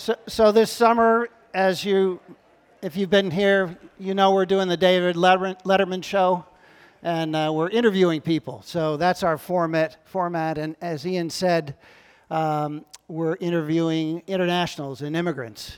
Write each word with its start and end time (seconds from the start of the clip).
So, 0.00 0.14
so 0.28 0.50
this 0.50 0.72
summer, 0.72 1.28
as 1.52 1.84
you, 1.84 2.20
if 2.80 2.96
you've 2.96 3.10
been 3.10 3.30
here, 3.30 3.76
you 3.98 4.14
know 4.14 4.32
we're 4.32 4.46
doing 4.46 4.66
the 4.66 4.76
David 4.78 5.14
Letterman, 5.14 6.02
show, 6.02 6.46
and 7.02 7.36
uh, 7.36 7.50
we're 7.52 7.68
interviewing 7.68 8.22
people. 8.22 8.62
So 8.64 8.96
that's 8.96 9.22
our 9.22 9.36
format. 9.36 9.98
Format, 10.08 10.56
and 10.56 10.74
as 10.80 11.06
Ian 11.06 11.28
said, 11.28 11.76
um, 12.30 12.86
we're 13.08 13.36
interviewing 13.40 14.22
internationals 14.26 15.02
and 15.02 15.14
immigrants. 15.14 15.76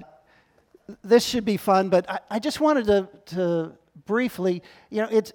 This 1.03 1.27
should 1.27 1.45
be 1.45 1.57
fun, 1.57 1.89
but 1.89 2.09
I, 2.09 2.21
I 2.31 2.39
just 2.39 2.61
wanted 2.61 2.87
to, 2.87 3.09
to 3.35 3.73
briefly, 4.07 4.63
you 4.89 5.03
know, 5.03 5.09
it's 5.11 5.33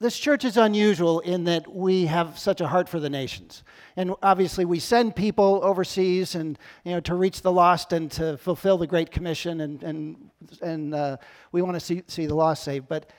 this 0.00 0.16
church 0.16 0.44
is 0.44 0.56
unusual 0.56 1.18
in 1.20 1.44
that 1.44 1.74
we 1.74 2.06
have 2.06 2.38
such 2.38 2.60
a 2.60 2.68
heart 2.68 2.88
for 2.88 3.00
the 3.00 3.10
nations. 3.10 3.64
And 3.96 4.14
obviously, 4.22 4.64
we 4.64 4.78
send 4.78 5.16
people 5.16 5.60
overseas 5.62 6.36
and, 6.36 6.56
you 6.84 6.92
know, 6.92 7.00
to 7.00 7.14
reach 7.14 7.42
the 7.42 7.50
lost 7.50 7.92
and 7.92 8.10
to 8.12 8.36
fulfill 8.36 8.78
the 8.78 8.86
Great 8.86 9.10
Commission, 9.10 9.60
and, 9.60 9.82
and, 9.82 10.30
and 10.62 10.94
uh, 10.94 11.16
we 11.50 11.62
want 11.62 11.74
to 11.74 11.80
see, 11.80 12.04
see 12.06 12.26
the 12.26 12.34
lost 12.34 12.62
saved. 12.62 12.86
But 12.86 13.10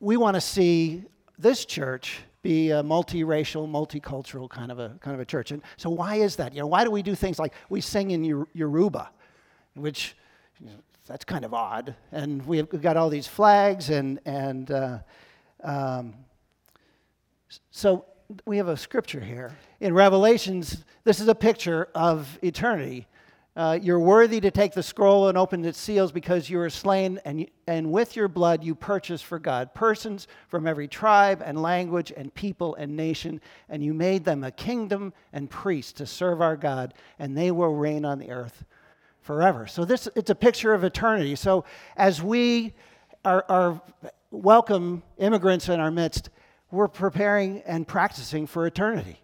we 0.00 0.16
want 0.16 0.36
to 0.36 0.40
see 0.40 1.04
this 1.38 1.66
church 1.66 2.20
be 2.40 2.70
a 2.70 2.82
multiracial, 2.82 3.68
multicultural 3.68 4.48
kind 4.48 4.72
of 4.72 4.78
a, 4.78 4.96
kind 5.00 5.14
of 5.14 5.20
a 5.20 5.24
church. 5.26 5.50
And 5.50 5.62
so, 5.76 5.90
why 5.90 6.16
is 6.16 6.36
that? 6.36 6.54
You 6.54 6.60
know, 6.60 6.66
why 6.66 6.84
do 6.84 6.90
we 6.90 7.02
do 7.02 7.14
things 7.14 7.38
like 7.38 7.52
we 7.68 7.82
sing 7.82 8.10
in 8.10 8.46
Yoruba, 8.54 9.10
which 9.74 10.16
you 10.60 10.66
know, 10.66 10.76
that's 11.06 11.24
kind 11.24 11.44
of 11.44 11.52
odd. 11.52 11.94
And 12.10 12.44
we've 12.46 12.68
got 12.80 12.96
all 12.96 13.10
these 13.10 13.26
flags 13.26 13.90
and, 13.90 14.18
and 14.24 14.70
uh, 14.70 14.98
um, 15.64 16.14
so 17.70 18.04
we 18.46 18.58
have 18.58 18.68
a 18.68 18.76
scripture 18.76 19.20
here. 19.20 19.56
In 19.80 19.94
Revelations, 19.94 20.84
this 21.04 21.20
is 21.20 21.28
a 21.28 21.34
picture 21.34 21.88
of 21.94 22.38
eternity. 22.42 23.06
Uh, 23.56 23.78
you're 23.80 24.00
worthy 24.00 24.40
to 24.40 24.50
take 24.50 24.72
the 24.72 24.82
scroll 24.82 25.28
and 25.28 25.38
open 25.38 25.64
its 25.64 25.78
seals 25.78 26.10
because 26.10 26.50
you 26.50 26.58
were 26.58 26.68
slain, 26.68 27.20
and, 27.24 27.46
and 27.68 27.92
with 27.92 28.16
your 28.16 28.26
blood 28.26 28.64
you 28.64 28.74
purchased 28.74 29.24
for 29.24 29.38
God 29.38 29.72
persons 29.74 30.26
from 30.48 30.66
every 30.66 30.88
tribe 30.88 31.40
and 31.44 31.62
language 31.62 32.12
and 32.16 32.34
people 32.34 32.74
and 32.74 32.96
nation, 32.96 33.40
and 33.68 33.82
you 33.84 33.94
made 33.94 34.24
them 34.24 34.42
a 34.42 34.50
kingdom 34.50 35.12
and 35.32 35.48
priests 35.48 35.92
to 35.92 36.06
serve 36.06 36.42
our 36.42 36.56
God, 36.56 36.94
and 37.18 37.36
they 37.36 37.52
will 37.52 37.74
reign 37.74 38.04
on 38.04 38.18
the 38.18 38.30
earth 38.30 38.64
forever. 39.20 39.68
So 39.68 39.84
this 39.84 40.08
it's 40.16 40.30
a 40.30 40.34
picture 40.34 40.74
of 40.74 40.82
eternity. 40.82 41.36
So 41.36 41.64
as 41.96 42.20
we 42.20 42.74
are, 43.24 43.44
are 43.48 43.80
welcome 44.34 45.02
immigrants 45.18 45.68
in 45.68 45.80
our 45.80 45.90
midst, 45.90 46.30
we're 46.70 46.88
preparing 46.88 47.62
and 47.62 47.86
practicing 47.86 48.46
for 48.46 48.66
eternity. 48.66 49.20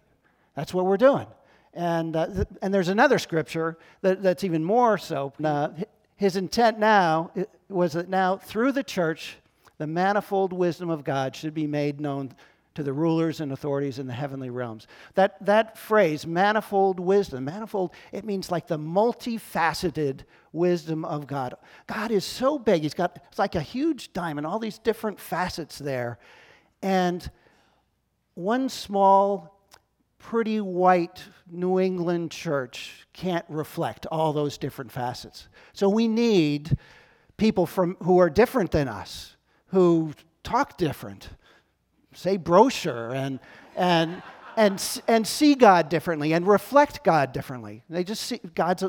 That's 0.55 0.73
what 0.73 0.85
we're 0.85 0.97
doing. 0.97 1.27
And, 1.73 2.15
uh, 2.15 2.27
th- 2.27 2.47
and 2.61 2.73
there's 2.73 2.87
another 2.87 3.19
scripture 3.19 3.77
that, 4.01 4.23
that's 4.23 4.43
even 4.43 4.63
more 4.63 4.97
so. 4.97 5.33
Uh, 5.43 5.69
his 6.15 6.35
intent 6.35 6.79
now 6.79 7.31
was 7.69 7.93
that 7.93 8.09
now, 8.09 8.37
through 8.37 8.71
the 8.71 8.83
church, 8.83 9.37
the 9.77 9.87
manifold 9.87 10.53
wisdom 10.53 10.89
of 10.89 11.03
God 11.03 11.35
should 11.35 11.53
be 11.53 11.67
made 11.67 11.99
known 11.99 12.33
to 12.75 12.83
the 12.83 12.93
rulers 12.93 13.41
and 13.41 13.51
authorities 13.51 13.99
in 13.99 14.07
the 14.07 14.13
heavenly 14.13 14.49
realms. 14.49 14.87
That, 15.15 15.43
that 15.45 15.77
phrase, 15.77 16.25
manifold 16.25 16.99
wisdom, 16.99 17.45
manifold, 17.45 17.91
it 18.11 18.23
means 18.23 18.49
like 18.49 18.67
the 18.67 18.79
multifaceted 18.79 20.21
wisdom 20.53 21.03
of 21.03 21.27
God. 21.27 21.55
God 21.87 22.11
is 22.11 22.23
so 22.23 22.57
big, 22.57 22.83
He's 22.83 22.93
got, 22.93 23.19
it's 23.29 23.39
like 23.39 23.55
a 23.55 23.61
huge 23.61 24.13
diamond, 24.13 24.47
all 24.47 24.59
these 24.59 24.77
different 24.77 25.19
facets 25.19 25.77
there. 25.77 26.17
And 26.81 27.29
one 28.35 28.69
small, 28.69 29.59
pretty 30.17 30.61
white 30.61 31.23
New 31.49 31.79
England 31.79 32.31
church 32.31 33.05
can't 33.11 33.45
reflect 33.49 34.05
all 34.05 34.31
those 34.31 34.57
different 34.57 34.91
facets. 34.91 35.49
So 35.73 35.89
we 35.89 36.07
need 36.07 36.77
people 37.35 37.65
from, 37.65 37.97
who 38.03 38.19
are 38.19 38.29
different 38.29 38.71
than 38.71 38.87
us, 38.87 39.35
who 39.67 40.13
talk 40.43 40.77
different 40.77 41.29
say 42.13 42.37
brochure 42.37 43.13
and, 43.13 43.39
and, 43.75 44.21
and, 44.57 45.01
and 45.07 45.27
see 45.27 45.55
God 45.55 45.89
differently 45.89 46.33
and 46.33 46.47
reflect 46.47 47.03
God 47.03 47.31
differently. 47.31 47.83
They 47.89 48.03
just 48.03 48.23
see 48.23 48.39
God's, 48.53 48.83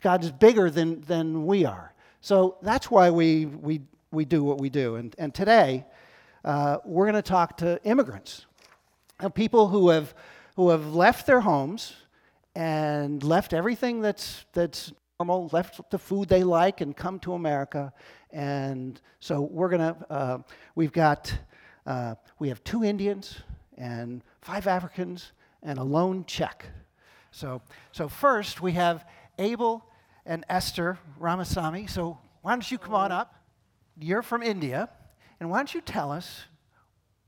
God's 0.00 0.30
bigger 0.30 0.70
than, 0.70 1.00
than 1.02 1.46
we 1.46 1.64
are. 1.64 1.92
So 2.20 2.58
that's 2.62 2.90
why 2.90 3.10
we, 3.10 3.46
we, 3.46 3.80
we 4.10 4.24
do 4.24 4.44
what 4.44 4.58
we 4.60 4.70
do. 4.70 4.96
And, 4.96 5.14
and 5.18 5.34
today, 5.34 5.84
uh, 6.44 6.78
we're 6.84 7.06
going 7.06 7.22
to 7.22 7.22
talk 7.22 7.58
to 7.58 7.82
immigrants, 7.84 8.46
and 9.18 9.34
people 9.34 9.68
who 9.68 9.90
have, 9.90 10.14
who 10.56 10.70
have 10.70 10.94
left 10.94 11.26
their 11.26 11.40
homes 11.40 11.94
and 12.54 13.22
left 13.22 13.52
everything 13.52 14.00
that's, 14.00 14.44
that's 14.52 14.92
normal, 15.18 15.48
left 15.52 15.80
the 15.90 15.98
food 15.98 16.28
they 16.28 16.42
like, 16.42 16.80
and 16.80 16.96
come 16.96 17.18
to 17.20 17.34
America. 17.34 17.92
And 18.30 19.00
so 19.18 19.42
we're 19.42 19.68
going 19.68 19.94
to, 19.94 20.06
uh, 20.10 20.38
we've 20.74 20.92
got 20.92 21.32
uh, 21.86 22.14
we 22.38 22.48
have 22.48 22.62
two 22.64 22.84
Indians 22.84 23.38
and 23.76 24.22
five 24.40 24.66
Africans 24.66 25.32
and 25.62 25.78
a 25.78 25.82
lone 25.82 26.24
Czech. 26.24 26.66
So, 27.30 27.62
so 27.92 28.08
first 28.08 28.60
we 28.60 28.72
have 28.72 29.04
Abel 29.38 29.84
and 30.26 30.44
Esther 30.48 30.98
Ramasamy. 31.18 31.88
So 31.88 32.18
why 32.42 32.52
don't 32.52 32.70
you 32.70 32.78
come 32.78 32.94
on 32.94 33.12
up? 33.12 33.34
You're 33.98 34.22
from 34.22 34.42
India, 34.42 34.88
and 35.40 35.50
why 35.50 35.58
don't 35.58 35.74
you 35.74 35.80
tell 35.80 36.10
us 36.10 36.44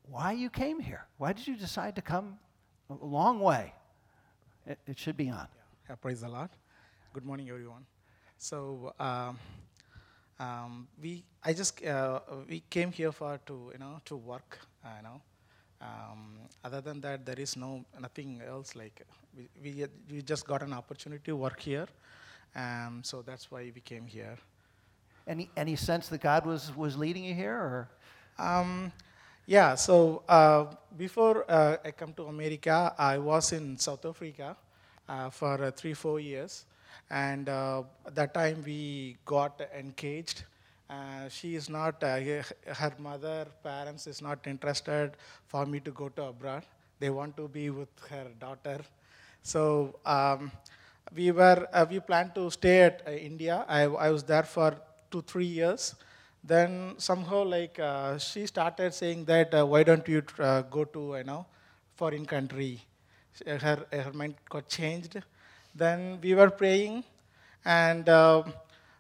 why 0.03 0.33
you 0.33 0.51
came 0.51 0.81
here? 0.81 1.07
Why 1.19 1.33
did 1.33 1.47
you 1.47 1.57
decide 1.57 1.97
to 1.97 2.03
come 2.03 2.39
a 2.89 3.05
long 3.05 3.41
way? 3.41 3.75
It, 4.67 4.79
it 4.87 4.99
should 4.99 5.17
be 5.17 5.29
on. 5.29 5.49
Yeah, 5.89 5.97
praise 5.97 6.21
the 6.21 6.29
Lord. 6.29 6.51
Good 7.13 7.25
morning, 7.25 7.49
everyone. 7.51 7.85
So. 8.39 8.95
Um, 8.99 9.39
um, 10.43 10.89
we 11.01 11.23
I 11.45 11.53
just 11.53 11.85
uh, 11.85 12.21
we 12.49 12.63
came 12.71 12.93
here 12.93 13.13
for 13.13 13.39
to 13.47 13.71
you 13.73 13.79
know 13.79 14.01
to 14.05 14.17
work 14.17 14.59
uh, 14.85 14.89
you 14.99 15.03
know. 15.09 15.21
Um, 15.81 16.39
other 16.63 16.81
than 16.81 17.01
that 17.01 17.27
there 17.27 17.41
is 17.41 17.57
no 17.57 17.85
nothing 18.01 18.41
else 18.47 18.77
like 18.77 19.03
we, 19.37 19.49
we, 19.63 19.87
we 20.09 20.23
just 20.23 20.47
got 20.47 20.63
an 20.63 20.73
opportunity 20.73 21.25
to 21.25 21.35
work 21.35 21.59
here 21.59 21.89
um, 22.55 23.01
so 23.03 23.23
that's 23.23 23.51
why 23.51 23.73
we 23.75 23.81
came 23.81 24.07
here. 24.07 24.37
Any 25.27 25.51
any 25.57 25.77
sense 25.77 26.09
that 26.09 26.21
God 26.21 26.47
was 26.47 26.75
was 26.77 26.97
leading 26.97 27.25
you 27.25 27.35
here 27.35 27.55
or? 27.55 27.89
Um, 28.39 28.93
yeah 29.47 29.75
so 29.75 30.23
uh, 30.29 30.67
before 30.97 31.45
uh, 31.51 31.77
I 31.85 31.91
come 31.91 32.13
to 32.15 32.27
America 32.27 32.95
I 32.97 33.19
was 33.19 33.53
in 33.53 33.77
South 33.77 34.05
Africa 34.07 34.57
uh, 35.09 35.31
for 35.31 35.65
uh, 35.65 35.71
three 35.71 35.95
four 35.95 36.21
years 36.21 36.65
and 37.11 37.49
uh, 37.49 37.83
that 38.15 38.35
time 38.35 38.63
we 38.65 39.17
got 39.25 39.61
engaged. 39.77 40.45
Uh, 40.89 41.29
she 41.29 41.55
is 41.55 41.69
not, 41.71 42.03
uh, 42.03 42.19
her 42.19 42.93
mother, 42.99 43.47
parents 43.63 44.07
is 44.07 44.21
not 44.21 44.47
interested 44.47 45.13
for 45.47 45.65
me 45.65 45.81
to 45.81 45.91
go 45.91 46.09
to 46.11 46.25
abroad. 46.25 46.65
They 47.01 47.11
want 47.11 47.37
to 47.37 47.49
be 47.49 47.71
with 47.71 47.89
her 48.11 48.27
daughter. 48.39 48.81
So 49.43 49.99
um, 50.05 50.53
we 51.15 51.31
were, 51.31 51.67
uh, 51.73 51.87
we 51.89 52.01
planned 52.01 52.35
to 52.35 52.51
stay 52.51 52.83
at 52.83 53.03
uh, 53.07 53.11
India. 53.11 53.65
I, 53.69 53.83
I 53.83 54.11
was 54.11 54.23
there 54.23 54.43
for 54.43 54.77
two, 55.11 55.23
three 55.23 55.47
years. 55.47 55.95
Then 56.45 56.95
somehow 56.99 57.45
like 57.45 57.79
uh, 57.79 58.19
she 58.19 58.47
started 58.47 58.93
saying 58.93 59.25
that 59.27 59.53
why 59.67 59.83
don't 59.85 60.07
you 60.09 60.23
go 60.71 60.85
to, 60.93 61.17
you 61.19 61.25
know, 61.25 61.47
foreign 61.97 62.27
country. 62.27 62.81
Her, 63.47 63.87
her 63.93 64.13
mind 64.13 64.35
got 64.49 64.69
changed 64.69 65.23
then 65.75 66.19
we 66.23 66.35
were 66.35 66.51
praying, 66.51 67.05
and 67.65 68.09
uh, 68.09 68.43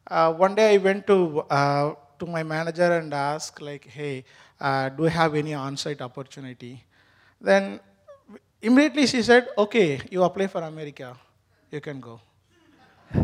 uh, 0.06 0.32
one 0.32 0.54
day 0.54 0.74
I 0.74 0.76
went 0.78 1.06
to 1.06 1.40
uh, 1.50 1.94
to 2.18 2.26
my 2.26 2.42
manager 2.42 2.90
and 2.92 3.12
asked, 3.12 3.60
like, 3.60 3.84
"Hey, 3.86 4.24
uh, 4.60 4.88
do 4.88 5.06
I 5.06 5.10
have 5.10 5.34
any 5.34 5.54
on-site 5.54 6.00
opportunity?" 6.00 6.84
Then 7.40 7.80
immediately 8.60 9.06
she 9.06 9.22
said, 9.22 9.48
"Okay, 9.56 10.00
you 10.10 10.22
apply 10.22 10.46
for 10.46 10.62
America, 10.62 11.16
you 11.70 11.80
can 11.80 12.00
go." 12.00 12.20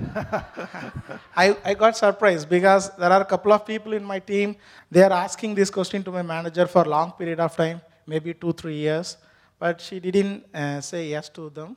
I, 1.35 1.57
I 1.65 1.73
got 1.73 1.97
surprised 1.97 2.49
because 2.49 2.95
there 2.97 3.11
are 3.11 3.23
a 3.23 3.25
couple 3.25 3.53
of 3.53 3.65
people 3.65 3.95
in 3.95 4.05
my 4.05 4.19
team. 4.19 4.57
They 4.91 5.03
are 5.03 5.13
asking 5.13 5.55
this 5.55 5.71
question 5.71 6.03
to 6.05 6.11
my 6.13 6.21
manager 6.21 6.67
for 6.67 6.83
a 6.83 6.89
long 6.89 7.13
period 7.13 7.41
of 7.41 7.57
time, 7.57 7.81
maybe 8.07 8.35
two, 8.35 8.53
three 8.53 8.77
years, 8.77 9.17
but 9.59 9.81
she 9.81 9.99
didn't 9.99 10.45
uh, 10.55 10.83
say 10.83 11.09
yes 11.09 11.31
to 11.31 11.49
them 11.49 11.77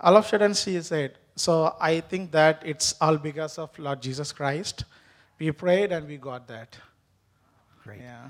all 0.00 0.16
of 0.16 0.24
a 0.24 0.28
sudden 0.28 0.54
she 0.54 0.80
said, 0.82 1.18
so 1.36 1.76
I 1.80 2.00
think 2.00 2.30
that 2.32 2.62
it's 2.64 2.94
all 3.00 3.16
because 3.16 3.58
of 3.58 3.76
Lord 3.78 4.00
Jesus 4.00 4.32
Christ. 4.32 4.84
We 5.38 5.50
prayed 5.50 5.92
and 5.92 6.06
we 6.06 6.16
got 6.16 6.46
that. 6.48 6.78
Great. 7.82 8.00
Yeah. 8.00 8.28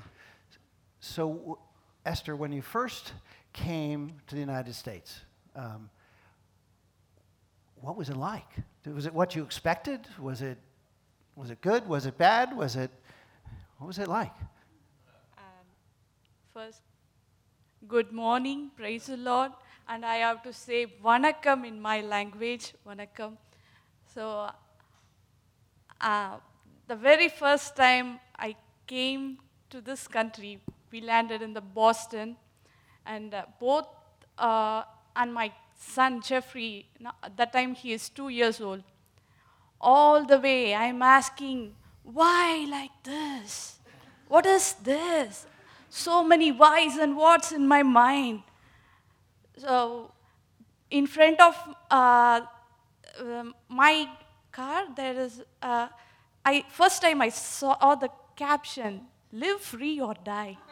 So, 0.99 1.59
Esther, 2.05 2.35
when 2.35 2.51
you 2.51 2.61
first 2.61 3.13
came 3.53 4.13
to 4.27 4.35
the 4.35 4.41
United 4.41 4.73
States, 4.73 5.21
um, 5.55 5.89
what 7.75 7.95
was 7.95 8.09
it 8.09 8.17
like? 8.17 8.47
Was 8.85 9.05
it 9.05 9.13
what 9.13 9.35
you 9.35 9.43
expected? 9.43 10.07
Was 10.19 10.41
it, 10.41 10.57
was 11.35 11.51
it 11.51 11.61
good? 11.61 11.87
Was 11.87 12.05
it 12.05 12.17
bad? 12.17 12.55
Was 12.57 12.75
it, 12.75 12.91
what 13.77 13.87
was 13.87 13.99
it 13.99 14.07
like? 14.07 14.33
Um, 15.37 15.65
first, 16.53 16.81
good 17.87 18.11
morning. 18.11 18.71
Praise 18.75 19.05
the 19.05 19.17
Lord 19.17 19.51
and 19.87 20.05
I 20.05 20.17
have 20.17 20.41
to 20.43 20.53
say 20.53 20.87
vanakkam 21.03 21.65
in 21.67 21.81
my 21.81 22.01
language, 22.01 22.73
vanakkam. 22.87 23.37
So, 24.13 24.49
uh, 26.01 26.37
the 26.87 26.95
very 26.95 27.29
first 27.29 27.75
time 27.75 28.19
I 28.37 28.55
came 28.87 29.39
to 29.69 29.81
this 29.81 30.07
country, 30.07 30.59
we 30.91 31.01
landed 31.01 31.41
in 31.41 31.53
the 31.53 31.61
Boston, 31.61 32.37
and 33.05 33.33
uh, 33.33 33.45
both 33.59 33.87
uh, 34.37 34.83
and 35.15 35.33
my 35.33 35.51
son 35.77 36.21
Jeffrey, 36.21 36.87
at 37.23 37.37
that 37.37 37.53
time 37.53 37.75
he 37.75 37.93
is 37.93 38.09
two 38.09 38.29
years 38.29 38.61
old. 38.61 38.83
All 39.79 40.25
the 40.25 40.39
way, 40.39 40.73
I'm 40.73 41.01
asking, 41.01 41.75
why 42.03 42.65
like 42.69 42.91
this? 43.03 43.79
What 44.27 44.45
is 44.45 44.73
this? 44.83 45.45
So 45.89 46.23
many 46.23 46.51
whys 46.51 46.97
and 46.97 47.15
whats 47.15 47.51
in 47.51 47.67
my 47.67 47.83
mind. 47.83 48.41
So, 49.57 50.11
in 50.89 51.07
front 51.07 51.39
of 51.39 51.55
uh, 51.89 52.41
um, 53.19 53.55
my 53.69 54.07
car, 54.51 54.85
there 54.95 55.19
is. 55.19 55.41
Uh, 55.61 55.87
I 56.43 56.63
first 56.69 57.01
time 57.01 57.21
I 57.21 57.29
saw 57.29 57.95
the 57.95 58.09
caption: 58.35 59.01
"Live 59.31 59.61
free 59.61 59.99
or 59.99 60.13
die." 60.23 60.57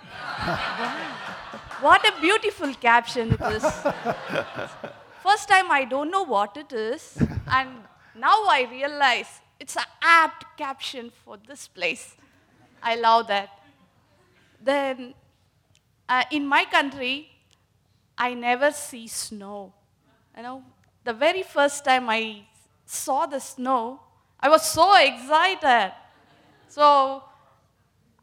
What 1.81 2.07
a 2.07 2.13
beautiful 2.21 2.74
caption 2.75 3.33
it 3.33 3.41
is. 3.41 3.63
First 5.21 5.50
time 5.50 5.69
I 5.69 5.85
don't 5.89 6.09
know 6.12 6.24
what 6.24 6.56
it 6.56 6.71
is, 6.71 7.18
and 7.47 7.69
now 8.15 8.45
I 8.47 8.68
realize 8.71 9.41
it's 9.59 9.75
an 9.75 9.83
apt 10.01 10.45
caption 10.57 11.12
for 11.25 11.38
this 11.47 11.68
place. 11.68 12.15
I 12.81 12.95
love 12.95 13.27
that. 13.27 13.50
Then, 14.62 15.13
uh, 16.07 16.24
in 16.31 16.47
my 16.47 16.63
country, 16.65 17.32
I 18.18 18.33
never 18.33 18.71
see 18.71 19.07
snow. 19.07 19.74
You 20.36 20.44
know, 20.44 20.63
the 21.04 21.13
very 21.13 21.44
first 21.44 21.83
time 21.86 22.10
I 22.10 22.44
saw 22.86 23.25
the 23.25 23.39
snow, 23.39 24.00
I 24.39 24.50
was 24.50 24.65
so 24.69 24.95
excited. 24.95 25.94
So 26.68 27.24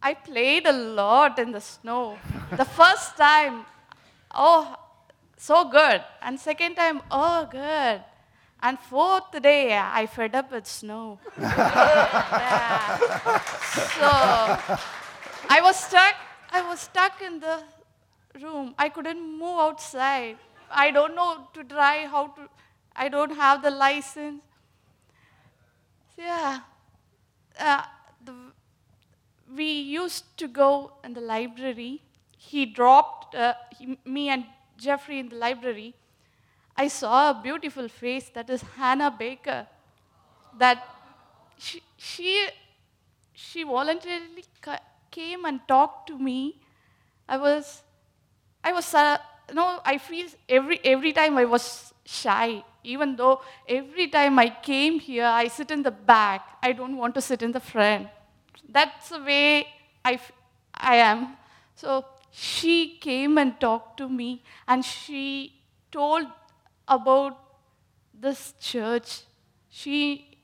I 0.03 0.15
played 0.15 0.67
a 0.67 0.73
lot 0.73 1.39
in 1.39 1.53
the 1.53 1.61
snow. 1.61 2.19
The 2.51 2.65
first 2.65 3.17
time, 3.17 3.65
oh, 4.35 4.77
so 5.37 5.69
good. 5.71 6.03
And 6.23 6.39
second 6.39 6.75
time, 6.75 7.03
oh, 7.11 7.49
good. 7.51 8.03
And 8.63 8.79
fourth 8.79 9.41
day, 9.41 9.77
I 9.77 10.07
fed 10.07 10.35
up 10.35 10.53
with 10.53 10.67
snow. 10.67 11.19
Yeah. 11.39 12.99
So 13.97 14.09
I 15.49 15.61
was 15.63 15.77
stuck. 15.77 16.15
I 16.51 16.63
was 16.69 16.81
stuck 16.81 17.23
in 17.23 17.41
the 17.41 17.63
room. 18.41 18.75
I 18.79 18.89
couldn't 18.89 19.21
move 19.21 19.59
outside. 19.59 20.37
I 20.71 20.91
don't 20.91 21.15
know 21.15 21.49
to 21.55 21.65
drive, 21.65 22.11
how 22.11 22.29
to, 22.29 22.49
I 22.95 23.09
don't 23.09 23.33
have 23.33 23.63
the 23.63 23.71
license. 23.71 24.43
Yeah. 26.17 26.61
Uh, 27.59 27.83
the, 28.25 28.35
we 29.55 29.73
used 29.81 30.37
to 30.39 30.49
go 30.49 30.93
in 31.03 31.15
the 31.15 31.21
library. 31.21 32.03
He 32.37 32.67
dropped 32.67 33.35
uh, 33.35 33.55
he, 33.77 33.99
me 34.05 34.29
and 34.29 34.45
Jeffrey 34.77 35.19
in 35.19 35.29
the 35.29 35.37
library. 35.37 35.95
I 36.77 36.89
saw 36.89 37.31
a 37.31 37.43
beautiful 37.43 37.89
face 37.89 38.31
that 38.35 38.49
is 38.49 38.63
Hannah 38.77 39.11
Baker. 39.11 39.67
That 40.59 40.85
she, 41.59 41.83
she, 41.97 42.49
she 43.35 43.65
voluntarily 43.65 44.45
ca- 44.61 44.81
came 45.11 45.45
and 45.45 45.61
talked 45.69 46.07
to 46.09 46.19
me. 46.19 46.57
I 47.29 47.37
was, 47.37 47.83
I 48.63 48.73
was, 48.73 48.93
uh, 48.95 49.19
no, 49.53 49.81
I 49.85 49.99
feel 49.99 50.27
every, 50.49 50.81
every 50.85 51.13
time 51.13 51.37
I 51.37 51.45
was 51.45 51.93
shy, 52.05 52.63
even 52.85 53.17
though 53.17 53.41
every 53.69 54.09
time 54.09 54.39
I 54.39 54.49
came 54.51 54.99
here, 54.99 55.25
I 55.25 55.49
sit 55.49 55.71
in 55.71 55.83
the 55.83 55.91
back. 55.91 56.59
I 56.63 56.73
don't 56.73 56.97
want 56.97 57.15
to 57.15 57.21
sit 57.21 57.43
in 57.43 57.53
the 57.53 57.61
front. 57.61 58.09
That's 58.69 59.11
the 59.11 59.23
way 59.23 59.67
I, 60.05 60.19
I 60.75 60.97
am. 60.97 61.37
So 61.75 62.05
she 62.31 62.99
came 62.99 63.39
and 63.39 63.59
talked 63.61 63.97
to 63.99 64.09
me, 64.09 64.43
and 64.69 64.85
she 64.85 65.55
told 65.91 66.27
about 66.87 67.39
this 68.15 68.55
church. 68.61 69.23
She, 69.69 70.39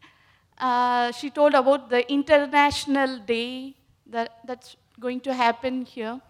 uh, 0.58 1.12
she 1.12 1.30
told 1.30 1.54
about 1.54 1.90
the 1.90 2.10
international 2.10 3.18
day 3.18 3.74
that, 4.06 4.38
that's 4.46 4.76
going 4.98 5.20
to 5.20 5.34
happen 5.34 5.84
here. 5.84 6.20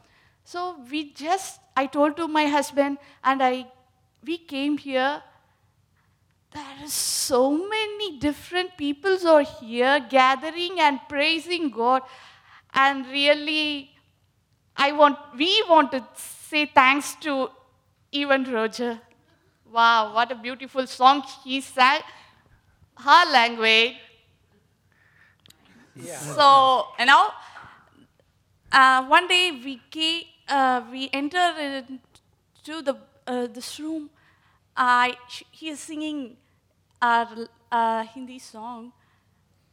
So 0.46 0.76
we 0.88 1.12
just, 1.12 1.58
I 1.76 1.86
told 1.86 2.16
to 2.18 2.28
my 2.28 2.46
husband, 2.46 2.98
and 3.24 3.42
I, 3.42 3.66
we 4.24 4.38
came 4.38 4.78
here. 4.78 5.20
There 6.52 6.62
are 6.62 6.86
so 6.86 7.50
many 7.50 8.20
different 8.20 8.76
peoples 8.76 9.24
are 9.24 9.42
here 9.42 9.98
gathering 10.08 10.78
and 10.78 11.00
praising 11.08 11.70
God, 11.70 12.02
and 12.72 13.04
really, 13.08 13.90
I 14.76 14.92
want, 14.92 15.18
we 15.36 15.64
want 15.68 15.90
to 15.90 16.06
say 16.14 16.66
thanks 16.66 17.16
to 17.22 17.50
Ian 18.14 18.44
Roger. 18.44 19.00
Wow, 19.72 20.14
what 20.14 20.30
a 20.30 20.36
beautiful 20.36 20.86
song 20.86 21.24
he 21.42 21.60
sang. 21.60 22.02
Her 22.96 23.32
language. 23.32 23.96
Yeah. 25.96 26.18
So, 26.18 26.86
you 27.00 27.06
know, 27.06 27.30
uh, 28.70 29.04
one 29.06 29.26
day 29.26 29.60
we 29.64 29.80
came, 29.90 30.22
uh, 30.48 30.82
we 30.90 31.08
entered 31.12 31.84
into 31.88 32.82
the 32.82 32.96
uh, 33.26 33.46
this 33.46 33.78
room. 33.80 34.10
I 34.76 35.14
he 35.50 35.68
is 35.70 35.80
singing 35.80 36.36
a 37.02 37.26
uh, 37.72 38.04
Hindi 38.04 38.38
song. 38.38 38.92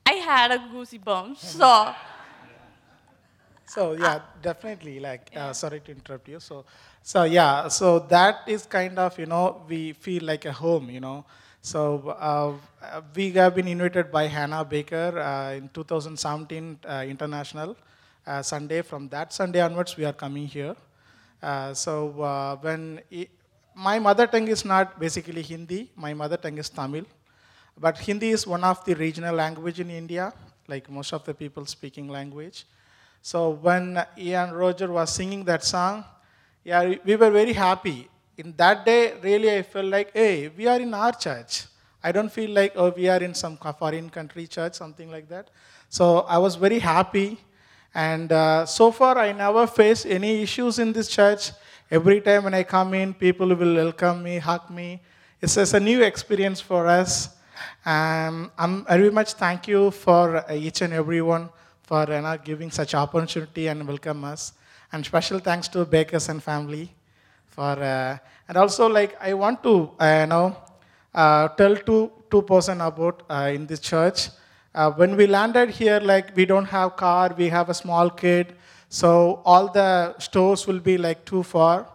I 0.05 0.13
had 0.13 0.51
a 0.51 0.57
goosebumps. 0.59 1.37
So, 1.57 1.93
So 3.65 3.93
yeah, 3.93 4.19
definitely. 4.41 4.99
Like, 4.99 5.31
uh, 5.35 5.53
sorry 5.53 5.79
to 5.81 5.91
interrupt 5.91 6.27
you. 6.27 6.39
So, 6.39 6.65
so 7.01 7.23
yeah, 7.23 7.67
so 7.69 7.99
that 7.99 8.41
is 8.47 8.65
kind 8.65 8.99
of 8.99 9.17
you 9.17 9.25
know 9.25 9.63
we 9.67 9.93
feel 9.93 10.23
like 10.23 10.45
a 10.45 10.51
home, 10.53 10.89
you 10.89 10.99
know. 10.99 11.25
So 11.61 12.09
uh, 12.09 12.53
we 13.15 13.31
have 13.31 13.55
been 13.55 13.67
invited 13.67 14.11
by 14.11 14.27
Hannah 14.27 14.65
Baker 14.65 15.17
uh, 15.19 15.53
in 15.53 15.69
2017 15.69 16.79
uh, 16.85 17.05
International 17.07 17.75
Sunday. 18.41 18.81
From 18.81 19.09
that 19.09 19.33
Sunday 19.33 19.61
onwards, 19.61 19.97
we 19.97 20.05
are 20.05 20.13
coming 20.13 20.47
here. 20.47 20.75
Uh, 21.41 21.73
so 21.73 22.21
uh, 22.21 22.55
when 22.57 23.01
i 23.11 23.27
my 23.75 23.97
mother 23.97 24.27
tongue 24.27 24.47
is 24.47 24.63
not 24.63 24.99
basically 24.99 25.41
Hindi, 25.41 25.89
my 25.95 26.13
mother 26.13 26.37
tongue 26.37 26.57
is 26.57 26.69
Tamil. 26.69 27.05
But 27.77 27.97
Hindi 27.97 28.29
is 28.29 28.45
one 28.45 28.63
of 28.63 28.85
the 28.85 28.93
regional 28.93 29.35
language 29.35 29.79
in 29.79 29.89
India, 29.89 30.31
like 30.67 30.89
most 30.89 31.11
of 31.11 31.23
the 31.25 31.33
people 31.33 31.65
speaking 31.65 32.07
language. 32.07 32.65
So 33.21 33.49
when 33.49 34.05
Ian 34.17 34.51
Roger 34.51 34.91
was 34.91 35.11
singing 35.11 35.43
that 35.45 35.63
song, 35.63 36.05
yeah, 36.63 36.93
we 37.03 37.15
were 37.15 37.31
very 37.31 37.53
happy. 37.53 38.09
In 38.37 38.53
that 38.57 38.85
day, 38.85 39.13
really, 39.21 39.49
I 39.51 39.63
felt 39.63 39.85
like, 39.85 40.11
hey, 40.13 40.49
we 40.49 40.67
are 40.67 40.79
in 40.79 40.93
our 40.93 41.11
church. 41.11 41.65
I 42.03 42.11
don't 42.11 42.29
feel 42.29 42.51
like, 42.51 42.73
oh, 42.75 42.89
we 42.89 43.07
are 43.07 43.23
in 43.23 43.33
some 43.33 43.57
foreign 43.57 44.09
country 44.09 44.45
church, 44.45 44.73
something 44.75 45.09
like 45.09 45.29
that. 45.29 45.49
So 45.89 46.19
I 46.21 46.37
was 46.37 46.55
very 46.55 46.79
happy. 46.79 47.39
And 47.93 48.31
uh, 48.31 48.65
so 48.65 48.91
far, 48.91 49.17
I 49.17 49.31
never 49.31 49.67
faced 49.67 50.05
any 50.05 50.41
issues 50.41 50.79
in 50.79 50.93
this 50.93 51.07
church. 51.07 51.51
Every 51.91 52.21
time 52.21 52.45
when 52.45 52.53
I 52.53 52.63
come 52.63 52.93
in, 52.93 53.13
people 53.13 53.47
will 53.47 53.75
welcome 53.75 54.23
me, 54.23 54.39
hug 54.39 54.69
me. 54.69 55.01
It's 55.41 55.55
just 55.55 55.73
a 55.73 55.79
new 55.79 56.01
experience 56.01 56.59
for 56.59 56.87
us. 56.87 57.29
Um, 57.85 58.51
I'm 58.57 58.85
very 58.85 59.11
much 59.11 59.33
thank 59.33 59.67
you 59.67 59.91
for 59.91 60.37
uh, 60.37 60.53
each 60.55 60.81
and 60.81 60.93
everyone 60.93 61.49
for 61.83 62.05
you 62.09 62.21
know, 62.21 62.37
giving 62.43 62.71
such 62.71 62.95
opportunity 62.95 63.67
and 63.67 63.87
welcome 63.87 64.23
us. 64.23 64.53
And 64.91 65.05
special 65.05 65.39
thanks 65.39 65.67
to 65.69 65.85
Bakers 65.85 66.29
and 66.29 66.41
family 66.41 66.93
for 67.47 67.61
uh, 67.61 68.17
and 68.47 68.57
also 68.57 68.87
like 68.87 69.15
I 69.21 69.33
want 69.33 69.61
to 69.63 69.91
uh, 69.99 70.19
you 70.21 70.27
know 70.27 70.57
uh, 71.13 71.47
tell 71.49 71.75
two 71.75 72.11
two 72.29 72.41
person 72.41 72.81
about 72.81 73.23
uh, 73.29 73.51
in 73.53 73.67
this 73.67 73.79
church. 73.79 74.29
Uh, 74.75 74.91
when 74.91 75.15
we 75.15 75.27
landed 75.27 75.69
here, 75.69 75.99
like 75.99 76.35
we 76.35 76.45
don't 76.45 76.65
have 76.65 76.95
car, 76.95 77.33
we 77.37 77.49
have 77.49 77.69
a 77.69 77.73
small 77.73 78.09
kid, 78.09 78.55
so 78.89 79.41
all 79.45 79.67
the 79.67 80.17
stores 80.19 80.65
will 80.67 80.79
be 80.79 80.97
like 80.97 81.25
too 81.25 81.43
far. 81.43 81.87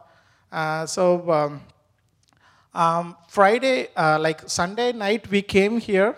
Uh, 0.53 0.87
so. 0.87 1.31
Um, 1.31 1.61
um, 2.75 3.17
Friday, 3.27 3.89
uh, 3.97 4.19
like 4.21 4.49
Sunday 4.49 4.93
night, 4.93 5.29
we 5.31 5.43
came 5.43 5.81
here 5.81 6.17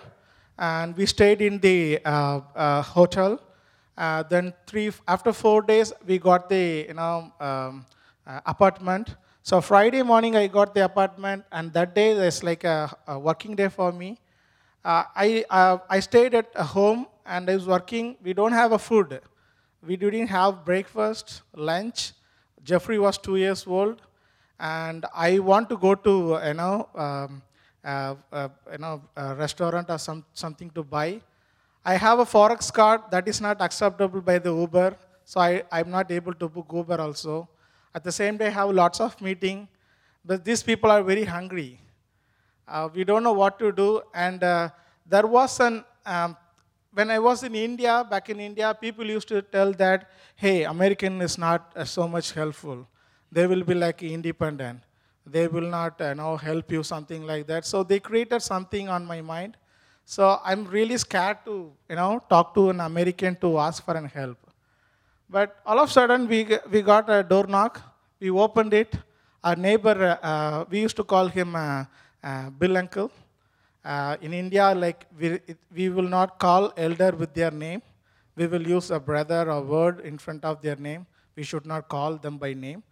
and 0.58 0.96
we 0.96 1.06
stayed 1.06 1.40
in 1.40 1.58
the 1.58 2.00
uh, 2.04 2.40
uh, 2.54 2.82
hotel. 2.82 3.40
Uh, 3.96 4.22
then 4.24 4.52
three 4.66 4.90
after 5.08 5.32
four 5.32 5.62
days, 5.62 5.92
we 6.06 6.18
got 6.18 6.48
the 6.48 6.86
you 6.88 6.94
know 6.94 7.32
um, 7.40 7.86
apartment. 8.46 9.16
So 9.42 9.60
Friday 9.60 10.02
morning, 10.02 10.36
I 10.36 10.46
got 10.46 10.74
the 10.74 10.84
apartment, 10.84 11.44
and 11.50 11.72
that 11.72 11.94
day 11.94 12.10
is 12.10 12.42
like 12.42 12.64
a, 12.64 12.94
a 13.06 13.18
working 13.18 13.56
day 13.56 13.68
for 13.68 13.92
me. 13.92 14.18
Uh, 14.84 15.04
I 15.14 15.44
uh, 15.50 15.78
I 15.88 16.00
stayed 16.00 16.34
at 16.34 16.54
home 16.56 17.06
and 17.26 17.50
I 17.50 17.54
was 17.54 17.66
working. 17.66 18.16
We 18.22 18.32
don't 18.32 18.52
have 18.52 18.72
a 18.72 18.78
food. 18.78 19.20
We 19.86 19.96
didn't 19.96 20.28
have 20.28 20.64
breakfast, 20.64 21.42
lunch. 21.54 22.12
Jeffrey 22.62 22.98
was 22.98 23.18
two 23.18 23.36
years 23.36 23.66
old 23.66 24.02
and 24.58 25.06
I 25.14 25.38
want 25.38 25.68
to 25.70 25.76
go 25.76 25.94
to 25.94 26.38
you 26.44 26.54
know 26.54 26.88
um, 26.94 27.42
uh, 27.84 28.14
uh, 28.32 28.48
you 28.72 28.78
know, 28.78 29.00
a 29.16 29.34
restaurant 29.34 29.88
or 29.88 29.98
some, 29.98 30.24
something 30.34 30.70
to 30.70 30.82
buy. 30.82 31.20
I 31.84 31.94
have 31.94 32.18
a 32.18 32.26
Forex 32.26 32.70
card 32.72 33.02
that 33.10 33.26
is 33.26 33.40
not 33.40 33.60
acceptable 33.62 34.20
by 34.20 34.38
the 34.38 34.54
Uber, 34.54 34.96
so 35.24 35.40
I, 35.40 35.62
I'm 35.72 35.90
not 35.90 36.10
able 36.10 36.34
to 36.34 36.48
book 36.48 36.66
Uber 36.72 37.00
also. 37.00 37.48
At 37.94 38.04
the 38.04 38.12
same 38.12 38.36
day, 38.36 38.48
I 38.48 38.50
have 38.50 38.70
lots 38.70 39.00
of 39.00 39.18
meeting, 39.22 39.66
but 40.24 40.44
these 40.44 40.62
people 40.62 40.90
are 40.90 41.02
very 41.02 41.24
hungry. 41.24 41.80
Uh, 42.70 42.88
we 42.94 43.02
don't 43.04 43.22
know 43.22 43.32
what 43.32 43.58
to 43.58 43.72
do, 43.72 44.00
and 44.14 44.42
uh, 44.44 44.68
there 45.04 45.26
was 45.26 45.58
an 45.60 45.84
um, 46.06 46.36
when 46.92 47.10
I 47.10 47.18
was 47.18 47.42
in 47.42 47.54
India, 47.54 48.04
back 48.08 48.30
in 48.30 48.40
India, 48.40 48.76
people 48.80 49.06
used 49.06 49.28
to 49.28 49.42
tell 49.42 49.72
that, 49.74 50.10
hey, 50.34 50.64
American 50.64 51.20
is 51.20 51.38
not 51.38 51.72
uh, 51.76 51.84
so 51.84 52.08
much 52.08 52.32
helpful. 52.32 52.86
They 53.30 53.46
will 53.46 53.62
be 53.62 53.74
like 53.74 54.02
independent. 54.02 54.80
They 55.24 55.46
will 55.46 55.68
not 55.70 56.00
uh, 56.00 56.14
know, 56.14 56.36
help 56.36 56.72
you, 56.72 56.82
something 56.82 57.24
like 57.24 57.46
that. 57.46 57.64
So 57.64 57.84
they 57.84 58.00
created 58.00 58.42
something 58.42 58.88
on 58.88 59.04
my 59.04 59.20
mind. 59.20 59.56
So 60.04 60.40
I'm 60.44 60.64
really 60.64 60.96
scared 60.96 61.38
to, 61.44 61.70
you 61.88 61.96
know, 61.96 62.20
talk 62.28 62.54
to 62.54 62.70
an 62.70 62.80
American 62.80 63.36
to 63.36 63.58
ask 63.58 63.84
for 63.84 63.94
an 63.96 64.06
help. 64.06 64.38
But 65.28 65.60
all 65.64 65.78
of 65.78 65.88
a 65.88 65.92
sudden, 65.92 66.26
we, 66.26 66.48
we 66.72 66.82
got 66.82 67.08
a 67.08 67.22
door 67.22 67.46
knock. 67.46 67.80
We 68.18 68.30
opened 68.30 68.74
it. 68.74 68.96
Our 69.44 69.54
neighbor, 69.54 70.18
uh, 70.20 70.64
we 70.68 70.80
used 70.80 70.96
to 70.96 71.04
call 71.04 71.28
him 71.28 71.54
uh, 71.54 71.84
Bill 72.58 72.76
Uncle. 72.76 73.10
Uh, 73.84 74.16
in 74.20 74.34
India, 74.34 74.74
like 74.74 75.06
we, 75.18 75.28
it, 75.28 75.56
we 75.74 75.88
will 75.88 76.08
not 76.08 76.38
call 76.38 76.72
elder 76.76 77.12
with 77.12 77.32
their 77.32 77.50
name. 77.50 77.80
We 78.36 78.46
will 78.46 78.66
use 78.66 78.90
a 78.90 79.00
brother 79.00 79.50
or 79.50 79.62
word 79.62 80.00
in 80.00 80.18
front 80.18 80.44
of 80.44 80.60
their 80.60 80.76
name. 80.76 81.06
We 81.34 81.42
should 81.42 81.64
not 81.64 81.88
call 81.88 82.16
them 82.16 82.36
by 82.36 82.52
name. 82.52 82.82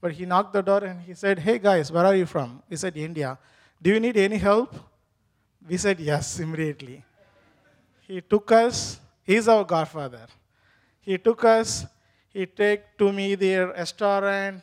But 0.00 0.12
he 0.12 0.24
knocked 0.24 0.52
the 0.52 0.62
door 0.62 0.84
and 0.84 1.00
he 1.00 1.14
said, 1.14 1.40
Hey 1.40 1.58
guys, 1.58 1.90
where 1.90 2.04
are 2.04 2.14
you 2.14 2.26
from? 2.26 2.62
We 2.68 2.76
said, 2.76 2.96
India. 2.96 3.38
Do 3.82 3.90
you 3.90 3.98
need 3.98 4.16
any 4.16 4.36
help? 4.36 4.74
We 5.68 5.76
said, 5.76 5.98
Yes, 5.98 6.38
immediately. 6.46 7.04
He 8.06 8.20
took 8.20 8.52
us, 8.52 9.00
he's 9.24 9.48
our 9.48 9.64
godfather. 9.64 10.26
He 11.00 11.18
took 11.18 11.44
us, 11.44 11.86
he 12.28 12.46
take 12.46 12.96
to 12.98 13.10
me 13.10 13.34
their 13.34 13.68
restaurant, 13.68 14.62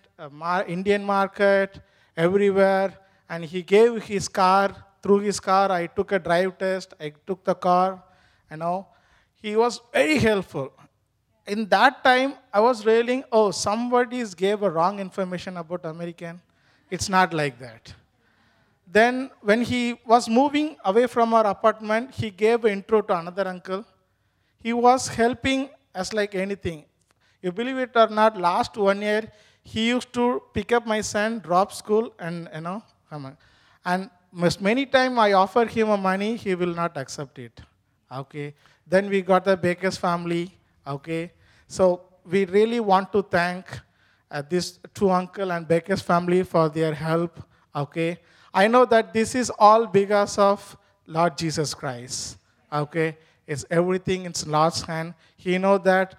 Indian 0.67 1.03
market, 1.03 1.79
everywhere, 2.15 2.93
and 3.29 3.43
he 3.45 3.61
gave 3.61 4.03
his 4.03 4.27
car. 4.27 4.75
Through 5.01 5.19
his 5.19 5.39
car, 5.39 5.69
I 5.71 5.87
took 5.87 6.11
a 6.13 6.19
drive 6.19 6.57
test. 6.57 6.93
I 6.99 7.11
took 7.27 7.43
the 7.43 7.55
car, 7.55 8.01
you 8.49 8.57
know. 8.57 8.87
He 9.41 9.55
was 9.55 9.81
very 9.91 10.17
helpful. 10.17 10.71
In 11.45 11.67
that 11.67 12.03
time, 12.03 12.35
I 12.53 12.61
was 12.61 12.85
realizing, 12.85 13.25
oh, 13.29 13.51
somebody 13.51 14.23
gave 14.37 14.63
a 14.63 14.69
wrong 14.69 14.99
information 14.99 15.57
about 15.57 15.85
American. 15.85 16.41
It's 16.89 17.09
not 17.09 17.33
like 17.33 17.59
that. 17.59 17.93
Then, 18.87 19.31
when 19.41 19.63
he 19.63 19.99
was 20.05 20.29
moving 20.29 20.77
away 20.85 21.07
from 21.07 21.33
our 21.33 21.47
apartment, 21.47 22.13
he 22.13 22.29
gave 22.29 22.63
an 22.63 22.71
intro 22.71 23.01
to 23.01 23.17
another 23.17 23.47
uncle. 23.47 23.83
He 24.59 24.71
was 24.71 25.07
helping 25.07 25.69
us 25.93 26.13
like 26.13 26.35
anything. 26.35 26.85
You 27.41 27.51
believe 27.51 27.77
it 27.77 27.91
or 27.95 28.07
not, 28.07 28.37
last 28.37 28.77
one 28.77 29.01
year, 29.01 29.29
he 29.63 29.89
used 29.89 30.13
to 30.13 30.41
pick 30.53 30.71
up 30.71 30.85
my 30.85 31.01
son, 31.01 31.39
drop 31.39 31.73
school, 31.73 32.13
and 32.19 32.47
you 32.53 32.61
know, 32.61 32.83
And 33.85 34.09
most 34.31 34.61
many 34.61 34.85
time 34.85 35.19
I 35.19 35.33
offer 35.33 35.65
him 35.65 35.89
a 35.89 35.97
money, 35.97 36.35
he 36.35 36.55
will 36.55 36.73
not 36.73 36.97
accept 36.97 37.39
it. 37.39 37.61
Okay. 38.11 38.53
Then 38.87 39.09
we 39.09 39.21
got 39.21 39.45
the 39.45 39.55
Baker's 39.55 39.97
family. 39.97 40.51
Okay. 40.85 41.31
So 41.67 42.01
we 42.25 42.45
really 42.45 42.79
want 42.79 43.11
to 43.13 43.21
thank 43.23 43.65
uh, 44.31 44.41
this 44.47 44.79
two 44.93 45.09
uncle 45.09 45.51
and 45.51 45.67
Baker's 45.67 46.01
family 46.01 46.43
for 46.43 46.69
their 46.69 46.93
help. 46.93 47.39
Okay. 47.75 48.19
I 48.53 48.67
know 48.67 48.85
that 48.85 49.13
this 49.13 49.35
is 49.35 49.51
all 49.57 49.87
because 49.87 50.37
of 50.37 50.77
Lord 51.07 51.37
Jesus 51.37 51.73
Christ. 51.73 52.37
Okay. 52.71 53.17
It's 53.45 53.65
everything 53.69 54.25
in 54.25 54.33
Lord's 54.47 54.81
hand. 54.81 55.13
He 55.35 55.57
know 55.57 55.77
that 55.79 56.15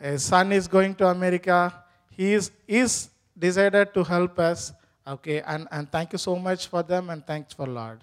his 0.00 0.22
son 0.22 0.52
is 0.52 0.68
going 0.68 0.94
to 0.96 1.08
America. 1.08 1.74
He 2.10 2.34
is, 2.34 2.50
is 2.66 3.10
decided 3.36 3.92
to 3.94 4.04
help 4.04 4.38
us. 4.38 4.72
Okay. 5.08 5.40
And, 5.40 5.66
and 5.70 5.90
thank 5.90 6.12
you 6.12 6.18
so 6.18 6.36
much 6.36 6.66
for 6.66 6.82
them 6.82 7.08
and 7.08 7.26
thanks 7.26 7.54
for 7.54 7.66
Lord. 7.66 8.00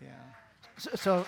Yeah. 0.00 0.08
So, 0.78 0.90
so, 0.94 1.26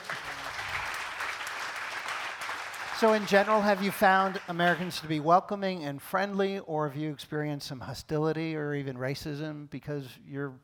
so 2.99 3.13
in 3.13 3.27
general, 3.27 3.61
have 3.61 3.83
you 3.83 3.91
found 3.91 4.41
Americans 4.49 5.01
to 5.01 5.07
be 5.07 5.21
welcoming 5.21 5.85
and 5.85 6.01
friendly, 6.01 6.61
or 6.61 6.89
have 6.89 6.97
you 6.97 7.11
experienced 7.11 7.67
some 7.67 7.81
hostility 7.81 8.57
or 8.57 8.75
even 8.75 8.97
racism 8.97 9.69
because 9.69 10.07
you're 10.27 10.55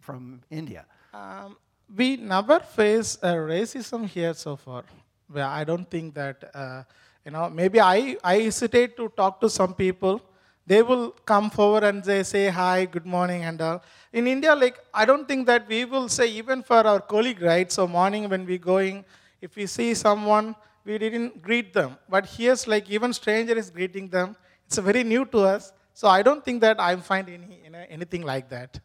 from 0.00 0.40
India? 0.50 0.86
Um, 1.12 1.56
we 1.94 2.16
never 2.16 2.60
face 2.60 3.18
uh, 3.22 3.34
racism 3.34 4.06
here 4.06 4.34
so 4.34 4.54
far. 4.54 4.84
Well, 5.28 5.48
I 5.48 5.64
don't 5.64 5.90
think 5.90 6.14
that, 6.14 6.48
uh, 6.54 6.84
you 7.24 7.32
know, 7.32 7.50
maybe 7.50 7.80
I, 7.80 8.16
I 8.22 8.36
hesitate 8.38 8.96
to 8.96 9.08
talk 9.08 9.40
to 9.40 9.50
some 9.50 9.74
people. 9.74 10.22
They 10.70 10.82
will 10.82 11.10
come 11.30 11.50
forward 11.50 11.82
and 11.82 12.04
they 12.04 12.22
say 12.22 12.48
hi, 12.48 12.84
good 12.84 13.04
morning, 13.04 13.42
and 13.42 13.60
all. 13.60 13.82
In 14.12 14.28
India, 14.28 14.54
like, 14.54 14.76
I 14.94 15.04
don't 15.04 15.26
think 15.26 15.48
that 15.48 15.66
we 15.66 15.84
will 15.84 16.08
say, 16.08 16.28
even 16.28 16.62
for 16.62 16.86
our 16.90 17.00
colleague, 17.00 17.42
right? 17.42 17.72
So, 17.72 17.88
morning 17.88 18.28
when 18.28 18.46
we 18.46 18.56
going, 18.56 19.04
if 19.40 19.56
we 19.56 19.66
see 19.66 19.94
someone, 19.94 20.54
we 20.84 20.96
didn't 20.96 21.42
greet 21.42 21.72
them. 21.72 21.96
But 22.08 22.26
here's 22.26 22.68
like, 22.68 22.88
even 22.88 23.12
stranger 23.12 23.56
is 23.58 23.68
greeting 23.68 24.10
them. 24.10 24.36
It's 24.66 24.78
very 24.78 25.02
new 25.02 25.24
to 25.32 25.40
us. 25.40 25.72
So, 25.92 26.06
I 26.06 26.22
don't 26.22 26.44
think 26.44 26.60
that 26.60 26.78
I 26.78 26.94
find 26.94 27.28
any, 27.28 27.62
you 27.64 27.70
know, 27.70 27.84
anything 27.88 28.22
like 28.22 28.48
that. 28.50 28.78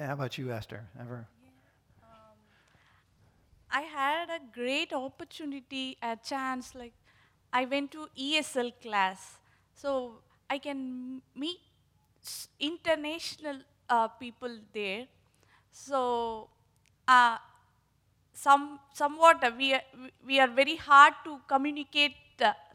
How 0.00 0.14
about 0.14 0.38
you, 0.38 0.50
Esther? 0.50 0.82
Ever? 0.98 1.28
Um, 2.02 2.38
I 3.70 3.82
had 3.82 4.30
a 4.30 4.40
great 4.54 4.94
opportunity, 4.94 5.98
a 6.02 6.16
chance. 6.16 6.74
Like, 6.74 6.94
I 7.52 7.66
went 7.66 7.90
to 7.92 8.06
ESL 8.18 8.72
class, 8.80 9.36
so 9.74 10.18
I 10.48 10.58
can 10.58 11.22
meet 11.34 11.58
international 12.60 13.58
uh, 13.88 14.08
people 14.08 14.58
there. 14.72 15.06
So, 15.70 16.48
uh, 17.08 17.38
some 18.34 18.80
somewhat 18.92 19.42
uh, 19.44 19.50
we 19.56 19.74
are, 19.74 19.82
we 20.26 20.40
are 20.40 20.48
very 20.48 20.76
hard 20.76 21.14
to 21.24 21.38
communicate 21.46 22.14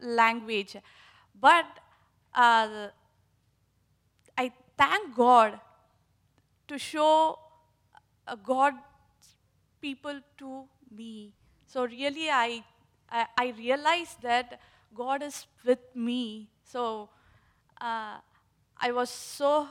language, 0.00 0.76
but 1.40 1.66
uh, 2.34 2.88
I 4.36 4.52
thank 4.76 5.14
God 5.14 5.60
to 6.68 6.78
show 6.78 7.38
uh, 8.26 8.36
God 8.36 8.74
people 9.80 10.20
to 10.38 10.64
me. 10.90 11.32
So 11.66 11.84
really, 11.86 12.30
I, 12.30 12.64
I, 13.10 13.26
I 13.36 13.54
realized 13.58 14.22
that 14.22 14.60
God 14.94 15.22
is 15.22 15.46
with 15.64 15.80
me. 15.94 16.50
So 16.70 17.08
uh, 17.80 18.18
I 18.78 18.92
was 18.92 19.08
so 19.08 19.66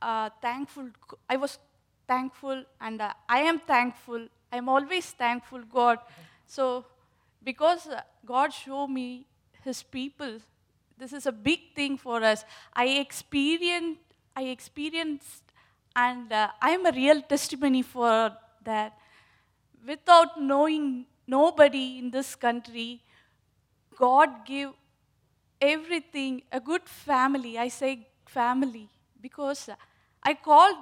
uh, 0.00 0.30
thankful. 0.40 0.88
I 1.28 1.36
was 1.36 1.58
thankful, 2.08 2.64
and 2.80 3.02
uh, 3.02 3.12
I 3.28 3.40
am 3.40 3.58
thankful. 3.58 4.28
I'm 4.50 4.68
always 4.68 5.10
thankful, 5.10 5.60
God. 5.70 5.98
So 6.46 6.86
because 7.44 7.86
God 8.24 8.52
showed 8.52 8.88
me 8.88 9.26
His 9.62 9.82
people, 9.82 10.38
this 10.96 11.12
is 11.12 11.26
a 11.26 11.32
big 11.32 11.74
thing 11.74 11.98
for 11.98 12.24
us. 12.24 12.46
I 12.72 12.86
experienced, 12.86 14.00
I 14.34 14.44
experienced, 14.44 15.42
and 15.94 16.32
uh, 16.32 16.48
I 16.62 16.70
am 16.70 16.86
a 16.86 16.92
real 16.92 17.20
testimony 17.20 17.82
for 17.82 18.32
that 18.64 18.96
without 19.86 20.40
knowing 20.40 21.04
nobody 21.26 21.98
in 21.98 22.10
this 22.10 22.34
country, 22.34 23.02
God 23.98 24.46
gave 24.46 24.70
everything, 25.62 26.42
a 26.52 26.60
good 26.60 26.82
family. 26.88 27.58
I 27.58 27.68
say 27.68 28.08
family 28.26 28.88
because 29.22 29.70
I 30.22 30.34
called 30.34 30.76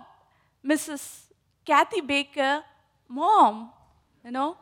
Mrs. 0.65 1.29
Kathy 1.65 2.01
Baker 2.01 2.65
mom. 3.09 3.71
You 4.25 4.33
know, 4.33 4.57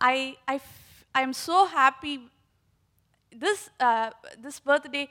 I, 0.00 0.36
I, 0.48 0.56
f- 0.56 1.04
I'm 1.14 1.32
so 1.32 1.66
happy. 1.66 2.20
This, 3.32 3.68
uh, 3.80 4.10
this 4.38 4.60
birthday, 4.60 5.08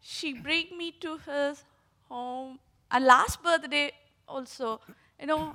she 0.00 0.34
bring 0.34 0.76
me 0.76 0.92
to 1.00 1.18
her 1.18 1.54
home. 2.08 2.58
And 2.90 3.04
last 3.04 3.42
birthday 3.42 3.92
also, 4.28 4.80
you 5.20 5.26
know, 5.26 5.54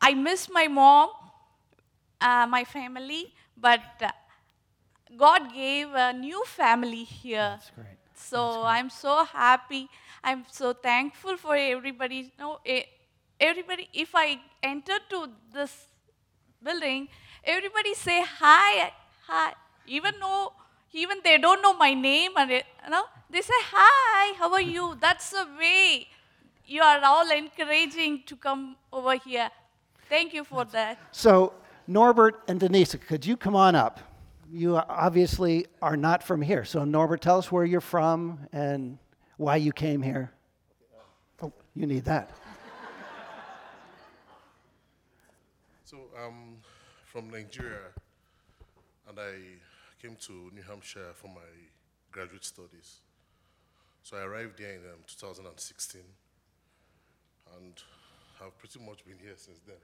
I 0.00 0.14
miss 0.14 0.48
my 0.50 0.68
mom, 0.68 1.10
uh, 2.20 2.46
my 2.46 2.64
family, 2.64 3.32
but 3.56 3.80
uh, 4.02 4.10
God 5.16 5.52
gave 5.52 5.88
a 5.92 6.12
new 6.12 6.44
family 6.44 7.04
here. 7.04 7.58
That's 7.58 7.70
great. 7.70 7.86
So 8.14 8.62
I'm 8.62 8.90
so 8.90 9.24
happy. 9.24 9.88
I'm 10.22 10.44
so 10.50 10.72
thankful 10.72 11.36
for 11.36 11.56
everybody. 11.56 12.16
You 12.16 12.30
know, 12.38 12.58
everybody. 13.40 13.88
If 13.92 14.10
I 14.14 14.38
enter 14.62 14.98
to 15.10 15.28
this 15.52 15.86
building, 16.62 17.08
everybody 17.44 17.94
say 17.94 18.22
hi, 18.24 18.92
hi. 19.26 19.52
Even 19.86 20.14
though, 20.20 20.52
even 20.92 21.18
they 21.24 21.38
don't 21.38 21.62
know 21.62 21.74
my 21.74 21.94
name, 21.94 22.32
and 22.36 22.50
it, 22.50 22.66
you 22.84 22.90
know, 22.90 23.04
they 23.30 23.40
say 23.40 23.60
hi. 23.72 24.34
How 24.38 24.52
are 24.52 24.60
you? 24.60 24.96
That's 25.00 25.30
the 25.30 25.46
way 25.58 26.06
you 26.66 26.82
are 26.82 27.00
all 27.02 27.30
encouraging 27.30 28.22
to 28.26 28.36
come 28.36 28.76
over 28.92 29.16
here. 29.16 29.50
Thank 30.08 30.34
you 30.34 30.44
for 30.44 30.64
that. 30.66 30.98
So, 31.10 31.54
Norbert 31.86 32.42
and 32.46 32.60
Denise, 32.60 32.94
could 32.94 33.24
you 33.24 33.36
come 33.36 33.56
on 33.56 33.74
up? 33.74 34.09
You 34.52 34.76
obviously 34.76 35.66
are 35.80 35.96
not 35.96 36.22
from 36.22 36.42
here. 36.42 36.64
So, 36.64 36.84
Norbert, 36.84 37.20
tell 37.20 37.38
us 37.38 37.52
where 37.52 37.64
you're 37.64 37.80
from 37.80 38.48
and 38.52 38.98
why 39.36 39.56
you 39.56 39.72
came 39.72 40.02
here. 40.02 40.32
Oh, 41.40 41.52
you 41.74 41.86
need 41.86 42.04
that. 42.06 42.30
So 45.84 45.98
I'm 46.16 46.58
from 47.04 47.30
Nigeria, 47.30 47.90
and 49.08 49.18
I 49.18 49.34
came 50.00 50.16
to 50.20 50.32
New 50.54 50.62
Hampshire 50.62 51.10
for 51.14 51.26
my 51.26 51.50
graduate 52.12 52.44
studies. 52.44 52.98
So 54.02 54.16
I 54.16 54.22
arrived 54.22 54.58
there 54.58 54.70
in 54.70 54.80
um, 54.80 55.02
2016, 55.08 56.02
and 57.56 57.74
I've 58.40 58.56
pretty 58.58 58.78
much 58.78 59.04
been 59.04 59.18
here 59.20 59.34
since 59.36 59.58
then. 59.66 59.82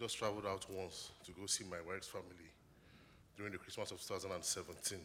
Just 0.00 0.18
traveled 0.18 0.46
out 0.46 0.66
once 0.68 1.12
to 1.26 1.32
go 1.32 1.46
see 1.46 1.64
my 1.64 1.78
wife's 1.86 2.08
family 2.08 2.50
during 3.40 3.52
the 3.52 3.58
Christmas 3.58 3.90
of 3.90 3.98
2017, 4.02 4.98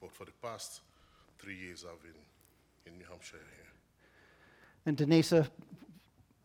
but 0.00 0.10
for 0.10 0.24
the 0.24 0.32
past 0.42 0.80
three 1.38 1.56
years 1.56 1.84
I've 1.88 2.02
been 2.02 2.20
in 2.84 2.98
New 2.98 3.04
Hampshire 3.08 3.36
here. 3.36 3.70
And 4.84 4.96
Denise, 4.96 5.34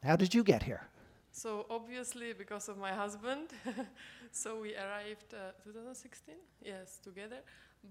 how 0.03 0.15
did 0.15 0.35
you 0.35 0.43
get 0.43 0.61
here? 0.61 0.83
So 1.31 1.65
obviously 1.67 2.33
because 2.33 2.69
of 2.69 2.77
my 2.77 2.93
husband, 2.93 3.47
so 4.31 4.61
we 4.61 4.75
arrived 4.75 5.33
uh, 5.33 5.53
2016, 5.63 6.35
yes, 6.63 6.99
together. 7.03 7.37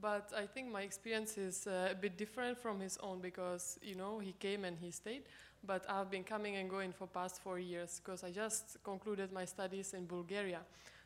But 0.00 0.30
I 0.36 0.46
think 0.46 0.70
my 0.70 0.82
experience 0.82 1.36
is 1.36 1.66
uh, 1.66 1.88
a 1.90 1.96
bit 1.96 2.16
different 2.16 2.56
from 2.56 2.78
his 2.78 2.98
own 3.02 3.18
because 3.20 3.80
you 3.82 3.96
know 3.96 4.20
he 4.20 4.32
came 4.38 4.64
and 4.64 4.78
he 4.78 4.92
stayed. 4.92 5.24
But 5.66 5.90
I've 5.90 6.08
been 6.08 6.22
coming 6.22 6.54
and 6.54 6.70
going 6.70 6.92
for 6.92 7.08
past 7.08 7.42
four 7.42 7.58
years 7.58 8.00
because 8.00 8.22
I 8.22 8.30
just 8.30 8.76
concluded 8.84 9.32
my 9.32 9.44
studies 9.44 9.92
in 9.92 10.06
Bulgaria. 10.06 10.60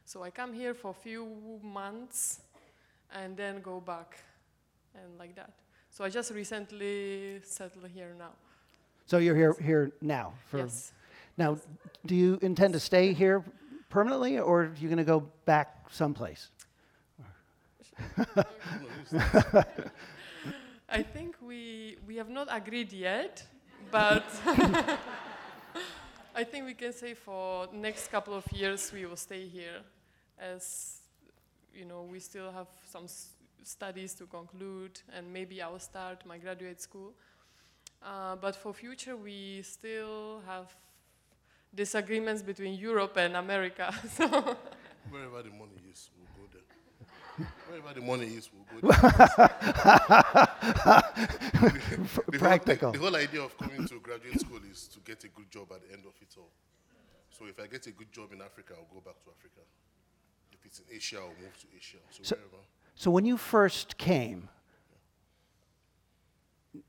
So 0.04 0.22
I 0.22 0.30
come 0.30 0.52
here 0.52 0.74
for 0.74 0.90
a 0.90 0.94
few 0.94 1.26
months 1.62 2.40
and 3.12 3.36
then 3.36 3.60
go 3.60 3.80
back, 3.80 4.18
and 4.94 5.18
like 5.18 5.34
that. 5.36 5.50
So 5.90 6.04
I 6.04 6.10
just 6.10 6.32
recently 6.32 7.40
settled 7.42 7.88
here 7.94 8.14
now. 8.18 8.32
So, 9.06 9.18
you're 9.18 9.36
here, 9.36 9.54
here 9.62 9.92
now. 10.00 10.32
For, 10.46 10.58
yes. 10.58 10.92
Now, 11.36 11.58
do 12.06 12.14
you 12.14 12.38
intend 12.40 12.72
to 12.72 12.80
stay 12.80 13.12
here 13.12 13.44
permanently 13.90 14.38
or 14.38 14.62
are 14.62 14.72
you 14.80 14.88
going 14.88 14.98
to 14.98 15.04
go 15.04 15.28
back 15.44 15.86
someplace? 15.90 16.48
I 20.88 21.02
think 21.02 21.36
we, 21.42 21.96
we 22.06 22.16
have 22.16 22.30
not 22.30 22.48
agreed 22.50 22.92
yet, 22.92 23.44
but 23.90 24.24
I 26.34 26.44
think 26.44 26.66
we 26.66 26.74
can 26.74 26.92
say 26.92 27.14
for 27.14 27.68
next 27.72 28.08
couple 28.08 28.34
of 28.34 28.50
years 28.52 28.92
we 28.92 29.06
will 29.06 29.16
stay 29.16 29.46
here, 29.46 29.82
as 30.38 31.00
you 31.74 31.84
know 31.84 32.02
we 32.02 32.20
still 32.20 32.50
have 32.52 32.68
some 32.90 33.04
s- 33.04 33.30
studies 33.62 34.14
to 34.14 34.26
conclude, 34.26 35.00
and 35.16 35.32
maybe 35.32 35.62
I 35.62 35.68
will 35.68 35.78
start 35.78 36.24
my 36.26 36.38
graduate 36.38 36.80
school. 36.80 37.12
Uh, 38.02 38.36
but 38.36 38.54
for 38.54 38.74
future, 38.74 39.16
we 39.16 39.62
still 39.62 40.40
have 40.46 40.74
disagreements 41.74 42.42
between 42.42 42.74
Europe 42.78 43.16
and 43.16 43.36
America. 43.36 43.92
so 44.10 44.28
Wherever 45.10 45.42
the 45.42 45.50
money 45.50 45.80
is, 45.90 46.10
we'll 46.16 46.28
go 46.36 46.48
there. 46.52 47.46
Wherever 47.68 47.94
the 47.94 48.00
money 48.06 48.26
is, 48.26 48.48
we'll 48.52 48.80
go 48.80 48.88
there. 48.88 49.00
the 52.30 52.38
Practical. 52.38 52.92
Whole, 52.92 52.92
the, 52.92 52.98
the 52.98 53.04
whole 53.04 53.16
idea 53.16 53.42
of 53.42 53.56
coming 53.58 53.86
to 53.88 54.00
graduate 54.00 54.40
school 54.40 54.60
is 54.70 54.88
to 54.88 55.00
get 55.00 55.24
a 55.24 55.28
good 55.28 55.50
job 55.50 55.72
at 55.72 55.80
the 55.86 55.92
end 55.94 56.04
of 56.06 56.14
it 56.20 56.34
all. 56.38 56.50
So 57.30 57.46
if 57.46 57.58
I 57.58 57.66
get 57.66 57.86
a 57.86 57.90
good 57.90 58.12
job 58.12 58.32
in 58.32 58.40
Africa, 58.40 58.74
I'll 58.78 58.94
go 58.94 59.00
back 59.00 59.20
to 59.24 59.30
Africa. 59.30 59.60
If 60.64 60.70
it's 60.70 60.78
in 60.80 60.96
Asia, 60.96 61.18
I'll 61.18 61.28
move 61.28 61.58
to 61.60 61.66
Asia. 61.76 61.98
So, 62.10 62.22
So- 62.22 62.36
wherever. 62.36 62.56
So, 62.96 63.10
when 63.10 63.24
you 63.26 63.36
first 63.36 63.98
came, 63.98 64.48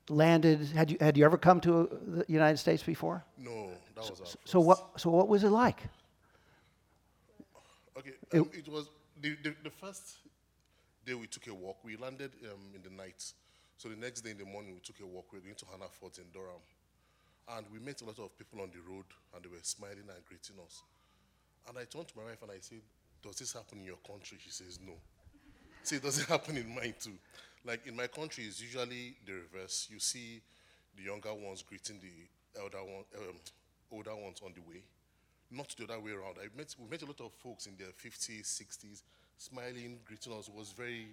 landed, 0.08 0.60
had 0.68 0.90
you, 0.90 0.96
had 1.00 1.16
you 1.16 1.24
ever 1.24 1.36
come 1.36 1.60
to 1.60 1.80
uh, 1.80 1.86
the 2.18 2.24
United 2.28 2.58
States 2.58 2.82
before? 2.82 3.24
No, 3.36 3.70
that 3.94 4.08
was 4.08 4.20
our 4.20 4.26
So, 4.26 4.36
first. 4.36 4.54
what, 4.54 5.00
so 5.00 5.10
what 5.10 5.28
was 5.28 5.42
it 5.42 5.50
like? 5.50 5.80
Okay, 7.98 8.12
um, 8.34 8.48
it 8.52 8.68
was 8.68 8.88
the, 9.20 9.36
the, 9.42 9.54
the 9.64 9.70
first 9.70 10.18
day 11.04 11.14
we 11.14 11.26
took 11.26 11.46
a 11.48 11.54
walk. 11.54 11.78
We 11.84 11.96
landed 11.96 12.32
um, 12.44 12.60
in 12.74 12.82
the 12.82 12.90
night. 12.90 13.32
So 13.78 13.88
the 13.88 13.96
next 13.96 14.20
day 14.22 14.30
in 14.30 14.38
the 14.38 14.44
morning, 14.44 14.74
we 14.74 14.80
took 14.80 15.00
a 15.00 15.06
walk. 15.06 15.32
We 15.32 15.38
were 15.38 15.44
going 15.44 15.56
to 15.56 15.66
Hannaford 15.66 16.18
in 16.18 16.24
Durham. 16.32 16.62
And 17.48 17.66
we 17.72 17.78
met 17.78 18.00
a 18.00 18.04
lot 18.04 18.18
of 18.18 18.36
people 18.38 18.60
on 18.60 18.70
the 18.70 18.80
road, 18.90 19.04
and 19.34 19.44
they 19.44 19.48
were 19.48 19.62
smiling 19.62 20.06
and 20.08 20.24
greeting 20.28 20.56
us. 20.64 20.82
And 21.68 21.78
I 21.78 21.84
turned 21.84 22.08
to 22.08 22.16
my 22.16 22.24
wife 22.24 22.42
and 22.42 22.50
I 22.52 22.58
said, 22.60 22.82
Does 23.26 23.38
this 23.38 23.52
happen 23.52 23.78
in 23.80 23.84
your 23.84 23.98
country? 24.06 24.38
She 24.40 24.50
says, 24.50 24.78
No. 24.84 24.92
See, 25.82 25.96
it 25.96 26.02
doesn't 26.02 26.28
happen 26.28 26.56
in 26.56 26.74
mine 26.74 26.94
too. 27.00 27.18
Like 27.64 27.86
in 27.86 27.96
my 27.96 28.06
country, 28.06 28.44
it's 28.44 28.60
usually 28.60 29.16
the 29.26 29.32
reverse. 29.32 29.88
You 29.90 29.98
see 29.98 30.40
the 30.96 31.02
younger 31.02 31.34
ones 31.34 31.62
greeting 31.62 32.00
the 32.00 32.60
elder 32.60 32.78
one, 32.78 33.04
um, 33.18 33.36
older 33.92 34.14
ones 34.14 34.40
on 34.44 34.52
the 34.54 34.60
way, 34.62 34.82
not 35.50 35.74
the 35.76 35.84
other 35.84 36.00
way 36.00 36.12
around. 36.12 36.36
I 36.40 36.48
met, 36.56 36.74
we 36.78 36.88
met 36.88 37.02
a 37.02 37.06
lot 37.06 37.20
of 37.20 37.32
folks 37.32 37.66
in 37.66 37.76
their 37.76 37.88
50s, 37.88 38.42
60s, 38.42 39.02
smiling, 39.36 39.98
greeting 40.04 40.32
us. 40.32 40.48
It 40.48 40.54
was 40.54 40.70
very, 40.70 41.08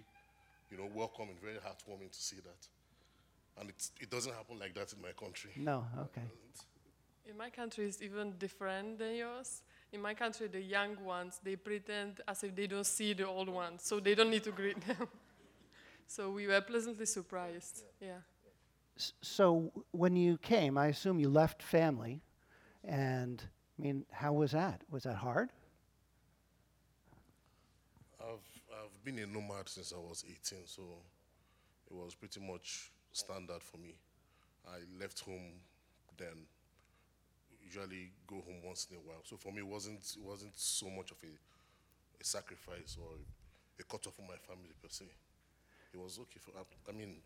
you 0.70 0.78
know, 0.78 0.88
welcoming, 0.94 1.36
very 1.42 1.56
heartwarming 1.56 2.10
to 2.10 2.20
see 2.20 2.36
that. 2.36 3.60
And 3.60 3.70
it's, 3.70 3.92
it 4.00 4.10
doesn't 4.10 4.32
happen 4.32 4.58
like 4.58 4.74
that 4.74 4.92
in 4.92 5.02
my 5.02 5.12
country. 5.12 5.50
No, 5.56 5.84
okay. 6.00 6.22
In 7.28 7.36
my 7.36 7.50
country, 7.50 7.86
it's 7.86 8.02
even 8.02 8.32
different 8.38 8.98
than 8.98 9.14
yours. 9.14 9.62
In 9.94 10.02
my 10.02 10.12
country, 10.12 10.48
the 10.48 10.60
young 10.60 10.96
ones, 11.04 11.38
they 11.44 11.54
pretend 11.54 12.20
as 12.26 12.42
if 12.42 12.56
they 12.56 12.66
don't 12.66 12.84
see 12.84 13.12
the 13.12 13.28
old 13.28 13.48
ones, 13.48 13.84
so 13.84 14.00
they 14.00 14.16
don't 14.16 14.28
need 14.28 14.42
to 14.42 14.50
greet 14.50 14.80
them. 14.84 15.06
so 16.08 16.32
we 16.32 16.48
were 16.48 16.60
pleasantly 16.60 17.06
surprised. 17.06 17.84
Yeah. 18.00 18.18
So, 19.22 19.70
when 19.92 20.16
you 20.16 20.36
came, 20.38 20.76
I 20.76 20.88
assume 20.88 21.20
you 21.20 21.28
left 21.28 21.62
family. 21.62 22.22
And, 22.82 23.40
I 23.78 23.82
mean, 23.82 24.04
how 24.10 24.32
was 24.32 24.50
that? 24.50 24.82
Was 24.90 25.04
that 25.04 25.14
hard? 25.14 25.50
I've, 28.20 28.48
I've 28.72 29.04
been 29.04 29.20
a 29.20 29.26
nomad 29.26 29.68
since 29.68 29.92
I 29.92 29.98
was 29.98 30.24
18, 30.28 30.66
so 30.66 30.82
it 31.88 31.94
was 31.94 32.16
pretty 32.16 32.40
much 32.40 32.90
standard 33.12 33.62
for 33.62 33.78
me. 33.78 33.94
I 34.66 34.78
left 35.00 35.20
home 35.20 35.52
then, 36.18 36.46
usually 37.74 38.10
go 38.26 38.36
home 38.36 38.62
once 38.64 38.86
in 38.90 38.96
a 38.96 39.00
while. 39.00 39.20
So 39.24 39.36
for 39.36 39.52
me, 39.52 39.58
it 39.58 39.66
wasn't, 39.66 40.00
it 40.16 40.22
wasn't 40.22 40.52
so 40.56 40.88
much 40.90 41.10
of 41.10 41.16
a, 41.22 41.26
a 42.20 42.24
sacrifice 42.24 42.96
or 43.00 43.08
a 43.80 43.82
cut 43.84 44.06
off 44.06 44.14
from 44.14 44.26
my 44.26 44.36
family 44.46 44.70
per 44.82 44.88
se. 44.88 45.04
It 45.92 45.98
was 45.98 46.18
okay 46.18 46.40
for, 46.40 46.50
I, 46.58 46.90
I 46.90 46.92
mean, 46.92 47.16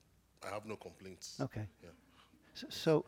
I 0.46 0.52
have 0.52 0.66
no 0.66 0.76
complaints. 0.76 1.36
Okay. 1.40 1.66
Yeah. 1.82 1.90
S- 2.54 2.64
So, 2.70 3.04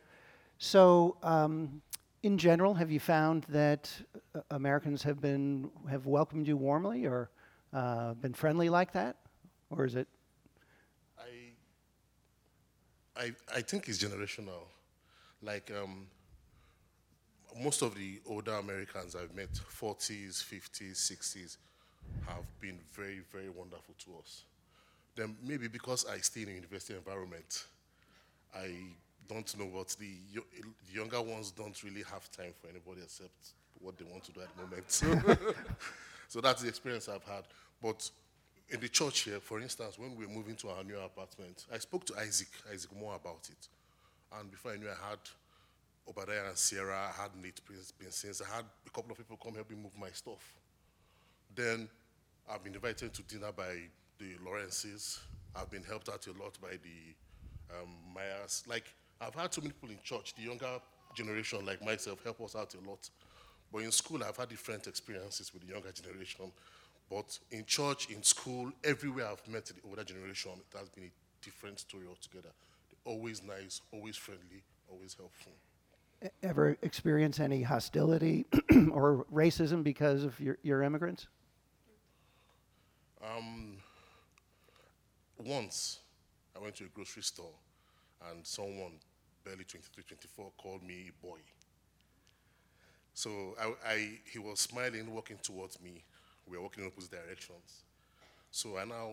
so 0.59 1.16
um, 1.22 1.81
in 2.22 2.38
general, 2.38 2.74
have 2.74 2.90
you 2.90 3.00
found 3.00 3.44
that 3.48 3.90
uh, 4.35 4.40
Americans 4.50 5.03
have 5.03 5.20
been 5.20 5.70
have 5.88 6.07
welcomed 6.07 6.46
you 6.46 6.57
warmly 6.57 7.07
or 7.07 7.31
uh, 7.72 8.14
been 8.14 8.35
friendly 8.35 8.68
like 8.68 8.92
that, 8.92 9.16
or 9.70 9.85
is 9.85 9.94
it? 9.94 10.09
I, 11.18 11.53
I, 13.16 13.35
I 13.55 13.61
think 13.62 13.88
it's 13.88 13.98
generational. 14.03 14.64
Like 15.42 15.70
um, 15.70 16.07
most 17.58 17.82
of 17.82 17.94
the 17.94 18.20
older 18.26 18.54
Americans 18.54 19.16
I've 19.16 19.34
met, 19.34 19.52
40s, 19.52 20.42
50s, 20.42 20.92
60s, 20.92 21.56
have 22.26 22.44
been 22.60 22.78
very, 22.92 23.20
very 23.32 23.48
wonderful 23.48 23.94
to 24.04 24.10
us. 24.22 24.44
Then 25.16 25.36
maybe 25.42 25.68
because 25.68 26.06
I 26.06 26.18
stay 26.18 26.42
in 26.42 26.48
a 26.48 26.52
university 26.52 26.94
environment, 26.94 27.64
I 28.54 28.74
don't 29.28 29.58
know 29.58 29.66
what 29.66 29.88
the, 29.98 30.12
the 30.34 30.92
younger 30.92 31.20
ones 31.20 31.50
don't 31.50 31.82
really 31.82 32.02
have 32.10 32.30
time 32.32 32.52
for 32.60 32.68
anybody 32.68 33.02
except 33.02 33.52
what 33.80 33.96
they 33.98 34.04
want 34.04 34.24
to 34.24 34.32
do 34.32 34.40
at 34.40 34.48
the 34.56 34.62
moment. 34.62 34.90
so 36.28 36.40
that's 36.40 36.62
the 36.62 36.68
experience 36.68 37.08
I've 37.08 37.24
had. 37.24 37.44
But 37.82 38.10
in 38.70 38.80
the 38.80 38.88
church 38.88 39.20
here, 39.20 39.40
for 39.40 39.60
instance, 39.60 39.98
when 39.98 40.16
we 40.16 40.26
were 40.26 40.32
moving 40.32 40.56
to 40.56 40.70
our 40.70 40.84
new 40.84 40.98
apartment, 40.98 41.66
I 41.72 41.78
spoke 41.78 42.04
to 42.06 42.14
Isaac, 42.18 42.48
Isaac 42.72 42.90
more 42.98 43.14
about 43.14 43.48
it. 43.50 43.68
And 44.38 44.50
before 44.50 44.72
I 44.72 44.76
knew 44.76 44.88
I 44.88 45.10
had 45.10 45.18
Obadiah 46.08 46.48
and 46.48 46.56
Sierra, 46.58 47.12
I 47.16 47.22
had 47.22 47.30
Nate 47.36 47.60
Pinsins, 47.66 48.42
I 48.42 48.56
had 48.56 48.64
a 48.86 48.90
couple 48.90 49.12
of 49.12 49.18
people 49.18 49.38
come 49.42 49.54
help 49.54 49.70
me 49.70 49.76
move 49.76 49.96
my 49.98 50.10
stuff. 50.10 50.54
Then 51.54 51.88
I've 52.50 52.64
been 52.64 52.74
invited 52.74 53.14
to 53.14 53.22
dinner 53.22 53.52
by 53.52 53.76
the 54.18 54.36
Lawrences. 54.44 55.20
I've 55.54 55.70
been 55.70 55.82
helped 55.82 56.08
out 56.08 56.26
a 56.26 56.32
lot 56.42 56.58
by 56.60 56.78
the 56.82 57.76
um, 57.76 57.88
Myers. 58.14 58.64
Like, 58.66 58.84
I've 59.20 59.34
had 59.34 59.52
so 59.52 59.60
many 59.60 59.72
people 59.72 59.90
in 59.90 59.98
church, 60.02 60.34
the 60.34 60.42
younger 60.42 60.80
generation 61.14 61.64
like 61.64 61.84
myself, 61.84 62.22
help 62.24 62.40
us 62.40 62.56
out 62.56 62.74
a 62.74 62.88
lot. 62.88 63.08
But 63.72 63.82
in 63.82 63.92
school, 63.92 64.22
I've 64.24 64.36
had 64.36 64.48
different 64.48 64.86
experiences 64.86 65.52
with 65.52 65.62
the 65.66 65.72
younger 65.72 65.92
generation. 65.92 66.52
But 67.08 67.38
in 67.50 67.64
church, 67.64 68.08
in 68.10 68.22
school, 68.22 68.72
everywhere 68.84 69.26
I've 69.26 69.46
met 69.48 69.66
the 69.66 69.74
older 69.88 70.04
generation, 70.04 70.52
it 70.56 70.78
has 70.78 70.88
been 70.88 71.04
a 71.04 71.44
different 71.44 71.80
story 71.80 72.06
altogether. 72.08 72.50
They're 72.88 73.12
always 73.12 73.42
nice, 73.42 73.80
always 73.92 74.16
friendly, 74.16 74.62
always 74.88 75.14
helpful. 75.14 75.52
Ever 76.42 76.76
experience 76.83 77.40
any 77.40 77.62
hostility 77.62 78.46
or 78.92 79.26
racism 79.33 79.83
because 79.83 80.24
of 80.24 80.38
your, 80.40 80.59
your 80.62 80.83
immigrants? 80.83 81.28
Um, 83.24 83.76
once 85.38 86.00
I 86.56 86.59
went 86.59 86.76
to 86.76 86.85
a 86.85 86.88
grocery 86.88 87.22
store 87.22 87.54
and 88.30 88.46
someone, 88.46 88.92
barely 89.44 89.64
23, 89.64 90.04
24, 90.04 90.52
called 90.59 90.83
me 90.83 91.11
boy. 91.22 91.38
So 93.14 93.54
I, 93.61 93.72
I, 93.87 94.11
he 94.33 94.38
was 94.38 94.61
smiling, 94.61 95.12
walking 95.12 95.38
towards 95.42 95.80
me. 95.83 96.04
We 96.46 96.56
were 96.56 96.62
walking 96.62 96.85
in 96.85 96.90
opposite 96.90 97.11
directions. 97.11 97.85
So 98.50 98.78
I 98.78 98.85
now 98.85 99.12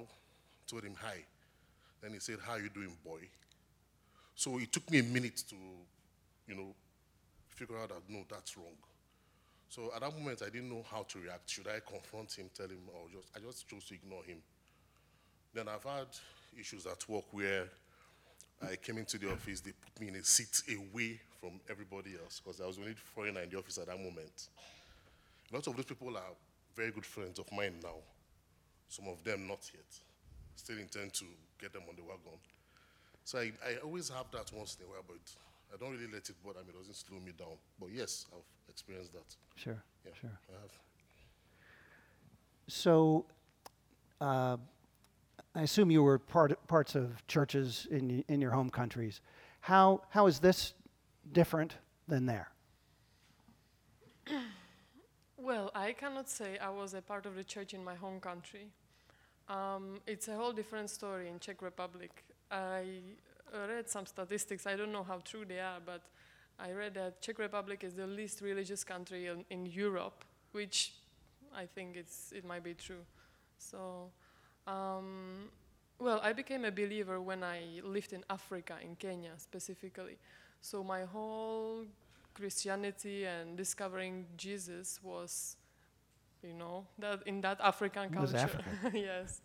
told 0.65 0.83
him 0.83 0.95
hi. 0.97 1.23
Then 2.01 2.13
he 2.13 2.19
said, 2.19 2.37
How 2.45 2.55
you 2.55 2.69
doing, 2.69 2.95
boy? 3.03 3.19
So 4.35 4.59
it 4.59 4.71
took 4.71 4.89
me 4.91 4.99
a 4.99 5.03
minute 5.03 5.43
to, 5.49 5.55
you 6.47 6.55
know, 6.55 6.75
figure 7.57 7.77
out 7.77 7.89
that 7.89 8.01
no, 8.07 8.23
that's 8.29 8.55
wrong. 8.55 8.77
So 9.69 9.91
at 9.93 10.01
that 10.01 10.17
moment, 10.17 10.41
I 10.45 10.49
didn't 10.49 10.69
know 10.69 10.85
how 10.89 11.03
to 11.03 11.19
react. 11.19 11.49
Should 11.49 11.67
I 11.67 11.79
confront 11.85 12.31
him, 12.33 12.49
tell 12.55 12.67
him, 12.67 12.79
or 12.93 13.09
just 13.11 13.27
I 13.35 13.39
just 13.39 13.67
chose 13.67 13.85
to 13.85 13.95
ignore 13.95 14.23
him. 14.23 14.37
Then 15.53 15.67
I've 15.67 15.83
had 15.83 16.07
issues 16.57 16.85
at 16.85 17.07
work 17.09 17.25
where 17.31 17.65
I 18.61 18.75
came 18.75 18.97
into 18.97 19.17
the 19.17 19.31
office, 19.31 19.59
they 19.59 19.71
put 19.71 20.01
me 20.01 20.07
in 20.07 20.15
a 20.15 20.23
seat 20.23 20.63
away 20.69 21.19
from 21.39 21.59
everybody 21.69 22.15
else 22.21 22.41
because 22.43 22.61
I 22.61 22.65
was 22.65 22.77
the 22.77 22.83
only 22.83 22.95
foreigner 23.15 23.41
in 23.41 23.49
the 23.49 23.57
office 23.57 23.77
at 23.77 23.87
that 23.87 23.97
moment. 23.97 24.47
A 25.51 25.55
lot 25.55 25.67
of 25.67 25.75
those 25.75 25.85
people 25.85 26.15
are 26.15 26.33
very 26.75 26.91
good 26.91 27.05
friends 27.05 27.39
of 27.39 27.51
mine 27.51 27.75
now. 27.83 27.97
Some 28.89 29.07
of 29.07 29.23
them 29.23 29.47
not 29.47 29.59
yet. 29.73 29.85
Still 30.55 30.77
intend 30.79 31.13
to 31.15 31.25
get 31.59 31.73
them 31.73 31.83
on 31.89 31.95
the 31.95 32.01
wagon. 32.01 32.39
So 33.23 33.39
I, 33.39 33.51
I 33.65 33.75
always 33.83 34.09
have 34.09 34.25
that 34.31 34.51
once 34.53 34.77
in 34.79 34.85
a 34.85 34.89
while, 34.89 35.03
but 35.05 35.17
I 35.73 35.77
don't 35.77 35.91
really 35.91 36.11
let 36.11 36.29
it 36.29 36.35
bother 36.43 36.59
me. 36.59 36.69
It 36.69 36.77
doesn't 36.77 36.95
slow 36.95 37.19
me 37.19 37.31
down. 37.37 37.57
But 37.79 37.89
yes, 37.91 38.25
I've 38.33 38.43
experienced 38.69 39.13
that. 39.13 39.35
Sure, 39.55 39.83
Yeah, 40.05 40.11
sure. 40.19 40.39
I 40.49 40.61
have. 40.61 40.71
So, 42.67 43.25
uh, 44.19 44.57
I 45.55 45.61
assume 45.61 45.89
you 45.89 46.03
were 46.03 46.19
part, 46.19 46.67
parts 46.67 46.95
of 46.95 47.25
churches 47.27 47.87
in, 47.89 48.23
in 48.27 48.41
your 48.41 48.51
home 48.51 48.69
countries. 48.69 49.21
How, 49.61 50.01
how 50.09 50.27
is 50.27 50.39
this 50.39 50.73
different 51.31 51.77
than 52.07 52.25
there? 52.25 52.49
Well, 55.39 55.71
I 55.75 55.93
cannot 55.93 56.29
say 56.29 56.57
I 56.57 56.69
was 56.69 56.93
a 56.93 57.01
part 57.01 57.25
of 57.25 57.35
the 57.35 57.43
church 57.43 57.73
in 57.73 57.81
my 57.81 57.95
home 57.95 58.19
country. 58.19 58.67
Um, 59.47 60.01
it's 60.05 60.27
a 60.27 60.35
whole 60.35 60.51
different 60.51 60.89
story 60.89 61.29
in 61.29 61.39
Czech 61.39 61.61
Republic. 61.61 62.25
I 62.51 62.99
read 63.53 63.89
some 63.89 64.05
statistics. 64.05 64.65
I 64.67 64.75
don't 64.75 64.91
know 64.91 65.03
how 65.03 65.19
true 65.19 65.45
they 65.45 65.59
are, 65.59 65.79
but 65.85 66.01
I 66.59 66.71
read 66.71 66.95
that 66.95 67.21
Czech 67.21 67.39
Republic 67.39 67.83
is 67.83 67.93
the 67.93 68.07
least 68.07 68.41
religious 68.41 68.83
country 68.83 69.27
in, 69.27 69.45
in 69.49 69.65
Europe, 69.65 70.25
which 70.51 70.93
I 71.55 71.65
think 71.65 71.95
it's 71.95 72.31
it 72.31 72.45
might 72.45 72.63
be 72.63 72.73
true. 72.73 73.05
So, 73.57 74.09
um, 74.65 75.49
well, 75.99 76.19
I 76.23 76.33
became 76.33 76.65
a 76.65 76.71
believer 76.71 77.21
when 77.21 77.43
I 77.43 77.81
lived 77.83 78.13
in 78.13 78.23
Africa, 78.29 78.77
in 78.83 78.95
Kenya 78.95 79.31
specifically. 79.37 80.17
So 80.61 80.83
my 80.83 81.05
whole 81.05 81.85
Christianity 82.33 83.25
and 83.25 83.57
discovering 83.57 84.25
Jesus 84.35 84.99
was, 85.01 85.57
you 86.43 86.53
know, 86.53 86.85
that 86.99 87.21
in 87.25 87.41
that 87.41 87.59
African 87.61 88.09
culture. 88.09 88.49
Yes. 88.93 89.41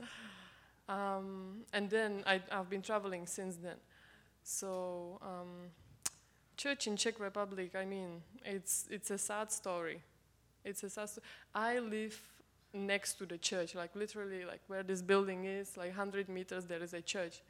Um, 0.88 1.62
and 1.72 1.88
then 1.88 2.22
I, 2.26 2.40
I've 2.50 2.68
been 2.68 2.82
traveling 2.82 3.26
since 3.26 3.56
then. 3.56 3.76
So, 4.42 5.18
um, 5.22 5.70
church 6.56 6.86
in 6.86 6.96
Czech 6.96 7.20
Republic, 7.20 7.74
I 7.74 7.84
mean, 7.84 8.22
it's 8.44 8.86
it's 8.90 9.10
a 9.10 9.18
sad 9.18 9.50
story. 9.52 10.02
It's 10.64 10.82
a 10.82 10.90
sad. 10.90 11.08
Sto- 11.08 11.22
I 11.54 11.78
live 11.78 12.18
next 12.72 13.18
to 13.18 13.26
the 13.26 13.38
church, 13.38 13.74
like 13.74 13.94
literally, 13.94 14.44
like 14.44 14.60
where 14.66 14.82
this 14.82 15.02
building 15.02 15.44
is, 15.44 15.76
like 15.76 15.90
100 15.90 16.28
meters, 16.28 16.66
there 16.66 16.82
is 16.82 16.94
a 16.94 17.02
church. 17.02 17.42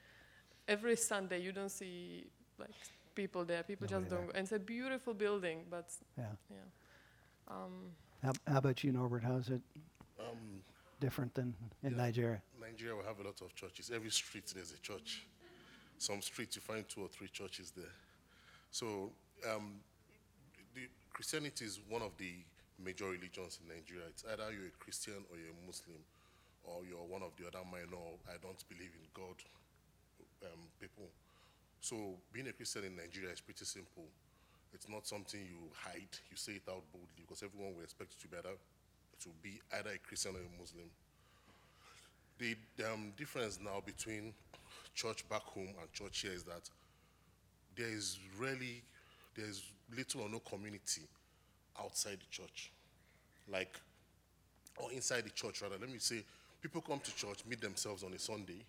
Every 0.69 0.97
Sunday, 0.97 1.41
you 1.41 1.53
don't 1.53 1.71
see 1.71 2.27
like 2.59 2.75
people 3.15 3.45
there. 3.45 3.63
People 3.63 3.87
just 3.87 4.09
don't. 4.09 4.27
Go. 4.27 4.33
And 4.35 4.45
it's 4.45 4.53
a 4.53 4.59
beautiful 4.59 5.15
building, 5.15 5.65
but 5.71 5.87
Yeah. 6.19 6.25
yeah. 6.51 6.57
Um, 7.49 7.93
How, 8.23 8.33
how 8.47 8.59
about 8.59 8.85
you, 8.85 8.93
Norbert? 8.93 9.23
How 9.25 9.37
is 9.39 9.49
it 9.49 9.63
Um, 10.19 10.63
different 11.01 11.35
than 11.35 11.55
in 11.83 11.93
Yeah. 11.93 12.07
Nigeria? 12.07 12.43
Nigeria 12.61 12.95
will 12.95 13.05
have 13.05 13.19
a 13.21 13.25
lot 13.25 13.41
of 13.43 13.53
churches. 13.55 13.91
Every 13.91 14.11
street 14.11 14.47
there's 14.55 14.73
a 14.73 14.79
church. 14.79 15.27
Some 16.03 16.21
streets 16.21 16.57
you 16.57 16.63
find 16.63 16.83
two 16.89 17.03
or 17.03 17.07
three 17.07 17.29
churches 17.29 17.71
there. 17.77 17.95
So 18.73 19.13
um, 19.47 19.79
the 20.75 20.91
Christianity 21.13 21.65
is 21.65 21.79
one 21.89 22.03
of 22.03 22.11
the 22.19 22.43
major 22.83 23.07
religions 23.07 23.63
in 23.63 23.71
Nigeria. 23.71 24.11
It's 24.11 24.25
either 24.27 24.51
you're 24.51 24.67
a 24.67 24.79
Christian 24.83 25.23
or 25.31 25.39
you're 25.39 25.55
a 25.55 25.63
Muslim, 25.63 26.03
or 26.67 26.83
you're 26.83 27.07
one 27.07 27.23
of 27.23 27.31
the 27.39 27.47
other 27.47 27.63
minor. 27.71 28.03
I 28.27 28.35
don't 28.43 28.59
believe 28.67 28.91
in 28.99 29.07
God 29.15 29.39
um, 30.43 30.59
people. 30.83 31.07
So 31.79 32.19
being 32.35 32.49
a 32.49 32.53
Christian 32.53 32.83
in 32.83 32.97
Nigeria 32.99 33.31
is 33.31 33.39
pretty 33.39 33.63
simple. 33.65 34.11
It's 34.75 34.89
not 34.91 35.07
something 35.07 35.39
you 35.39 35.71
hide. 35.87 36.11
You 36.27 36.35
say 36.35 36.59
it 36.59 36.67
out 36.67 36.83
boldly 36.91 37.23
because 37.23 37.47
everyone 37.47 37.79
will 37.79 37.87
expect 37.87 38.19
you 38.19 38.27
to 38.27 38.29
be 38.35 38.43
either, 38.43 38.59
to 39.23 39.29
be 39.39 39.63
either 39.71 39.95
a 39.95 40.03
Christian 40.03 40.35
or 40.35 40.43
a 40.43 40.51
Muslim. 40.59 40.91
The 42.43 42.59
um, 42.91 43.15
difference 43.15 43.63
now 43.63 43.79
between 43.87 44.35
church 44.95 45.29
back 45.29 45.43
home 45.43 45.69
and 45.81 45.93
church 45.93 46.21
here 46.21 46.33
is 46.33 46.45
that 46.45 46.69
there 47.77 47.89
is 47.89 48.19
really, 48.39 48.83
there's 49.35 49.63
little 49.97 50.23
or 50.23 50.29
no 50.29 50.41
community 50.41 51.03
outside 51.81 52.19
the 52.19 52.31
church. 52.31 52.71
Like, 53.51 53.79
or 54.77 54.93
inside 54.93 55.25
the 55.25 55.31
church 55.31 55.63
rather. 55.63 55.77
Let 55.79 55.91
me 55.91 55.99
say, 55.99 56.25
people 56.61 56.81
come 56.81 57.01
to 57.01 57.17
church, 57.17 57.45
meet 57.49 57.61
themselves 57.61 58.03
on 58.03 58.13
a 58.13 58.19
Sunday, 58.19 58.65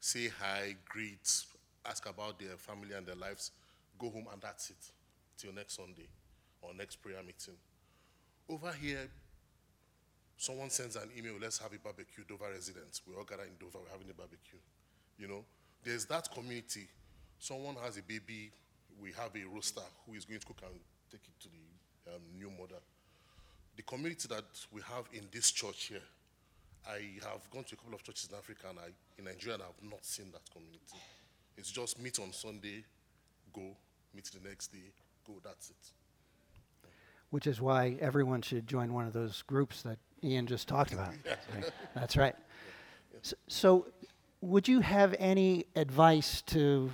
say 0.00 0.28
hi, 0.40 0.76
greet, 0.88 1.44
ask 1.86 2.08
about 2.08 2.38
their 2.38 2.56
family 2.56 2.94
and 2.94 3.06
their 3.06 3.16
lives, 3.16 3.52
go 3.98 4.10
home, 4.10 4.26
and 4.32 4.40
that's 4.40 4.70
it 4.70 4.90
till 5.36 5.52
next 5.52 5.76
Sunday 5.76 6.08
or 6.62 6.74
next 6.74 6.96
prayer 6.96 7.22
meeting. 7.24 7.54
Over 8.48 8.72
here, 8.80 9.08
someone 10.36 10.70
sends 10.70 10.96
an 10.96 11.08
email, 11.16 11.34
let's 11.40 11.58
have 11.58 11.72
a 11.72 11.78
barbecue, 11.78 12.24
Dover 12.28 12.50
residents. 12.52 13.02
We 13.06 13.14
all 13.14 13.24
gather 13.24 13.44
in 13.44 13.56
Dover, 13.58 13.78
we're 13.84 13.92
having 13.92 14.10
a 14.10 14.14
barbecue. 14.14 14.58
You 15.20 15.28
know, 15.28 15.44
there's 15.84 16.06
that 16.06 16.32
community. 16.32 16.88
Someone 17.38 17.76
has 17.84 17.98
a 17.98 18.02
baby, 18.02 18.50
we 19.00 19.12
have 19.12 19.30
a 19.36 19.44
roaster 19.54 19.82
who 20.06 20.14
is 20.14 20.24
going 20.24 20.40
to 20.40 20.46
cook 20.46 20.62
and 20.62 20.74
take 21.10 21.20
it 21.22 21.40
to 21.42 21.48
the 21.48 22.14
um, 22.14 22.20
new 22.38 22.50
mother. 22.50 22.80
The 23.76 23.82
community 23.82 24.28
that 24.28 24.44
we 24.72 24.80
have 24.82 25.04
in 25.12 25.24
this 25.30 25.50
church 25.50 25.84
here, 25.84 26.02
I 26.88 27.00
have 27.28 27.48
gone 27.52 27.64
to 27.64 27.74
a 27.74 27.76
couple 27.76 27.94
of 27.94 28.02
churches 28.02 28.28
in 28.32 28.36
Africa 28.38 28.66
and 28.70 28.78
I, 28.78 28.88
in 29.18 29.24
Nigeria, 29.26 29.54
and 29.54 29.62
I 29.62 29.66
have 29.66 29.90
not 29.90 30.04
seen 30.04 30.26
that 30.32 30.42
community. 30.50 30.96
It's 31.58 31.70
just 31.70 32.00
meet 32.00 32.18
on 32.18 32.32
Sunday, 32.32 32.82
go, 33.52 33.76
meet 34.14 34.24
the 34.24 34.48
next 34.48 34.68
day, 34.68 34.92
go, 35.26 35.34
that's 35.44 35.68
it. 35.70 35.76
Which 37.30 37.46
is 37.46 37.60
why 37.60 37.96
everyone 38.00 38.40
should 38.42 38.66
join 38.66 38.92
one 38.92 39.06
of 39.06 39.12
those 39.12 39.42
groups 39.42 39.82
that 39.82 39.98
Ian 40.24 40.46
just 40.46 40.66
talked 40.66 40.92
about. 40.92 41.12
Right. 41.54 41.70
That's 41.94 42.16
right. 42.16 42.34
S- 43.22 43.34
So, 43.48 43.86
would 44.40 44.66
you 44.68 44.80
have 44.80 45.14
any 45.18 45.66
advice 45.76 46.42
to 46.42 46.90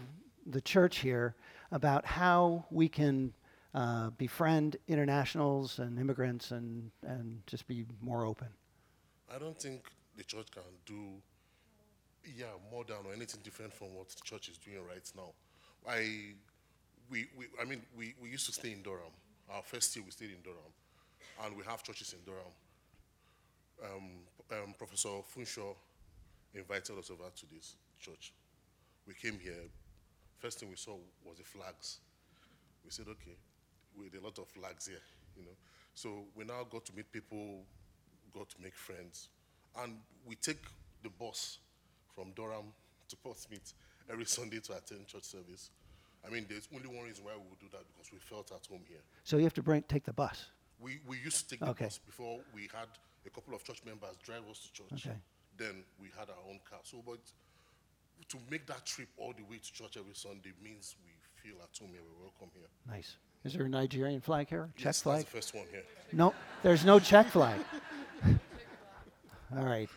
the 0.46 0.60
church 0.60 0.98
here 0.98 1.34
about 1.70 2.04
how 2.04 2.64
we 2.70 2.88
can 2.88 3.32
uh, 3.74 4.10
befriend 4.10 4.76
internationals 4.88 5.78
and 5.78 5.98
immigrants 5.98 6.50
and, 6.50 6.90
and 7.02 7.42
just 7.46 7.66
be 7.66 7.84
more 8.00 8.24
open? 8.24 8.48
I 9.34 9.38
don't 9.38 9.58
think 9.60 9.90
the 10.16 10.24
church 10.24 10.50
can 10.50 10.62
do, 10.84 11.20
yeah, 12.36 12.46
more 12.70 12.84
than 12.84 12.96
or 13.04 13.12
anything 13.12 13.40
different 13.42 13.72
from 13.72 13.94
what 13.94 14.08
the 14.08 14.20
church 14.24 14.48
is 14.48 14.58
doing 14.58 14.78
right 14.86 15.10
now. 15.16 15.30
I, 15.88 16.32
we, 17.10 17.26
we, 17.36 17.46
I 17.60 17.64
mean, 17.64 17.82
we, 17.96 18.14
we 18.20 18.30
used 18.30 18.46
to 18.46 18.52
stay 18.52 18.72
in 18.72 18.82
Durham. 18.82 19.12
Our 19.52 19.62
first 19.62 19.94
year 19.94 20.04
we 20.04 20.10
stayed 20.10 20.30
in 20.30 20.42
Durham, 20.42 20.72
and 21.44 21.56
we 21.56 21.62
have 21.64 21.82
churches 21.82 22.12
in 22.12 22.24
Durham. 22.24 22.52
Um, 23.84 24.10
um, 24.50 24.74
Professor 24.78 25.08
Funsho 25.36 25.76
invited 26.60 26.98
us 26.98 27.10
over 27.10 27.24
to 27.34 27.46
this 27.54 27.76
church. 28.00 28.32
We 29.06 29.14
came 29.14 29.38
here. 29.42 29.68
First 30.38 30.60
thing 30.60 30.68
we 30.70 30.76
saw 30.76 30.96
was 31.24 31.38
the 31.38 31.44
flags. 31.44 31.98
We 32.84 32.90
said, 32.90 33.06
okay, 33.08 33.36
with 33.98 34.14
a 34.20 34.24
lot 34.24 34.38
of 34.38 34.48
flags 34.48 34.86
here, 34.86 35.02
you 35.36 35.42
know. 35.44 35.56
So 35.94 36.24
we 36.34 36.44
now 36.44 36.64
got 36.70 36.84
to 36.86 36.94
meet 36.94 37.10
people, 37.10 37.62
got 38.34 38.48
to 38.50 38.56
make 38.62 38.76
friends, 38.76 39.28
and 39.82 39.96
we 40.26 40.34
take 40.36 40.62
the 41.02 41.08
bus 41.10 41.58
from 42.14 42.32
Durham 42.36 42.72
to 43.08 43.16
Portsmouth 43.16 43.72
every 44.10 44.24
Sunday 44.36 44.60
to 44.60 44.76
attend 44.76 45.06
church 45.06 45.24
service. 45.24 45.70
I 46.26 46.30
mean, 46.30 46.46
there's 46.48 46.68
only 46.74 46.88
one 46.88 47.04
reason 47.06 47.24
why 47.24 47.32
we 47.34 47.48
would 47.48 47.60
do 47.60 47.66
that 47.72 47.84
because 47.94 48.12
we 48.12 48.18
felt 48.18 48.50
at 48.52 48.66
home 48.66 48.82
here. 48.88 48.98
So, 49.24 49.36
you 49.36 49.44
have 49.44 49.54
to 49.54 49.62
bring, 49.62 49.82
take 49.82 50.04
the 50.04 50.12
bus. 50.12 50.46
We, 50.80 50.98
we 51.06 51.18
used 51.18 51.38
to 51.44 51.48
take 51.48 51.60
the 51.60 51.68
Okay. 51.70 51.84
bus 51.86 51.98
before 52.04 52.40
we 52.54 52.62
had 52.62 52.88
a 53.24 53.30
couple 53.30 53.54
of 53.54 53.64
church 53.64 53.80
members 53.86 54.16
drive 54.24 54.42
us 54.50 54.58
to 54.60 54.72
church. 54.72 55.06
Okay. 55.06 55.16
Then 55.58 55.84
we 56.00 56.08
had 56.18 56.28
our 56.28 56.42
own 56.48 56.60
car. 56.68 56.80
So, 56.82 57.02
but 57.04 57.18
to 58.28 58.38
make 58.50 58.66
that 58.66 58.84
trip 58.84 59.08
all 59.16 59.32
the 59.36 59.42
way 59.44 59.58
to 59.58 59.72
church 59.72 59.96
every 59.98 60.14
Sunday 60.14 60.52
means 60.62 60.96
we 61.04 61.12
feel 61.42 61.60
at 61.62 61.68
home 61.78 61.90
here, 61.92 62.00
we're 62.02 62.22
welcome 62.24 62.48
here. 62.54 62.68
Nice. 62.90 63.16
Is 63.44 63.52
there 63.54 63.64
a 63.66 63.68
Nigerian 63.68 64.20
flag 64.20 64.48
here? 64.48 64.68
Czech 64.76 64.86
Yes, 64.86 65.02
flag? 65.02 65.18
That's 65.18 65.30
the 65.30 65.36
first 65.36 65.54
one 65.54 65.66
here. 65.70 65.82
No, 66.12 66.34
there's 66.62 66.84
no 66.84 66.98
Czech 66.98 67.28
flag. 67.28 67.60
All 69.56 69.64
right. 69.64 69.88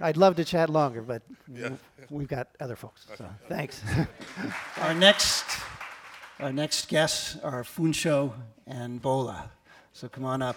I'd 0.00 0.16
love 0.16 0.36
to 0.36 0.44
chat 0.44 0.68
longer, 0.70 1.02
but 1.02 1.22
w- 1.52 1.78
we've 2.10 2.28
got 2.28 2.48
other 2.60 2.76
folks. 2.76 3.06
So 3.16 3.26
thanks. 3.48 3.82
our 4.78 4.94
next, 4.94 5.44
our 6.38 6.52
next 6.52 6.88
guests 6.88 7.36
are 7.42 7.62
Funsho 7.62 8.32
and 8.66 9.00
Bola. 9.00 9.50
So 9.92 10.08
come 10.08 10.24
on 10.24 10.42
up. 10.42 10.56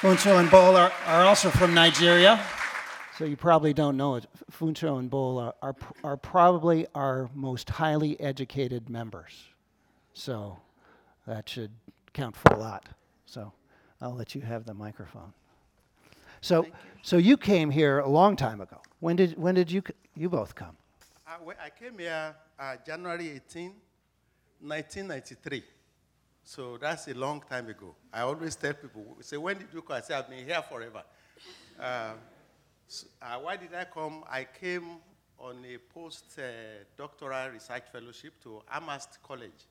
Funsho 0.00 0.38
and 0.40 0.50
Bola 0.50 0.84
are, 0.84 0.92
are 1.06 1.24
also 1.24 1.50
from 1.50 1.74
Nigeria. 1.74 2.40
So 3.18 3.24
you 3.24 3.36
probably 3.36 3.72
don't 3.72 3.96
know 3.96 4.16
it. 4.16 4.26
Funsho 4.50 4.98
and 4.98 5.08
Bola 5.08 5.54
are, 5.62 5.76
are 6.02 6.16
probably 6.16 6.86
our 6.94 7.30
most 7.34 7.70
highly 7.70 8.18
educated 8.20 8.90
members. 8.90 9.48
So 10.14 10.58
that 11.26 11.48
should 11.48 11.70
count 12.12 12.34
for 12.34 12.52
a 12.54 12.58
lot. 12.58 12.88
So 13.26 13.52
I'll 14.00 14.14
let 14.14 14.34
you 14.34 14.40
have 14.40 14.64
the 14.64 14.74
microphone. 14.74 15.32
So, 16.40 16.66
so 17.02 17.16
you 17.16 17.36
came 17.36 17.70
here 17.70 18.00
a 18.00 18.08
long 18.08 18.34
time 18.36 18.60
ago. 18.60 18.80
When 18.98 19.16
did, 19.16 19.38
when 19.38 19.54
did 19.54 19.70
you, 19.70 19.82
you 20.16 20.28
both 20.28 20.54
come? 20.54 20.76
I, 21.26 21.36
I 21.66 21.70
came 21.70 21.98
here 21.98 22.34
uh, 22.58 22.76
January 22.84 23.30
18, 23.30 23.72
1993. 24.60 25.62
So 26.42 26.76
that's 26.78 27.08
a 27.08 27.14
long 27.14 27.42
time 27.48 27.68
ago. 27.68 27.94
I 28.12 28.22
always 28.22 28.56
tell 28.56 28.74
people, 28.74 29.16
say, 29.20 29.36
when 29.36 29.56
did 29.56 29.68
you 29.72 29.82
come? 29.82 29.96
I 29.96 30.00
say, 30.00 30.14
I've 30.14 30.28
been 30.28 30.44
here 30.44 30.62
forever. 30.68 31.02
Uh, 31.80 32.12
so, 32.94 33.06
uh, 33.22 33.38
why 33.38 33.56
did 33.56 33.74
I 33.74 33.84
come? 33.84 34.24
I 34.30 34.44
came 34.44 34.98
on 35.38 35.64
a 35.64 35.78
post-doctoral 35.92 37.50
research 37.50 37.84
fellowship 37.92 38.34
to 38.42 38.62
Amherst 38.72 39.22
College 39.22 39.66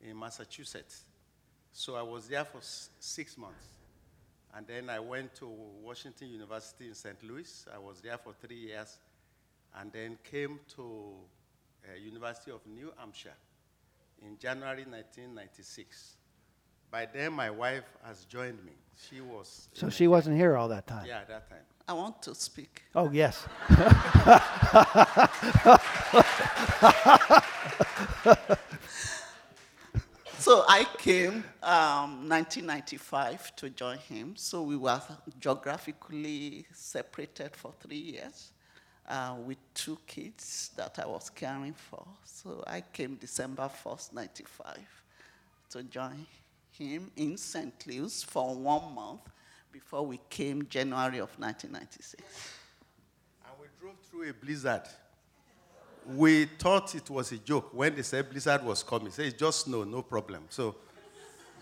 in 0.00 0.18
Massachusetts. 0.18 1.04
So 1.72 1.94
I 1.96 2.02
was 2.02 2.28
there 2.28 2.44
for 2.44 2.58
s- 2.58 2.90
six 2.98 3.36
months. 3.38 3.66
And 4.54 4.66
then 4.66 4.90
I 4.90 5.00
went 5.00 5.34
to 5.36 5.46
Washington 5.46 6.28
University 6.28 6.86
in 6.88 6.94
St. 6.94 7.22
Louis. 7.22 7.66
I 7.74 7.78
was 7.78 8.00
there 8.00 8.18
for 8.18 8.32
three 8.34 8.56
years. 8.68 8.98
And 9.78 9.90
then 9.92 10.18
came 10.30 10.60
to 10.76 11.14
uh, 11.88 11.94
University 11.96 12.50
of 12.50 12.60
New 12.66 12.92
Hampshire 12.98 13.36
in 14.20 14.38
January 14.38 14.84
1996. 14.84 16.16
By 16.90 17.06
then, 17.06 17.32
my 17.32 17.48
wife 17.50 17.84
has 18.04 18.26
joined 18.26 18.62
me. 18.64 18.72
She 19.08 19.22
was. 19.22 19.68
So 19.72 19.88
she 19.88 20.06
wasn't 20.06 20.36
here 20.36 20.56
all 20.58 20.68
that 20.68 20.86
time. 20.86 21.06
Yeah, 21.06 21.24
that 21.24 21.48
time. 21.48 21.64
I 21.88 21.92
want 21.92 22.22
to 22.22 22.34
speak. 22.34 22.82
Oh, 22.94 23.10
yes. 23.10 23.46
So 30.42 30.64
I 30.66 30.84
came 30.98 31.44
um, 31.62 32.28
1995 32.28 33.54
to 33.54 33.70
join 33.70 33.98
him. 33.98 34.34
So 34.34 34.62
we 34.62 34.76
were 34.76 35.00
geographically 35.38 36.66
separated 36.72 37.54
for 37.54 37.72
three 37.78 38.16
years 38.16 38.50
uh, 39.08 39.36
with 39.46 39.58
two 39.72 39.96
kids 40.04 40.72
that 40.76 40.98
I 40.98 41.06
was 41.06 41.30
caring 41.30 41.74
for. 41.74 42.04
So 42.24 42.64
I 42.66 42.80
came 42.80 43.14
December 43.14 43.70
1st, 43.84 44.14
95 44.14 44.78
to 45.70 45.84
join 45.84 46.26
him 46.72 47.12
in 47.14 47.36
St. 47.36 47.86
Louis 47.86 48.24
for 48.24 48.56
one 48.56 48.96
month 48.96 49.20
before 49.72 50.04
we 50.06 50.20
came 50.28 50.66
January 50.68 51.18
of 51.18 51.30
1996. 51.38 52.22
And 53.44 53.52
we 53.58 53.66
drove 53.80 53.98
through 54.10 54.28
a 54.28 54.34
blizzard. 54.34 54.82
We 56.06 56.44
thought 56.44 56.94
it 56.94 57.08
was 57.08 57.32
a 57.32 57.38
joke 57.38 57.70
when 57.72 57.94
they 57.94 58.02
said 58.02 58.28
blizzard 58.28 58.62
was 58.64 58.82
coming. 58.82 59.10
Say 59.10 59.28
it's 59.28 59.38
just 59.38 59.62
snow, 59.62 59.84
no 59.84 60.02
problem. 60.02 60.44
So, 60.50 60.76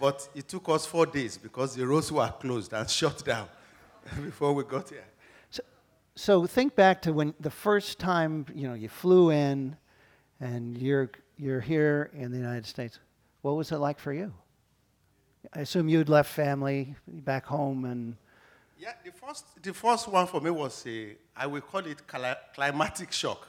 but 0.00 0.28
it 0.34 0.48
took 0.48 0.68
us 0.70 0.86
four 0.86 1.06
days 1.06 1.38
because 1.38 1.76
the 1.76 1.86
roads 1.86 2.10
were 2.10 2.32
closed 2.40 2.72
and 2.72 2.90
shut 3.00 3.24
down 3.24 3.48
before 4.24 4.52
we 4.54 4.64
got 4.64 4.88
here. 4.88 5.04
So, 5.50 5.62
so 6.16 6.46
think 6.46 6.74
back 6.74 7.02
to 7.02 7.12
when 7.12 7.34
the 7.38 7.50
first 7.50 7.98
time, 7.98 8.46
you 8.54 8.66
know, 8.66 8.74
you 8.74 8.88
flew 8.88 9.30
in 9.30 9.76
and 10.40 10.76
you're, 10.78 11.10
you're 11.36 11.60
here 11.60 12.10
in 12.14 12.32
the 12.32 12.38
United 12.38 12.66
States. 12.66 12.98
What 13.42 13.52
was 13.52 13.70
it 13.72 13.78
like 13.78 13.98
for 13.98 14.12
you? 14.12 14.32
I 15.54 15.60
assume 15.60 15.88
you'd 15.88 16.08
left 16.08 16.30
family 16.32 16.94
back 17.06 17.46
home 17.46 17.84
and 17.84 18.16
Yeah, 18.78 18.92
the 19.04 19.12
first, 19.12 19.62
the 19.62 19.74
first 19.74 20.08
one 20.08 20.26
for 20.26 20.40
me 20.40 20.50
was 20.50 20.84
a, 20.86 21.16
I 21.36 21.46
will 21.46 21.60
call 21.62 21.84
it 21.86 22.06
cli- 22.06 22.40
climatic 22.54 23.12
shock. 23.12 23.48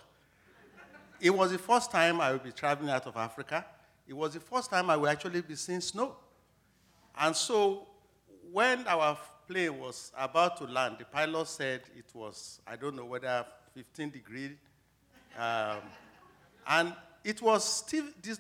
It 1.20 1.30
was 1.30 1.52
the 1.52 1.58
first 1.58 1.92
time 1.92 2.20
I 2.20 2.32
would 2.32 2.44
be 2.44 2.52
traveling 2.52 2.90
out 2.90 3.06
of 3.06 3.16
Africa. 3.16 3.66
It 4.08 4.14
was 4.14 4.34
the 4.34 4.40
first 4.40 4.70
time 4.70 4.90
I 4.90 4.98
would 4.98 5.10
actually 5.10 5.42
be 5.42 5.56
seeing 5.56 5.82
snow. 5.82 6.16
And 7.18 7.36
so 7.36 7.88
when 8.52 8.88
our 8.88 9.18
plane 9.48 9.78
was 9.78 10.12
about 10.18 10.58
to 10.58 10.64
land, 10.64 10.96
the 10.98 11.06
pilot 11.06 11.48
said 11.48 11.82
it 11.96 12.06
was, 12.14 12.60
I 12.66 12.76
don't 12.76 12.96
know 12.96 13.06
whether 13.06 13.46
15 13.74 14.10
degrees. 14.10 14.52
Um, 15.38 15.78
and 16.68 16.94
it 17.24 17.42
was 17.42 17.64
still, 17.64 18.06
this, 18.22 18.40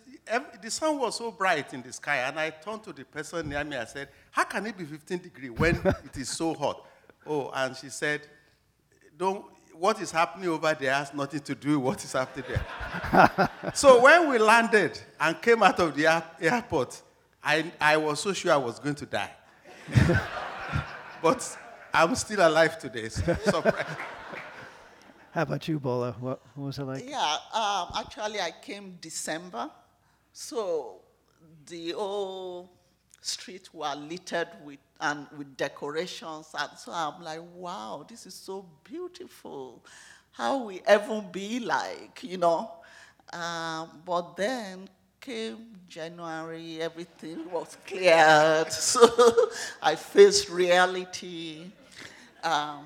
the 0.61 0.71
sun 0.71 0.99
was 0.99 1.17
so 1.17 1.31
bright 1.31 1.73
in 1.73 1.81
the 1.81 1.93
sky. 1.93 2.17
And 2.17 2.39
I 2.39 2.49
turned 2.49 2.83
to 2.83 2.93
the 2.93 3.05
person 3.05 3.49
near 3.49 3.63
me. 3.63 3.77
I 3.77 3.85
said, 3.85 4.09
How 4.31 4.43
can 4.43 4.65
it 4.65 4.77
be 4.77 4.85
15 4.85 5.19
degrees 5.19 5.51
when 5.51 5.75
it 5.85 6.17
is 6.17 6.29
so 6.29 6.53
hot? 6.53 6.85
Oh, 7.25 7.51
and 7.53 7.75
she 7.75 7.89
said, 7.89 8.21
Don't, 9.17 9.45
what 9.73 10.01
is 10.01 10.11
happening 10.11 10.49
over 10.49 10.75
there 10.79 10.93
has 10.93 11.13
nothing 11.13 11.39
to 11.41 11.55
do 11.55 11.79
with 11.79 11.85
what 11.85 12.03
is 12.03 12.13
happening 12.13 12.45
there. 12.47 13.49
so 13.73 14.01
when 14.01 14.29
we 14.29 14.37
landed 14.37 14.99
and 15.19 15.41
came 15.41 15.63
out 15.63 15.79
of 15.79 15.95
the 15.95 16.07
air- 16.07 16.23
airport, 16.39 17.01
I, 17.43 17.71
I 17.79 17.97
was 17.97 18.19
so 18.19 18.33
sure 18.33 18.51
I 18.51 18.57
was 18.57 18.79
going 18.79 18.95
to 18.95 19.05
die. 19.05 19.31
but 21.21 21.57
I'm 21.93 22.15
still 22.15 22.47
alive 22.47 22.79
today. 22.79 23.09
So 23.09 23.35
surprised. 23.43 23.97
How 25.31 25.43
about 25.43 25.67
you, 25.67 25.79
Bola? 25.79 26.11
What, 26.19 26.41
what 26.55 26.65
was 26.65 26.79
it 26.79 26.83
like? 26.83 27.09
Yeah, 27.09 27.37
um, 27.53 27.87
actually, 27.95 28.41
I 28.41 28.51
came 28.61 28.97
December, 28.99 29.69
so 30.33 30.99
the 31.67 31.91
whole 31.91 32.69
street 33.21 33.69
were 33.73 33.95
littered 33.95 34.49
with 34.65 34.79
and 34.99 35.25
with 35.37 35.55
decorations, 35.57 36.53
and 36.57 36.77
so 36.77 36.91
I'm 36.91 37.23
like, 37.23 37.39
wow, 37.55 38.05
this 38.07 38.25
is 38.25 38.33
so 38.33 38.65
beautiful. 38.83 39.83
How 40.31 40.65
we 40.65 40.81
ever 40.85 41.21
be 41.31 41.59
like, 41.59 42.23
you 42.23 42.37
know? 42.37 42.71
Um, 43.33 43.89
but 44.05 44.35
then 44.35 44.89
came 45.19 45.75
January, 45.87 46.81
everything 46.81 47.49
was 47.49 47.77
cleared, 47.87 48.71
so 48.71 49.49
I 49.81 49.95
faced 49.95 50.49
reality. 50.49 51.71
Um, 52.43 52.85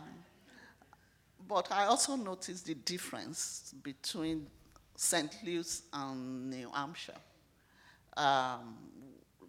but 1.47 1.71
I 1.71 1.85
also 1.85 2.15
noticed 2.15 2.65
the 2.65 2.75
difference 2.75 3.73
between 3.83 4.47
St. 4.95 5.35
Louis 5.43 5.81
and 5.93 6.49
New 6.49 6.69
Hampshire. 6.71 7.13
Um, 8.17 8.75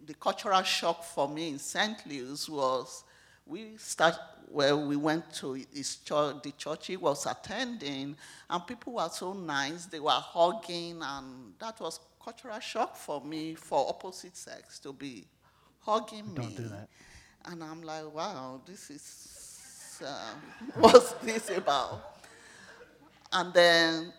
the 0.05 0.15
cultural 0.15 0.63
shock 0.63 1.05
for 1.05 1.29
me 1.29 1.51
in 1.51 1.59
St. 1.59 1.99
Louis 2.07 2.49
was 2.49 3.05
we 3.47 3.77
start 3.77 4.17
where 4.49 4.77
we 4.77 4.97
went 4.97 5.33
to 5.35 5.53
his 5.73 5.97
church, 5.97 6.37
the 6.43 6.53
church 6.53 6.87
he 6.89 6.97
was 6.97 7.27
attending, 7.27 8.17
and 8.49 8.67
people 8.67 8.95
were 8.95 9.09
so 9.09 9.33
nice. 9.33 9.87
They 9.87 10.01
were 10.01 10.11
hugging, 10.11 11.01
and 11.03 11.55
that 11.59 11.81
was 11.81 12.01
cultural 12.23 12.59
shock 12.61 12.97
for 12.97 13.21
me 13.21 13.55
for 13.55 13.89
opposite 13.89 14.37
sex 14.37 14.79
to 14.81 14.93
be 14.93 15.27
hugging 15.81 16.29
me. 16.35 16.35
Don't 16.35 16.57
do 16.57 16.69
that. 16.69 16.89
And 17.45 17.63
I'm 17.63 17.83
like, 17.83 18.13
wow, 18.13 18.61
this 18.67 18.91
is, 18.91 19.03
uh, 20.03 20.31
what's 20.79 21.13
this 21.23 21.51
about? 21.51 22.15
And 23.33 23.53
then 23.53 24.13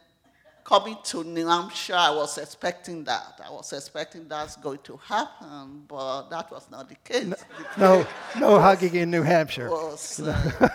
coming 0.63 0.97
to 1.05 1.23
New 1.23 1.47
Hampshire, 1.47 1.95
I 1.95 2.09
was 2.11 2.37
expecting 2.37 3.03
that. 3.05 3.39
I 3.43 3.49
was 3.49 3.71
expecting 3.71 4.27
that's 4.27 4.57
going 4.57 4.79
to 4.83 4.97
happen, 4.97 5.83
but 5.87 6.23
that 6.29 6.51
was 6.51 6.67
not 6.69 6.89
the 6.89 6.95
case. 6.95 7.33
No, 7.77 8.05
no 8.37 8.59
hugging 8.59 8.95
in 8.95 9.09
New 9.09 9.23
Hampshire. 9.23 9.67
It 9.67 9.71
was 9.71 10.19
uh, 10.19 10.69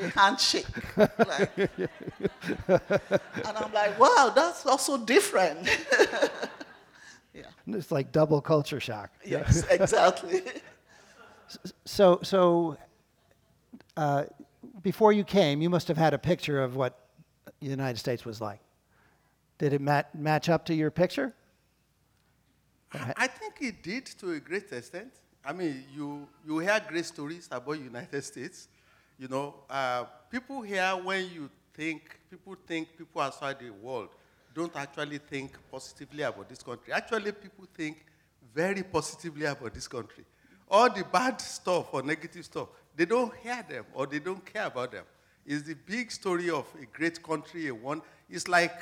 a 0.00 0.08
handshake. 0.10 0.66
like- 0.96 1.58
and 1.58 3.56
I'm 3.56 3.72
like, 3.72 3.98
wow, 3.98 4.30
that's 4.34 4.64
also 4.64 4.96
different. 4.98 5.68
yeah, 7.34 7.42
It's 7.66 7.90
like 7.90 8.12
double 8.12 8.40
culture 8.40 8.80
shock. 8.80 9.10
yes, 9.24 9.64
exactly. 9.70 10.42
So, 11.84 12.18
so 12.22 12.78
uh, 13.96 14.24
before 14.82 15.12
you 15.12 15.24
came, 15.24 15.60
you 15.60 15.70
must 15.70 15.88
have 15.88 15.96
had 15.96 16.14
a 16.14 16.18
picture 16.18 16.62
of 16.62 16.76
what 16.76 16.98
the 17.60 17.68
United 17.68 17.98
States 17.98 18.24
was 18.24 18.40
like. 18.40 18.60
Did 19.58 19.72
it 19.72 19.80
mat- 19.80 20.14
match 20.14 20.48
up 20.48 20.64
to 20.66 20.74
your 20.74 20.90
picture? 20.90 21.34
I 23.16 23.26
think 23.26 23.54
it 23.60 23.82
did 23.82 24.06
to 24.18 24.32
a 24.32 24.40
great 24.40 24.70
extent. 24.70 25.12
I 25.44 25.52
mean, 25.52 25.84
you, 25.94 26.28
you 26.46 26.58
hear 26.58 26.80
great 26.86 27.06
stories 27.06 27.48
about 27.50 27.78
United 27.78 28.22
States. 28.22 28.68
You 29.18 29.28
know, 29.28 29.54
uh, 29.68 30.04
people 30.30 30.62
here, 30.62 30.90
when 31.02 31.30
you 31.32 31.50
think, 31.74 32.18
people 32.30 32.56
think 32.66 32.96
people 32.96 33.20
outside 33.22 33.58
the 33.58 33.70
world 33.70 34.08
don't 34.54 34.74
actually 34.76 35.18
think 35.18 35.56
positively 35.70 36.22
about 36.22 36.48
this 36.48 36.62
country. 36.62 36.92
Actually, 36.92 37.32
people 37.32 37.66
think 37.74 38.04
very 38.54 38.82
positively 38.82 39.46
about 39.46 39.72
this 39.72 39.88
country. 39.88 40.24
All 40.68 40.90
the 40.90 41.04
bad 41.04 41.40
stuff 41.40 41.92
or 41.92 42.02
negative 42.02 42.44
stuff, 42.44 42.68
they 42.96 43.04
don't 43.04 43.32
hear 43.42 43.64
them 43.68 43.84
or 43.94 44.06
they 44.06 44.18
don't 44.18 44.44
care 44.44 44.66
about 44.66 44.92
them. 44.92 45.04
It's 45.46 45.62
the 45.62 45.74
big 45.74 46.10
story 46.10 46.50
of 46.50 46.66
a 46.80 46.86
great 46.86 47.22
country, 47.22 47.68
a 47.68 47.74
one. 47.74 48.02
It's 48.30 48.48
like 48.48 48.72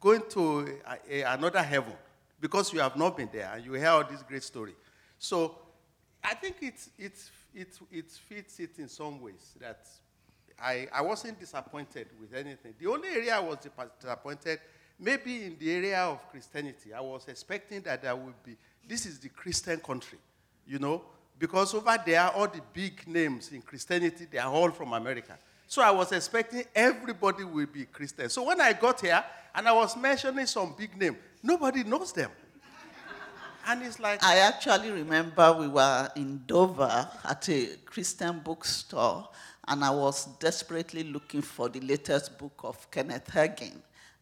going 0.00 0.22
to 0.30 0.78
a, 0.86 1.20
a, 1.20 1.34
another 1.34 1.62
heaven 1.62 1.94
because 2.40 2.72
you 2.72 2.80
have 2.80 2.96
not 2.96 3.16
been 3.16 3.30
there 3.32 3.50
and 3.54 3.64
you 3.64 3.72
hear 3.72 3.88
all 3.88 4.04
this 4.04 4.22
great 4.22 4.42
story. 4.42 4.74
So 5.18 5.56
I 6.22 6.34
think 6.34 6.56
it, 6.62 6.88
it, 6.98 7.12
it, 7.54 7.78
it 7.90 8.10
fits 8.10 8.60
it 8.60 8.78
in 8.78 8.88
some 8.88 9.20
ways 9.20 9.54
that 9.60 9.86
I, 10.60 10.88
I 10.92 11.02
wasn't 11.02 11.40
disappointed 11.40 12.08
with 12.20 12.34
anything. 12.34 12.74
The 12.78 12.86
only 12.86 13.08
area 13.08 13.36
I 13.36 13.40
was 13.40 13.58
disappointed, 14.00 14.60
maybe 14.98 15.44
in 15.44 15.56
the 15.58 15.72
area 15.72 16.00
of 16.00 16.30
Christianity, 16.30 16.92
I 16.94 17.00
was 17.00 17.26
expecting 17.28 17.80
that 17.82 18.02
there 18.02 18.14
would 18.14 18.40
be, 18.44 18.56
this 18.86 19.06
is 19.06 19.18
the 19.18 19.30
Christian 19.30 19.80
country, 19.80 20.18
you 20.66 20.78
know, 20.78 21.02
because 21.38 21.74
over 21.74 21.96
there, 22.04 22.30
all 22.30 22.48
the 22.48 22.60
big 22.72 23.06
names 23.06 23.50
in 23.52 23.62
Christianity, 23.62 24.26
they 24.30 24.38
are 24.38 24.52
all 24.52 24.70
from 24.70 24.92
America. 24.92 25.36
So 25.66 25.82
I 25.82 25.90
was 25.90 26.12
expecting 26.12 26.64
everybody 26.74 27.44
will 27.44 27.66
be 27.66 27.84
Christian. 27.86 28.28
So 28.28 28.44
when 28.44 28.60
I 28.60 28.72
got 28.72 29.00
here 29.00 29.24
and 29.54 29.66
I 29.66 29.72
was 29.72 29.96
mentioning 29.96 30.46
some 30.46 30.74
big 30.76 30.96
name, 30.96 31.16
nobody 31.42 31.82
knows 31.84 32.12
them. 32.12 32.30
And 33.66 33.82
it's 33.82 33.98
like 33.98 34.22
I 34.22 34.38
actually 34.38 34.90
remember 34.90 35.52
we 35.54 35.68
were 35.68 36.10
in 36.16 36.42
Dover 36.46 37.08
at 37.24 37.48
a 37.48 37.76
Christian 37.86 38.40
bookstore, 38.40 39.26
and 39.66 39.82
I 39.82 39.90
was 39.90 40.26
desperately 40.38 41.02
looking 41.02 41.40
for 41.40 41.70
the 41.70 41.80
latest 41.80 42.38
book 42.38 42.60
of 42.62 42.90
Kenneth 42.90 43.30
Hagin. 43.30 43.72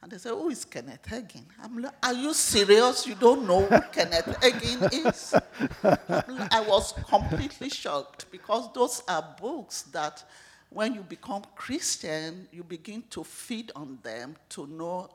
And 0.03 0.11
they 0.11 0.19
said, 0.19 0.31
Who 0.31 0.45
oh, 0.45 0.51
is 0.51 0.65
Kenneth 0.65 1.05
Hagin? 1.05 1.45
I'm 1.63 1.79
like, 1.79 1.93
Are 2.03 2.13
you 2.13 2.35
serious? 2.35 3.07
You 3.07 3.15
don't 3.15 3.47
know 3.47 3.65
who 3.65 3.81
Kenneth 3.93 4.37
Hagin 4.41 5.07
is? 5.07 5.35
Like, 5.83 6.53
I 6.53 6.61
was 6.61 6.93
completely 7.09 7.69
shocked 7.69 8.27
because 8.31 8.73
those 8.73 9.03
are 9.09 9.37
books 9.41 9.83
that 9.93 10.25
when 10.71 10.95
you 10.95 11.03
become 11.03 11.43
Christian, 11.55 12.49
you 12.51 12.65
begin 12.65 13.05
to 13.11 13.23
feed 13.23 13.71
on 13.77 13.99
them 14.03 14.37
to 14.51 14.67
know 14.67 15.09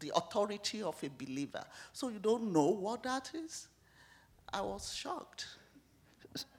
the 0.00 0.12
authority 0.14 0.82
of 0.82 1.02
a 1.02 1.08
believer. 1.08 1.64
So 1.92 2.08
you 2.08 2.18
don't 2.18 2.52
know 2.52 2.68
what 2.68 3.02
that 3.04 3.30
is? 3.34 3.68
I 4.52 4.60
was 4.60 4.92
shocked. 4.94 5.46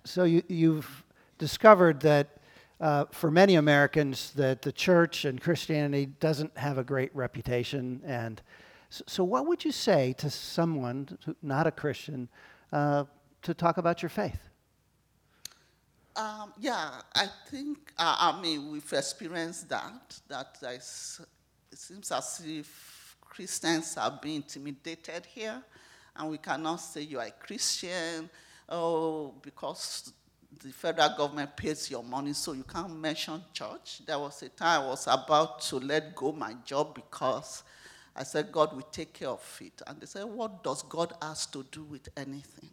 So 0.03 0.23
you, 0.23 0.43
you've 0.47 1.03
discovered 1.37 1.99
that 2.01 2.37
uh, 2.79 3.05
for 3.11 3.31
many 3.31 3.55
Americans 3.55 4.31
that 4.35 4.61
the 4.61 4.71
church 4.71 5.25
and 5.25 5.41
Christianity 5.41 6.07
doesn't 6.19 6.57
have 6.57 6.77
a 6.77 6.83
great 6.83 7.15
reputation. 7.15 8.01
And 8.05 8.41
so, 8.89 9.03
so 9.07 9.23
what 9.23 9.47
would 9.47 9.63
you 9.63 9.71
say 9.71 10.13
to 10.17 10.29
someone 10.29 11.17
not 11.41 11.67
a 11.67 11.71
Christian 11.71 12.29
uh, 12.71 13.05
to 13.43 13.53
talk 13.53 13.77
about 13.77 14.01
your 14.01 14.09
faith? 14.09 14.49
Um, 16.15 16.53
yeah, 16.59 17.01
I 17.13 17.27
think, 17.49 17.91
uh, 17.97 18.15
I 18.17 18.41
mean, 18.41 18.71
we've 18.71 18.93
experienced 18.93 19.67
that, 19.69 20.19
that 20.29 20.57
it 20.61 20.83
seems 21.77 22.11
as 22.11 22.41
if 22.45 23.17
Christians 23.19 23.97
are 23.97 24.17
being 24.21 24.37
intimidated 24.37 25.25
here 25.25 25.61
and 26.15 26.29
we 26.29 26.37
cannot 26.37 26.77
say 26.77 27.01
you 27.01 27.19
are 27.19 27.25
a 27.25 27.31
Christian, 27.31 28.29
oh, 28.69 29.33
because 29.41 30.13
the 30.61 30.71
federal 30.71 31.09
government 31.15 31.55
pays 31.55 31.89
your 31.89 32.03
money, 32.03 32.33
so 32.33 32.53
you 32.53 32.63
can't 32.63 32.95
mention 32.95 33.41
church. 33.53 34.01
There 34.05 34.19
was 34.19 34.41
a 34.43 34.49
time 34.49 34.81
I 34.81 34.87
was 34.87 35.07
about 35.07 35.61
to 35.61 35.77
let 35.77 36.15
go 36.15 36.31
my 36.31 36.55
job 36.65 36.95
because 36.95 37.63
I 38.15 38.23
said, 38.23 38.51
God 38.51 38.73
will 38.75 38.87
take 38.91 39.13
care 39.13 39.29
of 39.29 39.59
it. 39.61 39.81
And 39.85 39.99
they 39.99 40.05
said, 40.05 40.25
What 40.25 40.63
does 40.63 40.83
God 40.83 41.13
ask 41.21 41.51
to 41.53 41.65
do 41.71 41.83
with 41.83 42.07
anything? 42.15 42.69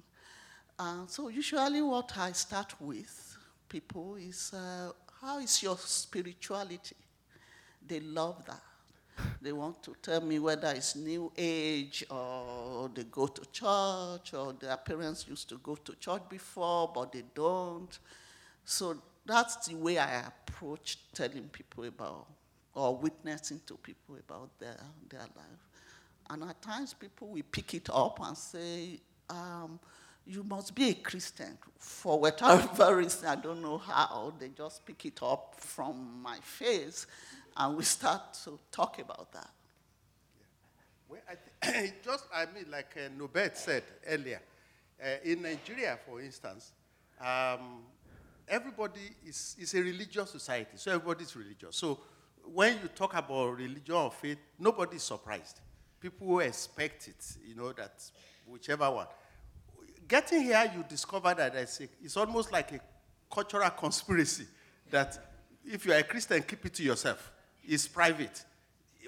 Uh, 0.79 1.07
so, 1.07 1.29
usually, 1.29 1.83
what 1.83 2.17
I 2.17 2.33
start 2.33 2.75
with 2.81 3.37
people 3.69 4.17
is, 4.17 4.53
uh, 4.55 4.93
How 5.21 5.39
is 5.39 5.63
your 5.63 5.77
spirituality? 5.79 6.97
They 7.87 8.01
love 8.01 8.45
that. 8.47 8.63
They 9.41 9.53
want 9.53 9.83
to 9.85 9.95
tell 10.01 10.21
me 10.21 10.39
whether 10.39 10.69
it's 10.69 10.97
new 10.97 11.33
age 11.37 12.05
or 12.11 12.91
they 12.95 13.05
go 13.05 13.27
to 13.27 13.43
church 13.51 14.35
or 14.35 14.53
their 14.53 14.77
parents 14.77 15.27
used 15.29 15.49
to 15.49 15.59
go 15.59 15.75
to 15.75 15.95
church 15.97 16.23
before, 16.29 16.91
but 16.95 17.13
they 17.13 17.25
don't. 17.35 17.99
So 18.65 18.97
that's 19.27 19.67
the 19.67 19.75
way 19.75 19.99
I 19.99 20.27
approach 20.27 20.99
telling 21.13 21.49
people 21.49 21.85
about 21.85 22.27
or 22.75 22.97
witnessing 22.97 23.61
to 23.67 23.75
people 23.77 24.17
about 24.17 24.59
their, 24.59 24.77
their 25.09 25.21
life. 25.21 25.69
And 26.31 26.45
at 26.45 26.63
times 26.63 26.95
people 26.95 27.29
will 27.29 27.43
pick 27.51 27.75
it 27.75 27.91
up 27.93 28.19
and 28.23 28.37
say, 28.37 29.01
um, 29.29 29.79
you 30.27 30.45
must 30.45 30.75
be 30.75 30.91
a 30.91 30.95
Christian 30.95 31.59
for 31.79 32.21
whatever 32.21 32.97
reason. 32.97 33.29
I 33.29 33.37
don't 33.37 33.63
know 33.63 33.79
how. 33.79 34.33
They 34.39 34.49
just 34.49 34.85
pick 34.87 35.05
it 35.07 35.21
up 35.23 35.55
from 35.59 36.23
my 36.23 36.39
face 36.41 37.07
and 37.57 37.77
we 37.77 37.85
start 37.85 38.35
to 38.45 38.59
talk 38.71 38.99
about 38.99 39.33
that. 39.33 39.51
Well, 41.09 41.21
I 41.29 41.71
th- 41.71 41.93
just, 42.05 42.27
I 42.35 42.47
mean, 42.47 42.67
like 42.71 42.97
uh, 42.97 43.49
said 43.55 43.83
earlier, 44.07 44.41
uh, 45.03 45.07
in 45.25 45.43
Nigeria, 45.43 45.99
for 46.07 46.21
instance, 46.21 46.73
um, 47.21 47.83
everybody 48.49 49.11
is, 49.27 49.57
is 49.59 49.75
a 49.75 49.83
religious 49.83 50.31
society, 50.31 50.73
so 50.77 50.93
everybody 50.93 51.25
is 51.25 51.37
religious. 51.37 51.77
So 51.77 52.01
when 52.45 52.79
you 52.83 52.89
talk 52.89 53.15
about 53.15 53.57
religion 53.57 53.95
or 53.95 54.11
faith, 54.11 54.39
nobody 54.59 54.97
is 54.97 55.03
surprised. 55.03 55.61
People 56.01 56.41
expect 56.41 57.09
it, 57.09 57.37
you 57.47 57.55
know, 57.55 57.73
that 57.73 58.03
whichever 58.47 58.91
one. 58.91 59.07
Getting 60.13 60.43
here, 60.43 60.71
you 60.77 60.85
discover 60.87 61.33
that 61.33 61.55
a, 61.55 61.89
it's 62.05 62.19
almost 62.19 62.53
like 62.53 62.71
a 62.73 62.81
cultural 63.33 63.71
conspiracy 63.71 64.45
that 64.91 65.19
if 65.65 65.87
you 65.87 65.93
are 65.95 66.01
a 66.01 66.03
Christian, 66.03 66.43
keep 66.43 66.67
it 66.67 66.75
to 66.75 66.83
yourself 66.83 67.33
It's 67.67 67.89
private. 67.89 68.45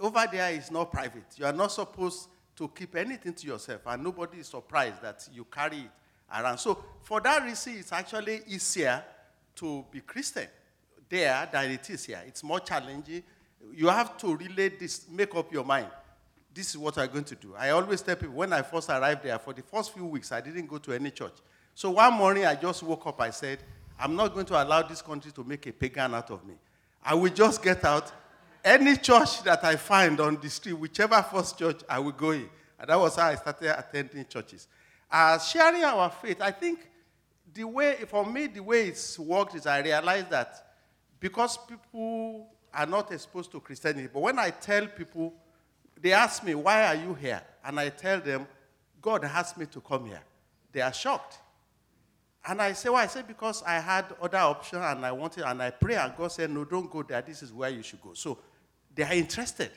Over 0.00 0.26
there 0.32 0.50
is 0.52 0.70
not 0.70 0.90
private. 0.90 1.26
You 1.36 1.44
are 1.44 1.52
not 1.52 1.72
supposed 1.72 2.28
to 2.56 2.68
keep 2.68 2.96
anything 2.96 3.34
to 3.34 3.46
yourself, 3.46 3.82
and 3.84 4.02
nobody 4.02 4.38
is 4.38 4.48
surprised 4.48 5.02
that 5.02 5.28
you 5.30 5.44
carry 5.44 5.76
it 5.76 5.90
around. 6.34 6.56
So, 6.56 6.82
for 7.02 7.20
that 7.20 7.44
reason, 7.44 7.74
it's 7.76 7.92
actually 7.92 8.40
easier 8.46 9.04
to 9.56 9.84
be 9.90 10.00
Christian 10.00 10.48
there 11.10 11.46
than 11.52 11.70
it 11.70 11.90
is 11.90 12.06
here. 12.06 12.22
It's 12.26 12.42
more 12.42 12.60
challenging. 12.60 13.24
You 13.74 13.88
have 13.88 14.16
to 14.16 14.34
really 14.34 14.70
this, 14.70 15.06
make 15.10 15.34
up 15.34 15.52
your 15.52 15.66
mind. 15.66 15.88
This 16.54 16.70
is 16.70 16.78
what 16.78 16.96
I'm 16.98 17.10
going 17.10 17.24
to 17.24 17.34
do. 17.34 17.54
I 17.58 17.70
always 17.70 18.00
tell 18.00 18.14
people 18.14 18.36
when 18.36 18.52
I 18.52 18.62
first 18.62 18.88
arrived 18.88 19.24
there, 19.24 19.38
for 19.40 19.52
the 19.52 19.62
first 19.62 19.92
few 19.92 20.06
weeks, 20.06 20.30
I 20.30 20.40
didn't 20.40 20.66
go 20.66 20.78
to 20.78 20.92
any 20.92 21.10
church. 21.10 21.34
So 21.74 21.90
one 21.90 22.14
morning, 22.14 22.46
I 22.46 22.54
just 22.54 22.82
woke 22.84 23.06
up. 23.08 23.20
I 23.20 23.30
said, 23.30 23.58
I'm 23.98 24.14
not 24.14 24.32
going 24.32 24.46
to 24.46 24.62
allow 24.62 24.82
this 24.82 25.02
country 25.02 25.32
to 25.32 25.42
make 25.42 25.66
a 25.66 25.72
pagan 25.72 26.14
out 26.14 26.30
of 26.30 26.46
me. 26.46 26.54
I 27.04 27.14
will 27.14 27.32
just 27.32 27.60
get 27.60 27.84
out 27.84 28.12
any 28.64 28.96
church 28.96 29.42
that 29.42 29.64
I 29.64 29.74
find 29.74 30.20
on 30.20 30.38
the 30.40 30.48
street, 30.48 30.74
whichever 30.74 31.20
first 31.22 31.58
church 31.58 31.82
I 31.88 31.98
will 31.98 32.12
go 32.12 32.30
in. 32.30 32.48
And 32.78 32.88
that 32.88 32.98
was 32.98 33.16
how 33.16 33.26
I 33.26 33.34
started 33.34 33.76
attending 33.76 34.24
churches. 34.26 34.68
Uh, 35.10 35.38
sharing 35.40 35.82
our 35.82 36.08
faith, 36.10 36.40
I 36.40 36.52
think 36.52 36.88
the 37.52 37.64
way, 37.64 37.96
for 38.06 38.24
me, 38.24 38.46
the 38.46 38.60
way 38.60 38.88
it's 38.88 39.18
worked 39.18 39.56
is 39.56 39.66
I 39.66 39.80
realized 39.80 40.30
that 40.30 40.54
because 41.18 41.58
people 41.58 42.48
are 42.72 42.86
not 42.86 43.12
exposed 43.12 43.50
to 43.52 43.60
Christianity, 43.60 44.08
but 44.12 44.20
when 44.20 44.38
I 44.38 44.50
tell 44.50 44.86
people, 44.86 45.34
they 46.04 46.12
ask 46.12 46.44
me, 46.44 46.54
why 46.54 46.86
are 46.86 46.94
you 46.94 47.14
here? 47.14 47.40
And 47.64 47.80
I 47.80 47.88
tell 47.88 48.20
them, 48.20 48.46
God 49.00 49.24
asked 49.24 49.56
me 49.56 49.64
to 49.64 49.80
come 49.80 50.04
here. 50.04 50.20
They 50.70 50.82
are 50.82 50.92
shocked. 50.92 51.38
And 52.46 52.60
I 52.60 52.74
say, 52.74 52.90
why? 52.90 53.04
I 53.04 53.06
say, 53.06 53.22
because 53.26 53.62
I 53.62 53.80
had 53.80 54.04
other 54.20 54.36
options 54.36 54.84
and 54.84 55.06
I 55.06 55.12
wanted, 55.12 55.44
and 55.48 55.62
I 55.62 55.70
pray, 55.70 55.94
and 55.94 56.14
God 56.14 56.30
said, 56.30 56.50
no, 56.50 56.66
don't 56.66 56.90
go 56.90 57.02
there. 57.02 57.22
This 57.22 57.42
is 57.42 57.54
where 57.54 57.70
you 57.70 57.82
should 57.82 58.02
go. 58.02 58.12
So 58.12 58.36
they 58.94 59.02
are 59.02 59.14
interested. 59.14 59.70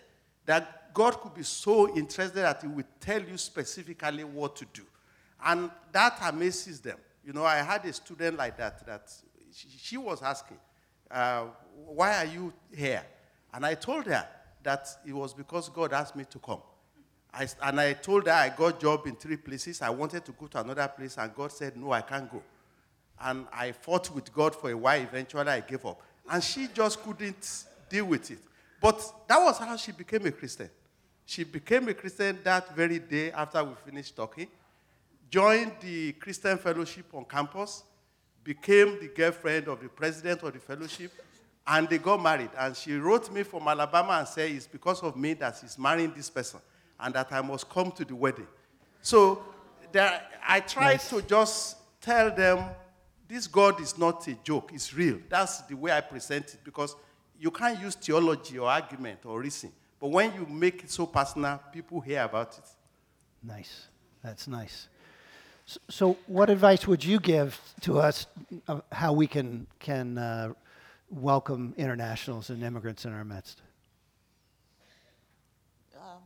That 0.45 0.93
God 0.93 1.17
could 1.21 1.33
be 1.33 1.43
so 1.43 1.95
interested 1.95 2.41
that 2.41 2.61
He 2.61 2.67
would 2.67 2.99
tell 2.99 3.21
you 3.23 3.37
specifically 3.37 4.25
what 4.25 4.57
to 4.57 4.65
do. 4.73 4.83
And 5.45 5.71
that 5.93 6.19
amazes 6.23 6.81
them. 6.81 6.97
You 7.23 7.31
know, 7.31 7.45
I 7.45 7.59
had 7.59 7.85
a 7.85 7.93
student 7.93 8.35
like 8.35 8.57
that, 8.57 8.85
that 8.85 9.13
she, 9.53 9.69
she 9.77 9.97
was 9.97 10.21
asking, 10.21 10.57
uh, 11.09 11.45
Why 11.85 12.17
are 12.17 12.25
you 12.25 12.51
here? 12.75 13.05
And 13.53 13.65
I 13.65 13.75
told 13.75 14.07
her 14.07 14.27
that 14.63 14.87
it 15.05 15.13
was 15.13 15.33
because 15.33 15.69
God 15.69 15.93
asked 15.93 16.15
me 16.15 16.25
to 16.29 16.39
come. 16.39 16.61
I, 17.33 17.47
and 17.63 17.79
I 17.79 17.93
told 17.93 18.25
her 18.27 18.33
I 18.33 18.49
got 18.49 18.79
job 18.79 19.05
in 19.05 19.15
three 19.15 19.37
places. 19.37 19.81
I 19.81 19.89
wanted 19.89 20.25
to 20.25 20.31
go 20.31 20.47
to 20.47 20.59
another 20.59 20.87
place, 20.87 21.17
and 21.17 21.33
God 21.35 21.51
said, 21.51 21.77
No, 21.77 21.91
I 21.91 22.01
can't 22.01 22.31
go. 22.31 22.41
And 23.19 23.45
I 23.51 23.71
fought 23.71 24.13
with 24.13 24.33
God 24.33 24.55
for 24.55 24.71
a 24.71 24.77
while. 24.77 25.01
Eventually, 25.01 25.47
I 25.47 25.59
gave 25.61 25.85
up. 25.85 26.01
And 26.29 26.43
she 26.43 26.67
just 26.73 27.01
couldn't 27.03 27.65
deal 27.89 28.05
with 28.05 28.29
it. 28.31 28.39
But 28.81 29.01
that 29.27 29.39
was 29.39 29.57
how 29.57 29.75
she 29.77 29.91
became 29.91 30.25
a 30.25 30.31
Christian. 30.31 30.69
She 31.25 31.43
became 31.43 31.87
a 31.89 31.93
Christian 31.93 32.39
that 32.43 32.75
very 32.75 32.99
day 32.99 33.31
after 33.31 33.63
we 33.63 33.73
finished 33.85 34.15
talking, 34.15 34.47
joined 35.29 35.73
the 35.81 36.13
Christian 36.13 36.57
fellowship 36.57 37.05
on 37.13 37.25
campus, 37.25 37.83
became 38.43 38.99
the 38.99 39.09
girlfriend 39.09 39.67
of 39.67 39.81
the 39.81 39.89
president 39.89 40.41
of 40.43 40.53
the 40.53 40.59
fellowship, 40.59 41.11
and 41.67 41.89
they 41.89 41.97
got 41.97 42.21
married. 42.21 42.49
And 42.57 42.75
she 42.75 42.95
wrote 42.95 43.31
me 43.31 43.43
from 43.43 43.67
Alabama 43.67 44.13
and 44.19 44.27
said, 44.27 44.51
It's 44.51 44.67
because 44.67 45.01
of 45.03 45.17
me 45.17 45.33
that 45.35 45.57
she's 45.59 45.77
marrying 45.77 46.13
this 46.15 46.29
person 46.29 46.59
and 46.99 47.13
that 47.13 47.31
I 47.31 47.41
must 47.41 47.69
come 47.69 47.91
to 47.91 48.05
the 48.05 48.15
wedding. 48.15 48.47
So 49.01 49.43
there, 49.91 50.21
I 50.47 50.61
try 50.61 50.95
to 50.97 51.21
just 51.21 51.77
tell 52.01 52.33
them 52.33 52.65
this 53.27 53.47
God 53.47 53.81
is 53.81 53.97
not 53.97 54.25
a 54.27 54.35
joke, 54.43 54.71
it's 54.73 54.93
real. 54.93 55.19
That's 55.27 55.61
the 55.61 55.75
way 55.75 55.91
I 55.91 56.01
present 56.01 56.53
it 56.53 56.59
because 56.63 56.95
you 57.39 57.51
can't 57.51 57.79
use 57.79 57.95
theology 57.95 58.57
or 58.57 58.69
argument 58.69 59.25
or 59.25 59.39
reason. 59.39 59.71
But 59.99 60.09
when 60.09 60.33
you 60.33 60.45
make 60.45 60.83
it 60.83 60.91
so 60.91 61.05
personal, 61.05 61.59
people 61.71 61.99
hear 61.99 62.23
about 62.23 62.57
it. 62.57 62.63
Nice. 63.43 63.87
That's 64.23 64.47
nice. 64.47 64.87
So, 65.89 66.17
what 66.27 66.49
advice 66.49 66.87
would 66.87 67.03
you 67.03 67.19
give 67.19 67.59
to 67.81 67.99
us 67.99 68.25
of 68.67 68.83
how 68.91 69.11
we 69.11 69.27
can 69.27 69.67
can 69.79 70.17
uh, 70.17 70.53
welcome 71.09 71.73
internationals 71.77 72.49
and 72.49 72.63
immigrants 72.63 73.05
in 73.05 73.13
our 73.13 73.23
midst? 73.23 73.61
Um, 75.95 76.21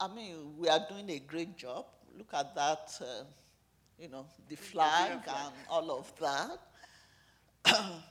I 0.00 0.08
mean, 0.14 0.54
we 0.58 0.68
are 0.68 0.80
doing 0.88 1.10
a 1.10 1.18
great 1.18 1.56
job. 1.56 1.86
Look 2.16 2.32
at 2.32 2.54
that, 2.54 2.92
uh, 3.00 3.24
you 3.98 4.08
know, 4.08 4.26
the 4.48 4.56
flag 4.56 5.20
and 5.26 5.54
all 5.68 5.90
of 5.98 6.12
that. 6.20 6.58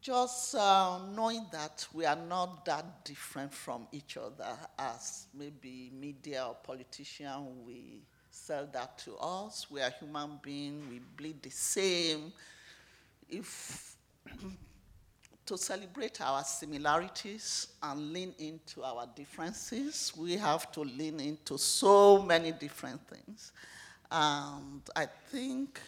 Just 0.00 0.54
uh, 0.54 0.98
knowing 1.14 1.44
that 1.52 1.86
we 1.92 2.06
are 2.06 2.16
not 2.16 2.64
that 2.64 3.04
different 3.04 3.52
from 3.52 3.86
each 3.92 4.16
other 4.16 4.56
as 4.78 5.26
maybe 5.34 5.90
media 5.92 6.46
or 6.46 6.54
politician, 6.54 7.66
we 7.66 8.00
sell 8.30 8.66
that 8.72 8.96
to 8.98 9.16
us. 9.16 9.66
We 9.70 9.82
are 9.82 9.90
human 9.90 10.38
beings, 10.42 10.84
we 10.88 11.00
bleed 11.16 11.42
the 11.42 11.50
same. 11.50 12.32
If 13.28 13.96
to 15.50 15.58
celebrate 15.58 16.20
our 16.20 16.44
similarities 16.44 17.66
and 17.82 18.12
lean 18.12 18.32
into 18.38 18.84
our 18.84 19.04
differences, 19.16 20.12
we 20.16 20.36
have 20.36 20.70
to 20.70 20.82
lean 20.82 21.18
into 21.18 21.58
so 21.58 22.22
many 22.22 22.52
different 22.52 23.00
things. 23.08 23.50
And 24.12 24.80
I 24.94 25.06
think 25.06 25.80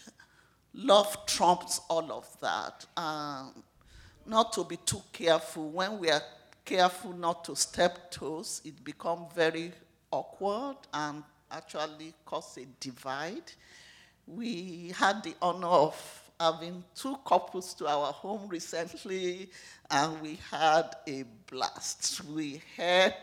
love 0.74 1.26
trumps 1.26 1.80
all 1.88 2.10
of 2.10 2.26
that. 2.40 2.84
Um, 2.96 3.62
not 4.26 4.52
to 4.54 4.64
be 4.64 4.78
too 4.78 5.00
careful. 5.12 5.70
When 5.70 6.00
we 6.00 6.10
are 6.10 6.22
careful 6.64 7.12
not 7.12 7.44
to 7.44 7.54
step 7.54 8.10
toes, 8.10 8.62
it 8.64 8.82
becomes 8.82 9.32
very 9.32 9.70
awkward 10.10 10.78
and 10.92 11.22
actually 11.52 12.14
cause 12.24 12.58
a 12.58 12.66
divide. 12.80 13.52
We 14.26 14.92
had 14.98 15.22
the 15.22 15.36
honor 15.40 15.68
of 15.68 16.21
having 16.38 16.84
two 16.94 17.16
couples 17.26 17.74
to 17.74 17.86
our 17.86 18.12
home 18.12 18.48
recently, 18.48 19.50
and 19.90 20.20
we 20.20 20.38
had 20.50 20.94
a 21.06 21.24
blast. 21.50 22.22
We 22.24 22.62
had, 22.76 23.14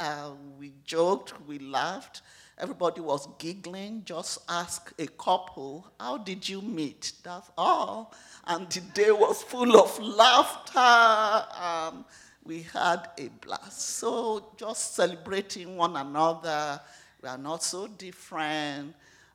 uh, 0.00 0.30
we 0.58 0.72
joked, 0.84 1.34
we 1.46 1.58
laughed. 1.58 2.22
Everybody 2.58 3.00
was 3.00 3.26
giggling. 3.38 4.02
Just 4.04 4.38
ask 4.48 4.92
a 4.98 5.06
couple, 5.06 5.86
how 5.98 6.18
did 6.18 6.48
you 6.48 6.60
meet? 6.62 7.12
That's 7.24 7.50
all. 7.58 8.14
And 8.46 8.70
the 8.70 8.80
day 8.94 9.10
was 9.10 9.42
full 9.42 9.76
of 9.76 9.98
laughter. 10.00 11.46
Um, 11.60 12.04
we 12.44 12.62
had 12.62 13.08
a 13.18 13.28
blast. 13.44 13.80
So 13.96 14.52
just 14.56 14.94
celebrating 14.94 15.76
one 15.76 15.96
another. 15.96 16.80
We 17.22 17.28
are 17.28 17.38
not 17.38 17.62
so 17.62 17.88
different. 17.88 18.94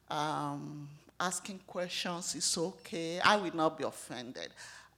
Um, 0.09 0.87
asking 1.19 1.59
questions 1.67 2.35
is 2.35 2.57
okay. 2.57 3.19
I 3.19 3.37
will 3.37 3.55
not 3.55 3.77
be 3.77 3.83
offended. 3.83 4.49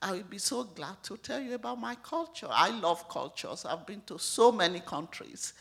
I 0.02 0.12
will 0.12 0.22
be 0.22 0.38
so 0.38 0.64
glad 0.64 1.02
to 1.04 1.16
tell 1.18 1.40
you 1.40 1.54
about 1.54 1.78
my 1.78 1.94
culture. 1.96 2.48
I 2.50 2.70
love 2.70 3.08
cultures. 3.08 3.64
I've 3.64 3.86
been 3.86 4.00
to 4.06 4.18
so 4.18 4.50
many 4.50 4.80
countries. 4.80 5.52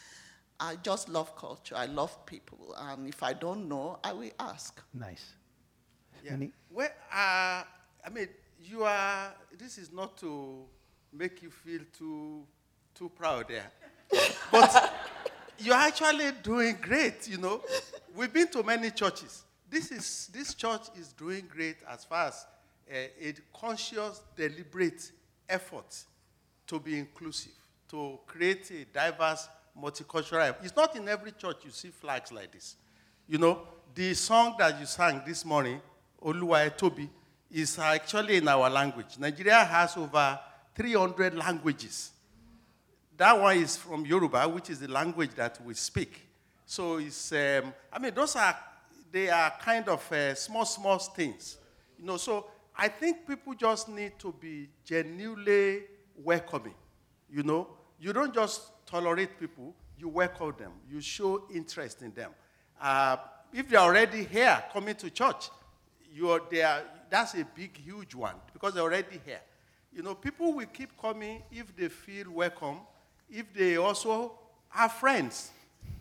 I 0.59 0.75
just 0.77 1.09
love 1.09 1.35
culture. 1.35 1.75
I 1.75 1.85
love 1.85 2.25
people. 2.25 2.73
And 2.77 3.07
if 3.07 3.21
I 3.23 3.33
don't 3.33 3.67
know, 3.67 3.99
I 4.03 4.13
will 4.13 4.31
ask. 4.39 4.81
Nice. 4.93 5.33
Yeah. 6.23 6.33
Any- 6.33 6.51
Well, 6.69 6.89
uh, 7.11 7.63
I 8.05 8.09
mean, 8.11 8.27
you 8.61 8.83
are. 8.83 9.33
This 9.57 9.77
is 9.77 9.91
not 9.91 10.17
to 10.17 10.65
make 11.13 11.41
you 11.41 11.49
feel 11.49 11.81
too 11.97 12.45
too 12.93 13.09
proud 13.09 13.47
there, 13.47 13.71
but 14.51 14.93
you're 15.57 15.75
actually 15.75 16.31
doing 16.43 16.77
great. 16.81 17.27
You 17.27 17.37
know, 17.37 17.61
we've 18.15 18.31
been 18.33 18.47
to 18.49 18.63
many 18.63 18.91
churches. 18.91 19.43
This 19.69 19.91
is 19.91 20.29
this 20.33 20.53
church 20.53 20.87
is 20.99 21.13
doing 21.13 21.45
great 21.47 21.77
as 21.87 22.03
far 22.05 22.27
as 22.27 22.45
uh, 22.91 22.95
a 23.21 23.33
conscious, 23.53 24.21
deliberate 24.35 25.11
effort 25.47 26.03
to 26.67 26.79
be 26.79 26.97
inclusive, 26.97 27.51
to 27.89 28.19
create 28.25 28.71
a 28.71 28.85
diverse, 28.85 29.47
multicultural. 29.79 30.55
It's 30.63 30.75
not 30.75 30.95
in 30.95 31.07
every 31.07 31.31
church 31.33 31.57
you 31.65 31.71
see 31.71 31.89
flags 31.89 32.31
like 32.31 32.51
this. 32.51 32.75
You 33.27 33.37
know, 33.37 33.61
the 33.93 34.13
song 34.13 34.55
that 34.59 34.79
you 34.79 34.85
sang 34.85 35.21
this 35.25 35.45
morning, 35.45 35.81
Oluwa 36.23 36.75
Tobi, 36.77 37.07
is 37.51 37.77
actually 37.79 38.37
in 38.37 38.47
our 38.47 38.69
language. 38.69 39.17
Nigeria 39.17 39.63
has 39.63 39.97
over 39.97 40.39
300 40.75 41.35
languages. 41.35 42.11
That 43.17 43.39
one 43.39 43.57
is 43.57 43.75
from 43.75 44.05
Yoruba, 44.05 44.47
which 44.47 44.69
is 44.69 44.79
the 44.79 44.87
language 44.87 45.31
that 45.35 45.63
we 45.65 45.73
speak. 45.73 46.25
So 46.65 46.97
it's, 46.97 47.31
um, 47.33 47.73
I 47.91 47.99
mean, 47.99 48.13
those 48.13 48.35
are, 48.35 48.55
they 49.11 49.29
are 49.29 49.53
kind 49.61 49.87
of 49.87 50.11
uh, 50.11 50.35
small, 50.35 50.65
small 50.65 50.97
things. 50.99 51.57
You 51.97 52.05
know, 52.05 52.17
so 52.17 52.47
I 52.77 52.87
think 52.87 53.27
people 53.27 53.53
just 53.53 53.89
need 53.89 54.17
to 54.19 54.33
be 54.39 54.69
genuinely 54.85 55.83
welcoming. 56.15 56.75
You 57.29 57.43
know, 57.43 57.67
you 57.99 58.13
don't 58.13 58.33
just 58.33 58.85
tolerate 58.85 59.39
people, 59.39 59.73
you 59.97 60.07
welcome 60.07 60.53
them, 60.57 60.71
you 60.89 61.01
show 61.01 61.43
interest 61.53 62.01
in 62.01 62.13
them. 62.13 62.31
Uh, 62.81 63.17
if 63.53 63.67
they're 63.67 63.79
already 63.79 64.23
here 64.23 64.63
coming 64.71 64.95
to 64.95 65.09
church, 65.09 65.49
you 66.11 66.29
are 66.29 66.41
there, 66.49 66.83
that's 67.09 67.33
a 67.35 67.45
big, 67.55 67.77
huge 67.77 68.15
one 68.15 68.35
because 68.53 68.73
they're 68.73 68.83
already 68.83 69.19
here. 69.25 69.41
You 69.93 70.03
know, 70.03 70.15
people 70.15 70.53
will 70.53 70.67
keep 70.67 70.97
coming 70.99 71.43
if 71.51 71.75
they 71.75 71.89
feel 71.89 72.31
welcome, 72.31 72.77
if 73.29 73.51
they 73.53 73.77
also 73.77 74.33
have 74.69 74.93
friends. 74.93 75.51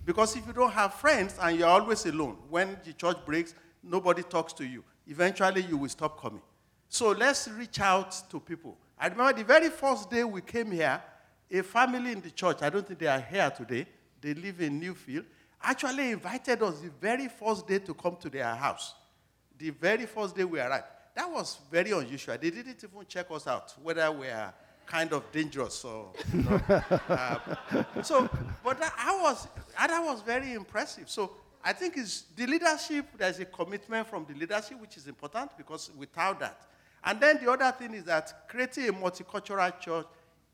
Because 0.04 0.36
if 0.36 0.46
you 0.46 0.52
don't 0.52 0.72
have 0.72 0.94
friends 0.94 1.36
and 1.40 1.58
you're 1.58 1.68
always 1.68 2.06
alone, 2.06 2.38
when 2.48 2.78
the 2.84 2.92
church 2.94 3.18
breaks, 3.26 3.54
nobody 3.82 4.22
talks 4.22 4.52
to 4.54 4.64
you. 4.64 4.82
Eventually, 5.06 5.62
you 5.62 5.76
will 5.76 5.88
stop 5.88 6.20
coming. 6.20 6.42
So 6.88 7.10
let's 7.10 7.48
reach 7.48 7.80
out 7.80 8.14
to 8.30 8.40
people. 8.40 8.76
I 8.98 9.08
remember 9.08 9.38
the 9.38 9.44
very 9.44 9.68
first 9.68 10.10
day 10.10 10.24
we 10.24 10.40
came 10.40 10.70
here, 10.72 11.02
a 11.50 11.62
family 11.62 12.12
in 12.12 12.20
the 12.20 12.30
church, 12.30 12.62
I 12.62 12.70
don't 12.70 12.86
think 12.86 12.98
they 12.98 13.06
are 13.06 13.20
here 13.20 13.50
today, 13.50 13.86
they 14.20 14.34
live 14.34 14.60
in 14.60 14.80
Newfield, 14.80 15.24
actually 15.62 16.10
invited 16.10 16.62
us 16.62 16.80
the 16.80 16.90
very 17.00 17.28
first 17.28 17.66
day 17.66 17.78
to 17.78 17.94
come 17.94 18.16
to 18.16 18.28
their 18.28 18.54
house. 18.54 18.94
The 19.58 19.70
very 19.70 20.06
first 20.06 20.34
day 20.36 20.44
we 20.44 20.60
arrived. 20.60 20.86
That 21.14 21.30
was 21.30 21.58
very 21.70 21.90
unusual. 21.90 22.36
They 22.40 22.50
didn't 22.50 22.82
even 22.82 23.06
check 23.06 23.26
us 23.30 23.46
out, 23.46 23.74
whether 23.82 24.10
we 24.12 24.28
are 24.28 24.54
kind 24.88 25.12
of 25.12 25.30
dangerous 25.30 25.84
or. 25.84 26.12
You 26.32 26.42
know, 26.42 26.60
uh, 27.08 28.02
so, 28.02 28.28
but 28.64 28.78
that, 28.80 28.92
I 28.98 29.20
was, 29.20 29.48
that 29.78 30.04
was 30.04 30.22
very 30.22 30.52
impressive. 30.52 31.08
So 31.08 31.32
I 31.64 31.72
think 31.72 31.96
it's 31.96 32.22
the 32.36 32.46
leadership, 32.46 33.06
there's 33.16 33.38
a 33.40 33.44
commitment 33.44 34.06
from 34.08 34.24
the 34.28 34.34
leadership, 34.34 34.80
which 34.80 34.96
is 34.96 35.06
important 35.06 35.50
because 35.56 35.90
without 35.96 36.40
that. 36.40 36.62
And 37.04 37.20
then 37.20 37.38
the 37.42 37.50
other 37.50 37.70
thing 37.72 37.94
is 37.94 38.04
that 38.04 38.48
creating 38.48 38.88
a 38.88 38.92
multicultural 38.92 39.78
church 39.80 40.06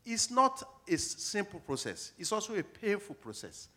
is 0.05 0.29
not 0.29 0.61
a 0.87 0.97
simple 0.97 1.59
process, 1.59 2.11
it's 2.17 2.31
also 2.31 2.55
a 2.55 2.63
painful 2.63 3.15
process. 3.15 3.69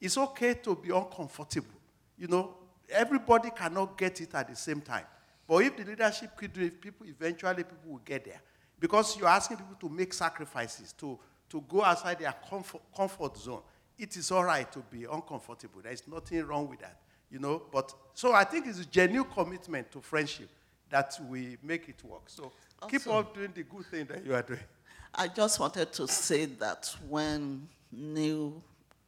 It's 0.00 0.18
okay 0.18 0.54
to 0.54 0.74
be 0.74 0.90
uncomfortable. 0.90 1.80
You 2.18 2.28
know, 2.28 2.54
everybody 2.90 3.50
cannot 3.50 3.96
get 3.96 4.20
it 4.20 4.34
at 4.34 4.48
the 4.48 4.56
same 4.56 4.80
time. 4.80 5.04
But 5.46 5.56
if 5.64 5.76
the 5.76 5.84
leadership 5.84 6.36
could 6.36 6.52
do 6.52 6.62
it, 6.62 6.80
people 6.80 7.06
eventually 7.06 7.64
people 7.64 7.78
will 7.86 8.02
get 8.04 8.24
there. 8.24 8.40
Because 8.78 9.16
you're 9.16 9.28
asking 9.28 9.58
people 9.58 9.76
to 9.80 9.88
make 9.88 10.12
sacrifices, 10.12 10.92
to, 10.94 11.18
to 11.48 11.60
go 11.68 11.82
outside 11.82 12.18
their 12.18 12.34
comfort, 12.48 12.82
comfort 12.96 13.36
zone. 13.38 13.62
It 13.98 14.16
is 14.16 14.30
all 14.30 14.44
right 14.44 14.70
to 14.72 14.80
be 14.90 15.04
uncomfortable. 15.04 15.80
There 15.82 15.92
is 15.92 16.06
nothing 16.08 16.44
wrong 16.44 16.68
with 16.68 16.80
that. 16.80 16.98
You 17.30 17.38
know, 17.40 17.62
but 17.72 17.92
so 18.12 18.32
I 18.32 18.44
think 18.44 18.66
it's 18.66 18.78
a 18.80 18.84
genuine 18.84 19.28
commitment 19.32 19.90
to 19.92 20.00
friendship 20.00 20.48
that 20.90 21.18
we 21.28 21.56
make 21.62 21.88
it 21.88 22.02
work. 22.04 22.22
So 22.26 22.52
keep 22.88 23.00
Awesome. 23.02 23.12
on 23.12 23.26
doing 23.34 23.52
the 23.54 23.62
good 23.64 23.86
thing 23.86 24.04
that 24.06 24.24
you 24.24 24.34
are 24.34 24.42
doing. 24.42 24.60
I 25.14 25.28
just 25.28 25.58
wanted 25.58 25.92
to 25.94 26.06
say 26.06 26.44
that 26.46 26.94
when 27.08 27.68
new 27.90 28.62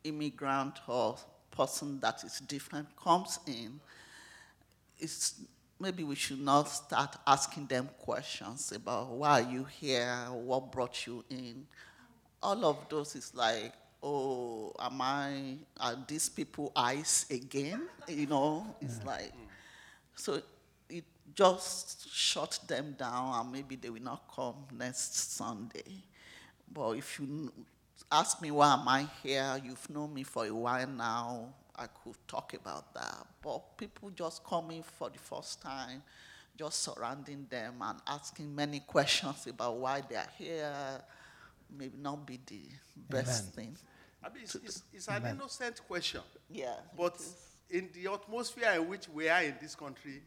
immigrant 0.04 0.78
or 0.88 1.16
person 1.50 2.00
that 2.00 2.22
is 2.24 2.40
different 2.40 2.88
comes 2.96 3.38
in, 3.46 3.80
it's 4.98 5.40
maybe 5.78 6.04
we 6.04 6.14
should 6.14 6.40
not 6.40 6.68
start 6.68 7.16
asking 7.26 7.66
them 7.66 7.88
questions 7.98 8.72
about 8.72 9.08
why 9.08 9.42
are 9.42 9.50
you 9.50 9.64
here, 9.64 10.26
what 10.30 10.72
brought 10.72 11.06
you 11.06 11.24
in. 11.30 11.66
All 12.42 12.64
of 12.64 12.88
those 12.88 13.14
is 13.16 13.34
like, 13.34 13.72
oh, 14.02 14.72
am 14.78 15.00
I 15.00 15.56
are 15.80 15.96
these 16.06 16.28
people 16.28 16.72
eyes 16.74 17.26
again? 17.30 17.82
You 18.08 18.26
know, 18.26 18.74
it's 18.80 18.98
mm. 18.98 19.06
like 19.06 19.32
so 20.14 20.40
it 20.88 21.04
just 21.34 22.12
shut 22.14 22.58
them 22.66 22.94
down 22.98 23.40
and 23.40 23.52
maybe 23.52 23.76
they 23.76 23.90
will 23.90 24.02
not 24.02 24.22
come 24.34 24.54
next 24.72 25.36
Sunday. 25.36 26.02
But 26.72 26.92
if 26.92 27.20
you 27.20 27.52
ask 28.10 28.40
me 28.40 28.50
why 28.50 28.74
am 28.74 28.88
I 28.88 29.06
here, 29.22 29.60
you've 29.62 29.90
known 29.90 30.14
me 30.14 30.22
for 30.22 30.46
a 30.46 30.54
while 30.54 30.86
now. 30.86 31.48
I 31.78 31.86
could 31.86 32.16
talk 32.26 32.54
about 32.54 32.92
that. 32.94 33.26
But 33.42 33.76
people 33.76 34.10
just 34.10 34.44
coming 34.44 34.82
for 34.82 35.10
the 35.10 35.18
first 35.18 35.62
time, 35.62 36.02
just 36.56 36.82
surrounding 36.82 37.46
them 37.50 37.74
and 37.80 37.98
asking 38.06 38.54
many 38.54 38.80
questions 38.80 39.46
about 39.46 39.76
why 39.76 40.02
they 40.08 40.16
are 40.16 40.28
here, 40.38 41.02
maybe 41.76 41.96
not 42.00 42.26
be 42.26 42.40
the 42.46 42.62
best 43.08 43.52
Amen. 43.52 43.52
thing. 43.52 43.76
I 44.24 44.28
mean, 44.32 44.42
it's, 44.44 44.54
it's, 44.56 44.82
it's 44.92 45.08
an 45.08 45.26
innocent 45.26 45.80
question. 45.86 46.22
Yeah. 46.50 46.74
But 46.96 47.20
in 47.70 47.88
the 47.94 48.12
atmosphere 48.12 48.72
in 48.76 48.88
which 48.88 49.08
we 49.08 49.28
are 49.28 49.42
in 49.42 49.54
this 49.60 49.74
country, 49.74 50.22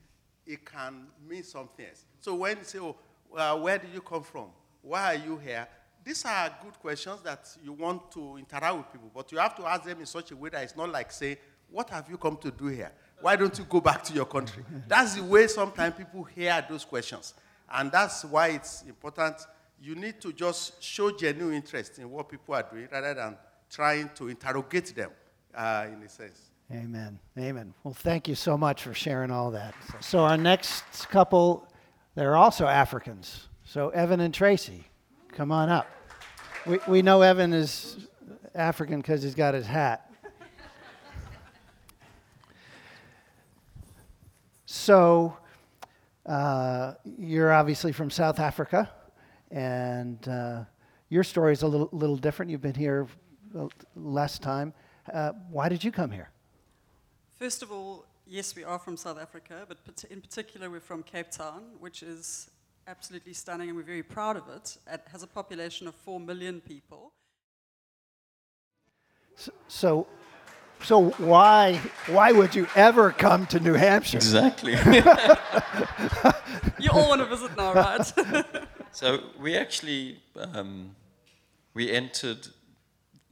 it 0.45 0.66
can 0.66 1.08
mean 1.28 1.43
something 1.43 1.86
else. 1.86 2.06
So 2.22 2.36
when 2.36 2.58
you 2.58 2.64
say, 2.64 2.80
oh, 2.80 2.95
well, 3.32 3.62
where 3.62 3.78
do 3.78 3.88
you 3.93 4.02
come 4.02 4.24
from? 4.24 4.47
Why 4.82 5.16
are 5.16 5.18
you 5.18 5.38
here? 5.38 5.68
These 6.04 6.26
are 6.26 6.50
good 6.64 6.80
questions 6.80 7.22
that 7.24 7.56
you 7.64 7.74
want 7.74 8.12
to 8.12 8.38
interact 8.38 8.78
with 8.78 8.91
people, 8.91 9.12
but 9.14 9.32
you 9.32 9.38
have 9.38 9.56
to 9.58 9.66
ask 9.66 9.84
them 9.84 10.00
in 10.00 10.06
such 10.06 10.32
a 10.32 10.36
way 10.36 10.50
that 10.50 10.64
it's 10.64 10.76
not 10.76 10.89
like 10.89 11.12
say, 11.12 11.38
what 11.70 11.89
have 11.89 12.10
you 12.10 12.18
come 12.18 12.38
to 12.38 12.52
do 12.52 12.68
here? 12.68 12.91
Why 13.22 13.36
don't 13.36 13.58
you 13.58 13.66
go 13.66 13.82
back 13.82 14.04
to 14.06 14.14
your 14.14 14.26
country? 14.26 14.64
That's 14.88 15.16
the 15.16 15.24
way 15.24 15.47
sometimes 15.47 15.95
people 15.95 16.24
hear 16.24 16.66
those 16.68 16.86
questions. 16.86 17.34
And 17.72 17.91
that's 17.91 18.26
why 18.26 18.47
it's 18.47 18.84
important. 18.84 19.36
You 19.80 19.93
need 19.93 20.20
to 20.22 20.34
just 20.34 20.82
show 20.82 21.16
genuine 21.16 21.54
interest 21.54 22.00
in 22.00 22.10
what 22.10 22.28
people 22.28 22.56
are 22.56 22.64
doing 22.64 22.88
rather 22.91 23.14
than 23.14 23.38
trying 23.70 24.10
to 24.16 24.28
interrogate 24.28 24.95
them 24.95 25.12
uh, 25.54 25.86
in 25.88 26.02
a 26.02 26.10
sense. 26.10 26.50
Amen. 26.72 27.20
Amen. 27.38 27.74
Well, 27.84 27.93
thank 27.93 28.28
you 28.28 28.36
so 28.36 28.58
much 28.58 28.84
for 28.84 28.93
sharing 28.93 29.32
all 29.32 29.52
that. 29.52 29.74
So, 30.00 30.20
our 30.20 30.38
next 30.38 31.10
couple, 31.10 31.68
they're 32.16 32.38
also 32.38 32.68
Africans. 32.68 33.47
So, 33.66 33.89
Evan 33.89 34.20
and 34.20 34.34
Tracy, 34.34 34.86
come 35.32 35.51
on 35.51 35.69
up. 35.69 35.88
We, 36.65 36.80
we 36.88 37.01
know 37.01 37.21
Evan 37.21 37.53
is 37.53 38.07
African 38.53 38.99
because 38.99 39.23
he's 39.23 39.36
got 39.36 39.53
his 39.53 39.65
hat. 39.65 40.11
So, 44.65 45.38
uh, 46.25 46.93
you're 47.17 47.51
obviously 47.51 47.91
from 47.91 48.09
South 48.09 48.39
Africa, 48.39 48.89
and 49.51 50.27
uh, 50.27 50.63
your 51.09 51.23
story 51.23 51.53
is 51.53 51.63
a 51.63 51.67
little, 51.67 51.89
little 51.91 52.17
different. 52.17 52.51
You've 52.51 52.61
been 52.61 52.75
here 52.75 53.07
uh, 53.57 53.67
less 53.95 54.38
time. 54.38 54.73
Uh, 55.11 55.32
why 55.49 55.69
did 55.69 55.84
you 55.84 55.91
come 55.91 56.11
here? 56.11 56.30
First 57.38 57.63
of 57.63 57.71
all, 57.71 58.05
yes, 58.27 58.55
we 58.55 58.63
are 58.63 58.77
from 58.77 58.95
South 58.95 59.19
Africa, 59.19 59.65
but 59.67 60.05
in 60.09 60.21
particular, 60.21 60.69
we're 60.69 60.80
from 60.80 61.03
Cape 61.03 61.32
Town, 61.32 61.63
which 61.80 62.03
is 62.03 62.49
absolutely 62.89 63.33
stunning, 63.33 63.69
and 63.69 63.77
we're 63.77 63.83
very 63.83 64.01
proud 64.01 64.35
of 64.35 64.49
it. 64.49 64.77
It 64.91 65.01
has 65.11 65.21
a 65.21 65.27
population 65.27 65.87
of 65.87 65.93
4 65.93 66.19
million 66.19 66.59
people. 66.59 67.11
So, 69.67 70.07
so 70.81 71.11
why 71.11 71.79
why 72.07 72.31
would 72.31 72.55
you 72.55 72.67
ever 72.75 73.11
come 73.11 73.45
to 73.47 73.59
New 73.59 73.73
Hampshire? 73.73 74.17
Exactly. 74.17 74.75
You 76.79 76.91
all 76.91 77.09
want 77.09 77.19
to 77.21 77.27
visit 77.27 77.55
now, 77.57 77.73
right? 77.73 78.13
so 78.91 79.19
we 79.37 79.57
actually 79.57 80.19
um, 80.37 80.95
we 81.73 81.91
entered. 81.91 82.47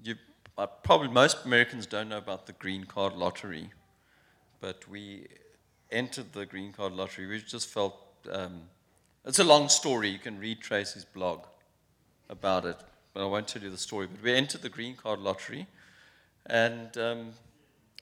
You 0.04 0.16
uh, 0.58 0.68
probably 0.68 1.08
most 1.08 1.46
Americans 1.46 1.86
don't 1.88 2.10
know 2.10 2.18
about 2.18 2.46
the 2.46 2.54
green 2.54 2.84
card 2.84 3.14
lottery, 3.14 3.70
but 4.60 4.88
we 4.90 5.28
entered 5.90 6.34
the 6.34 6.46
green 6.46 6.74
card 6.74 6.92
lottery. 6.92 7.26
We 7.26 7.40
just 7.40 7.68
felt 7.70 7.96
um, 8.32 8.64
it's 9.28 9.40
a 9.40 9.44
long 9.44 9.70
story. 9.70 10.10
You 10.10 10.20
can 10.20 10.40
read 10.40 10.62
Tracy's 10.62 11.06
blog 11.06 11.46
about 12.30 12.66
it, 12.66 12.78
but 13.14 13.24
I 13.24 13.26
won't 13.26 13.48
tell 13.48 13.62
you 13.62 13.70
the 13.70 13.78
story. 13.78 14.08
But 14.08 14.24
we 14.24 14.34
entered 14.34 14.62
the 14.62 14.70
green 14.70 14.96
card 14.96 15.20
lottery, 15.20 15.68
and 16.46 16.98
um, 16.98 17.30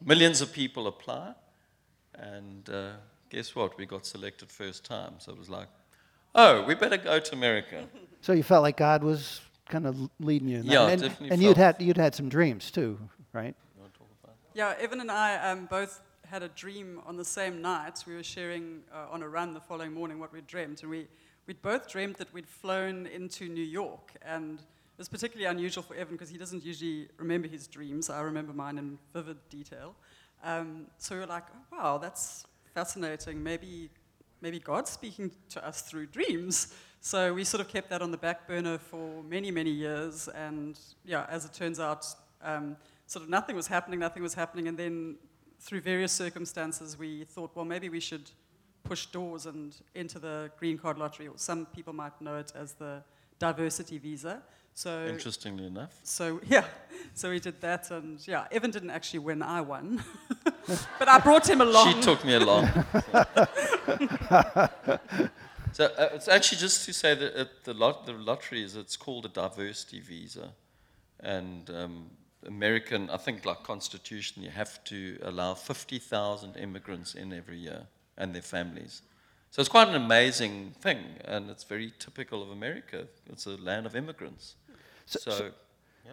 millions 0.03 0.41
of 0.41 0.53
people 0.53 0.87
apply, 0.87 1.33
and 2.13 2.69
uh, 2.69 2.91
guess 3.29 3.55
what? 3.55 3.77
We 3.77 3.85
got 3.85 4.05
selected 4.05 4.51
first 4.51 4.85
time. 4.85 5.15
So 5.17 5.31
it 5.31 5.39
was 5.39 5.49
like, 5.49 5.67
oh, 6.35 6.63
we 6.63 6.75
better 6.75 6.97
go 6.97 7.19
to 7.19 7.33
America. 7.33 7.85
So 8.21 8.33
you 8.33 8.43
felt 8.43 8.61
like 8.61 8.77
God 8.77 9.03
was 9.03 9.41
kind 9.67 9.87
of 9.87 9.97
leading 10.19 10.47
you 10.47 10.59
in 10.59 10.67
that. 10.67 10.73
Yeah, 10.73 10.87
and, 10.87 11.01
definitely 11.01 11.29
And 11.31 11.43
you'd 11.43 11.57
had 11.57 11.81
you'd 11.81 11.97
had 11.97 12.13
some 12.13 12.29
dreams 12.29 12.71
too, 12.71 12.99
right? 13.33 13.55
yeah, 14.53 14.73
Evan 14.79 15.01
and 15.01 15.11
I 15.11 15.51
um, 15.51 15.65
both 15.65 16.01
had 16.29 16.43
a 16.43 16.49
dream 16.49 17.01
on 17.05 17.17
the 17.17 17.25
same 17.25 17.61
night. 17.61 18.03
We 18.07 18.15
were 18.15 18.23
sharing 18.23 18.81
uh, 18.93 19.11
on 19.11 19.21
a 19.21 19.29
run 19.29 19.53
the 19.53 19.59
following 19.59 19.93
morning 19.93 20.19
what 20.19 20.33
we'd 20.33 20.47
dreamt, 20.47 20.81
and 20.81 20.89
we, 20.89 21.07
we'd 21.47 21.61
both 21.61 21.87
dreamt 21.87 22.17
that 22.17 22.33
we'd 22.33 22.47
flown 22.47 23.05
into 23.07 23.47
New 23.47 23.63
York. 23.63 24.13
And 24.21 24.59
it 24.59 24.97
was 24.97 25.09
particularly 25.09 25.49
unusual 25.49 25.83
for 25.83 25.95
Evan 25.95 26.15
because 26.15 26.29
he 26.29 26.37
doesn't 26.37 26.63
usually 26.65 27.07
remember 27.17 27.47
his 27.47 27.67
dreams. 27.67 28.09
I 28.09 28.21
remember 28.21 28.53
mine 28.53 28.77
in 28.77 28.97
vivid 29.13 29.37
detail. 29.49 29.95
Um, 30.43 30.87
so 30.97 31.15
we 31.15 31.21
were 31.21 31.27
like, 31.27 31.43
oh, 31.53 31.77
wow, 31.77 31.97
that's 31.97 32.45
fascinating. 32.73 33.41
Maybe, 33.41 33.89
maybe 34.41 34.59
God's 34.59 34.91
speaking 34.91 35.31
to 35.49 35.67
us 35.67 35.81
through 35.81 36.07
dreams. 36.07 36.73
So 37.01 37.33
we 37.33 37.43
sort 37.43 37.61
of 37.61 37.67
kept 37.67 37.89
that 37.91 38.01
on 38.01 38.11
the 38.11 38.17
back 38.17 38.47
burner 38.47 38.77
for 38.77 39.21
many, 39.23 39.51
many 39.51 39.69
years. 39.69 40.27
And 40.29 40.79
yeah, 41.05 41.25
as 41.29 41.45
it 41.45 41.53
turns 41.53 41.79
out, 41.79 42.05
um, 42.41 42.77
sort 43.05 43.23
of 43.23 43.29
nothing 43.29 43.55
was 43.55 43.67
happening, 43.67 43.99
nothing 43.99 44.23
was 44.23 44.33
happening. 44.33 44.67
And 44.67 44.77
then 44.77 45.17
through 45.59 45.81
various 45.81 46.11
circumstances, 46.11 46.97
we 46.97 47.23
thought, 47.25 47.51
well, 47.55 47.65
maybe 47.65 47.89
we 47.89 47.99
should 47.99 48.29
push 48.83 49.07
doors 49.07 49.45
and 49.45 49.75
enter 49.95 50.19
the 50.19 50.51
green 50.59 50.77
card 50.77 50.97
lottery, 50.97 51.27
or 51.27 51.33
some 51.37 51.65
people 51.65 51.93
might 51.93 52.19
know 52.21 52.37
it 52.37 52.53
as 52.55 52.73
the 52.73 53.03
diversity 53.39 53.97
visa. 53.97 54.41
So 54.73 55.05
Interestingly 55.05 55.67
enough. 55.67 55.93
so 56.03 56.39
yeah, 56.47 56.65
so 57.13 57.29
we 57.29 57.39
did 57.39 57.59
that, 57.61 57.91
and 57.91 58.25
yeah, 58.27 58.45
Evan 58.51 58.71
didn't 58.71 58.91
actually 58.91 59.19
win. 59.19 59.41
I 59.41 59.61
won, 59.61 60.03
but 60.99 61.07
I 61.07 61.19
brought 61.19 61.49
him 61.49 61.61
along. 61.61 61.93
She 61.93 62.01
took 62.01 62.23
me 62.25 62.35
along. 62.35 62.67
so 65.71 65.85
uh, 65.97 66.09
it's 66.13 66.27
actually 66.27 66.57
just 66.57 66.85
to 66.85 66.93
say 66.93 67.15
that 67.15 67.63
the, 67.63 67.73
lot, 67.73 68.05
the 68.05 68.13
lottery 68.13 68.63
is 68.63 68.75
it's 68.75 68.97
called 68.97 69.25
a 69.25 69.29
diversity 69.29 70.01
visa, 70.01 70.51
and 71.21 71.69
um, 71.69 72.09
American, 72.45 73.09
I 73.09 73.17
think, 73.17 73.45
like 73.45 73.63
Constitution, 73.63 74.43
you 74.43 74.49
have 74.49 74.83
to 74.85 75.17
allow 75.23 75.53
fifty 75.55 75.99
thousand 75.99 76.55
immigrants 76.57 77.15
in 77.15 77.33
every 77.33 77.57
year 77.57 77.87
and 78.17 78.33
their 78.33 78.41
families. 78.41 79.01
So 79.51 79.61
it's 79.61 79.69
quite 79.69 79.87
an 79.87 79.95
amazing 79.95 80.73
thing, 80.81 80.99
and 81.25 81.49
it's 81.49 81.63
very 81.63 81.93
typical 81.99 82.41
of 82.43 82.49
America. 82.51 83.07
It's 83.31 83.45
a 83.45 83.55
land 83.57 83.85
of 83.85 83.95
immigrants. 83.95 84.55
So- 85.05 85.19
So, 85.19 85.31
so- 85.31 85.51
yeah. 86.05 86.11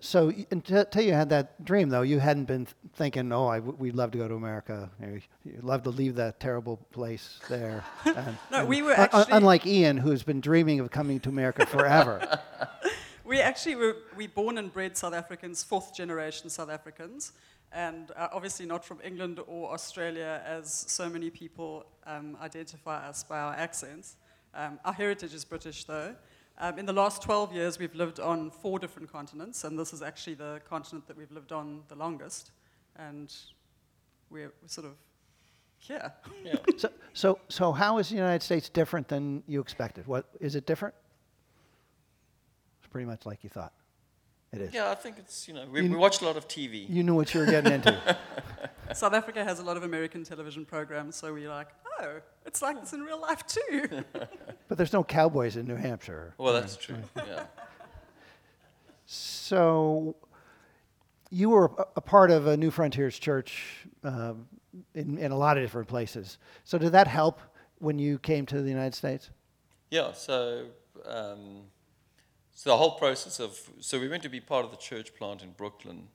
So 0.00 0.26
y- 0.26 0.46
until 0.50 0.80
until 0.80 1.02
you 1.02 1.12
had 1.14 1.30
that 1.30 1.64
dream, 1.64 1.88
though, 1.88 2.02
you 2.02 2.20
hadn't 2.20 2.44
been 2.44 2.66
thinking, 2.94 3.32
"Oh, 3.32 3.48
I 3.48 3.58
w- 3.60 3.76
we'd 3.78 3.94
love 3.96 4.10
to 4.12 4.18
go 4.18 4.28
to 4.28 4.34
America. 4.34 4.90
Or, 5.02 5.20
You'd 5.44 5.64
love 5.64 5.82
to 5.84 5.90
leave 5.90 6.14
that 6.16 6.38
terrible 6.38 6.76
place 6.92 7.40
there." 7.48 7.82
And- 8.04 8.36
No, 8.50 8.58
and 8.60 8.68
we 8.68 8.82
were 8.82 8.92
un- 8.92 9.00
un- 9.00 9.20
actually- 9.20 9.32
unlike 9.36 9.66
Ian, 9.66 9.96
who's 9.96 10.22
been 10.22 10.40
dreaming 10.40 10.80
of 10.80 10.90
coming 10.90 11.18
to 11.20 11.28
America 11.28 11.64
forever. 11.66 12.18
We 13.26 13.40
actually 13.40 13.74
were 13.74 13.96
we 14.14 14.28
born 14.28 14.56
and 14.56 14.72
bred 14.72 14.96
South 14.96 15.12
Africans, 15.12 15.64
fourth 15.64 15.92
generation 15.92 16.48
South 16.48 16.70
Africans, 16.70 17.32
and 17.72 18.12
uh, 18.16 18.28
obviously 18.32 18.66
not 18.66 18.84
from 18.84 19.00
England 19.02 19.40
or 19.48 19.72
Australia, 19.72 20.40
as 20.46 20.84
so 20.86 21.08
many 21.08 21.30
people 21.30 21.86
um, 22.06 22.36
identify 22.40 23.08
us 23.08 23.24
by 23.24 23.40
our 23.40 23.52
accents. 23.52 24.14
Um, 24.54 24.78
our 24.84 24.92
heritage 24.92 25.34
is 25.34 25.44
British, 25.44 25.82
though. 25.86 26.14
Um, 26.58 26.78
in 26.78 26.86
the 26.86 26.92
last 26.92 27.20
12 27.20 27.52
years, 27.52 27.80
we've 27.80 27.96
lived 27.96 28.20
on 28.20 28.48
four 28.48 28.78
different 28.78 29.10
continents, 29.10 29.64
and 29.64 29.76
this 29.76 29.92
is 29.92 30.02
actually 30.02 30.34
the 30.34 30.60
continent 30.70 31.08
that 31.08 31.16
we've 31.16 31.32
lived 31.32 31.50
on 31.50 31.82
the 31.88 31.96
longest, 31.96 32.52
and 32.94 33.34
we're, 34.30 34.52
we're 34.62 34.68
sort 34.68 34.86
of 34.86 34.92
here. 35.78 36.12
Yeah. 36.44 36.58
so, 36.76 36.90
so, 37.12 37.40
so 37.48 37.72
how 37.72 37.98
is 37.98 38.08
the 38.08 38.14
United 38.14 38.44
States 38.44 38.68
different 38.68 39.08
than 39.08 39.42
you 39.48 39.60
expected? 39.60 40.06
What 40.06 40.26
is 40.38 40.54
it 40.54 40.64
different? 40.64 40.94
It's 42.96 43.02
pretty 43.02 43.06
much 43.06 43.26
like 43.26 43.44
you 43.44 43.50
thought. 43.50 43.72
It 44.52 44.60
is. 44.62 44.72
Yeah, 44.72 44.90
I 44.90 44.94
think 44.94 45.18
it's, 45.18 45.46
you 45.46 45.52
know, 45.54 45.66
we, 45.70 45.82
You- 45.82 45.90
we 45.90 45.96
watch 45.96 46.22
a 46.22 46.24
lot 46.24 46.36
of 46.36 46.48
TV. 46.48 46.88
You 46.88 47.02
knew 47.02 47.14
what 47.14 47.34
you 47.34 47.40
were 47.40 47.46
getting 47.46 47.72
into. 47.72 48.16
South 48.94 49.12
Africa 49.12 49.44
has 49.44 49.58
a 49.58 49.62
lot 49.62 49.76
of 49.76 49.82
American 49.82 50.24
television 50.24 50.64
programs, 50.64 51.16
so 51.16 51.32
we're 51.32 51.50
like, 51.50 51.68
oh, 52.00 52.20
it's 52.46 52.62
like 52.62 52.80
this 52.80 52.92
in 52.94 53.02
real 53.02 53.20
life 53.20 53.44
too. 53.46 54.02
but 54.68 54.78
there's 54.78 54.92
no 54.94 55.04
cowboys 55.04 55.56
in 55.56 55.66
New 55.66 55.74
Hampshire. 55.76 56.32
Well, 56.38 56.54
that's 56.54 56.76
true. 56.76 56.96
Yeah. 57.16 57.44
So, 59.04 60.16
you 61.30 61.50
were 61.50 61.66
a, 61.78 61.86
a 61.96 62.00
part 62.00 62.30
of 62.30 62.46
a 62.46 62.56
New 62.56 62.70
Frontiers 62.70 63.18
Church 63.18 63.86
um, 64.04 64.46
in, 64.94 65.18
in 65.18 65.32
a 65.32 65.36
lot 65.36 65.58
of 65.58 65.64
different 65.64 65.88
places. 65.88 66.38
So, 66.64 66.78
did 66.78 66.92
that 66.92 67.08
help 67.08 67.40
when 67.78 67.98
you 67.98 68.18
came 68.18 68.46
to 68.46 68.62
the 68.62 68.70
United 68.70 68.94
States? 68.94 69.30
Yeah, 69.90 70.12
so 70.12 70.66
um, 71.04 71.62
so 72.56 72.70
the 72.70 72.76
whole 72.76 72.92
process 72.92 73.38
of 73.38 73.60
so 73.80 74.00
we 74.00 74.08
went 74.08 74.22
to 74.22 74.30
be 74.30 74.40
part 74.40 74.64
of 74.64 74.70
the 74.70 74.78
church 74.78 75.14
plant 75.14 75.42
in 75.42 75.50
Brooklyn, 75.50 76.08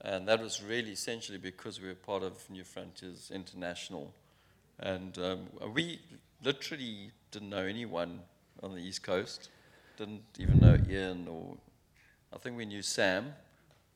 and 0.00 0.26
that 0.26 0.42
was 0.42 0.60
really 0.60 0.90
essentially 0.90 1.38
because 1.38 1.80
we 1.80 1.86
were 1.86 1.94
part 1.94 2.24
of 2.24 2.50
New 2.50 2.64
Frontiers 2.64 3.30
International, 3.32 4.12
and 4.80 5.16
um, 5.18 5.46
we 5.72 6.00
literally 6.42 7.12
didn't 7.30 7.50
know 7.50 7.64
anyone 7.64 8.18
on 8.60 8.74
the 8.74 8.80
East 8.80 9.04
Coast, 9.04 9.50
didn't 9.96 10.24
even 10.36 10.58
know 10.58 10.76
Ian 10.90 11.28
or 11.28 11.56
I 12.32 12.38
think 12.38 12.56
we 12.56 12.66
knew 12.66 12.82
Sam, 12.82 13.32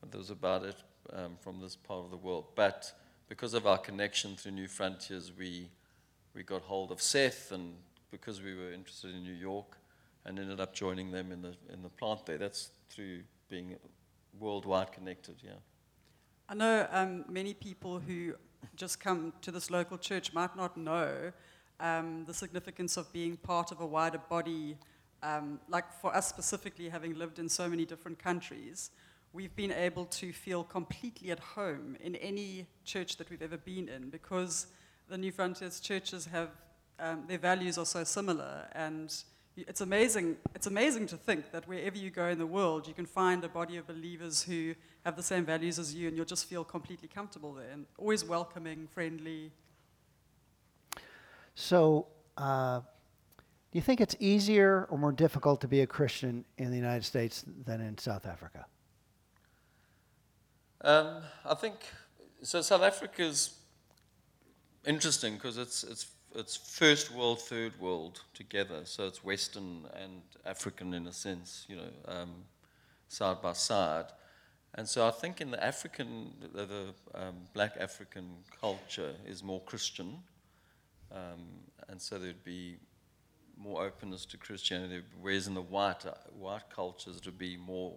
that 0.01 0.17
was 0.17 0.29
about 0.29 0.63
it 0.63 0.77
um, 1.11 1.37
from 1.41 1.59
this 1.59 1.75
part 1.75 2.05
of 2.05 2.11
the 2.11 2.17
world. 2.17 2.45
But 2.55 2.91
because 3.27 3.53
of 3.53 3.67
our 3.67 3.77
connection 3.77 4.37
through 4.37 4.53
New 4.53 4.69
Frontiers, 4.69 5.33
we, 5.37 5.67
we 6.33 6.43
got 6.43 6.61
hold 6.61 6.91
of 6.91 7.01
Seth, 7.01 7.51
and 7.51 7.75
because 8.09 8.41
we 8.41 8.55
were 8.55 8.71
interested 8.71 9.13
in 9.13 9.23
New 9.23 9.33
York, 9.33 9.77
and 10.25 10.39
ended 10.39 10.59
up 10.59 10.73
joining 10.73 11.11
them 11.11 11.31
in 11.31 11.41
the, 11.41 11.55
in 11.71 11.81
the 11.81 11.89
plant 11.89 12.25
there. 12.25 12.37
That's 12.37 12.71
through 12.89 13.21
being 13.49 13.75
worldwide 14.39 14.91
connected, 14.91 15.35
yeah. 15.43 15.51
I 16.49 16.55
know 16.55 16.87
um, 16.91 17.25
many 17.29 17.53
people 17.53 17.99
who 17.99 18.35
just 18.75 18.99
come 18.99 19.33
to 19.41 19.51
this 19.51 19.69
local 19.69 19.97
church 19.97 20.33
might 20.33 20.55
not 20.55 20.77
know 20.77 21.31
um, 21.79 22.23
the 22.25 22.33
significance 22.33 22.97
of 22.97 23.11
being 23.13 23.37
part 23.37 23.71
of 23.71 23.81
a 23.81 23.85
wider 23.85 24.19
body. 24.29 24.77
Um, 25.21 25.59
like 25.69 25.85
for 26.01 26.15
us 26.15 26.27
specifically, 26.27 26.89
having 26.89 27.15
lived 27.15 27.39
in 27.39 27.47
so 27.47 27.69
many 27.69 27.85
different 27.85 28.19
countries, 28.19 28.91
we've 29.31 29.55
been 29.55 29.71
able 29.71 30.05
to 30.05 30.31
feel 30.31 30.63
completely 30.63 31.31
at 31.31 31.39
home 31.39 31.97
in 32.01 32.15
any 32.17 32.67
church 32.85 33.17
that 33.17 33.29
we've 33.29 33.41
ever 33.41 33.57
been 33.57 33.89
in 33.89 34.09
because 34.09 34.67
the 35.09 35.17
New 35.17 35.31
Frontiers 35.31 35.79
churches 35.79 36.25
have 36.25 36.49
um, 36.99 37.23
their 37.27 37.39
values 37.39 37.77
are 37.77 37.85
so 37.85 38.03
similar 38.03 38.67
and 38.73 39.23
it's 39.55 39.81
amazing, 39.81 40.37
it's 40.55 40.67
amazing 40.67 41.07
to 41.07 41.17
think 41.17 41.51
that 41.51 41.67
wherever 41.67 41.97
you 41.97 42.09
go 42.09 42.27
in 42.27 42.39
the 42.39 42.47
world, 42.47 42.87
you 42.87 42.93
can 42.93 43.05
find 43.05 43.43
a 43.43 43.49
body 43.49 43.77
of 43.77 43.87
believers 43.87 44.43
who 44.43 44.73
have 45.05 45.15
the 45.15 45.23
same 45.23 45.45
values 45.45 45.77
as 45.77 45.93
you, 45.93 46.07
and 46.07 46.17
you'll 46.17 46.25
just 46.25 46.45
feel 46.45 46.63
completely 46.63 47.07
comfortable 47.07 47.53
there, 47.53 47.69
and 47.71 47.85
always 47.97 48.25
welcoming, 48.25 48.87
friendly. 48.87 49.51
So, 51.55 52.07
uh, 52.37 52.79
do 52.79 53.77
you 53.77 53.81
think 53.81 54.01
it's 54.01 54.15
easier 54.19 54.87
or 54.89 54.97
more 54.97 55.11
difficult 55.11 55.61
to 55.61 55.67
be 55.67 55.81
a 55.81 55.87
Christian 55.87 56.45
in 56.57 56.71
the 56.71 56.77
United 56.77 57.03
States 57.03 57.43
than 57.65 57.81
in 57.81 57.97
South 57.97 58.25
Africa? 58.25 58.65
Um, 60.81 61.21
I 61.45 61.53
think 61.53 61.75
so. 62.41 62.61
South 62.61 62.81
Africa's 62.81 63.57
interesting 64.85 65.35
because 65.35 65.57
it's 65.57 65.83
it's 65.83 66.07
it's 66.35 66.55
first 66.55 67.11
world, 67.11 67.41
third 67.41 67.79
world 67.79 68.21
together. 68.33 68.81
So 68.85 69.05
it's 69.07 69.23
Western 69.23 69.85
and 70.01 70.21
African 70.45 70.93
in 70.93 71.07
a 71.07 71.13
sense, 71.13 71.65
you 71.67 71.75
know, 71.75 71.89
um, 72.07 72.31
side 73.07 73.41
by 73.41 73.53
side. 73.53 74.05
And 74.75 74.87
so 74.87 75.07
I 75.07 75.11
think 75.11 75.39
in 75.39 75.51
the 75.51 75.63
African, 75.63 76.33
the, 76.41 76.65
the 76.65 76.93
um, 77.13 77.35
black 77.53 77.77
African 77.79 78.29
culture 78.59 79.13
is 79.25 79.43
more 79.43 79.61
Christian. 79.61 80.17
Um, 81.11 81.45
and 81.89 82.01
so 82.01 82.17
there'd 82.17 82.43
be 82.43 82.77
more 83.55 83.85
openness 83.85 84.25
to 84.25 84.37
Christianity, 84.37 85.03
whereas 85.21 85.45
in 85.47 85.53
the 85.53 85.61
white, 85.61 86.03
white 86.39 86.69
cultures 86.73 87.17
it 87.17 87.25
would 87.25 87.37
be 87.37 87.55
more 87.55 87.93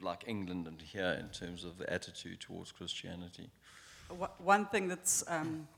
like 0.00 0.24
England 0.26 0.66
and 0.66 0.82
here 0.82 1.16
in 1.20 1.28
terms 1.28 1.62
of 1.62 1.78
the 1.78 1.90
attitude 1.92 2.40
towards 2.40 2.72
Christianity. 2.72 3.48
One 4.38 4.66
thing 4.66 4.88
that's 4.88 5.22
um, 5.28 5.68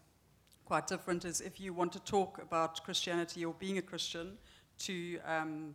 quite 0.64 0.86
different 0.86 1.24
is 1.24 1.40
if 1.40 1.60
you 1.60 1.72
want 1.72 1.92
to 1.92 2.00
talk 2.00 2.40
about 2.42 2.82
Christianity 2.84 3.44
or 3.44 3.54
being 3.54 3.78
a 3.78 3.82
Christian 3.82 4.38
to 4.78 5.18
um, 5.26 5.74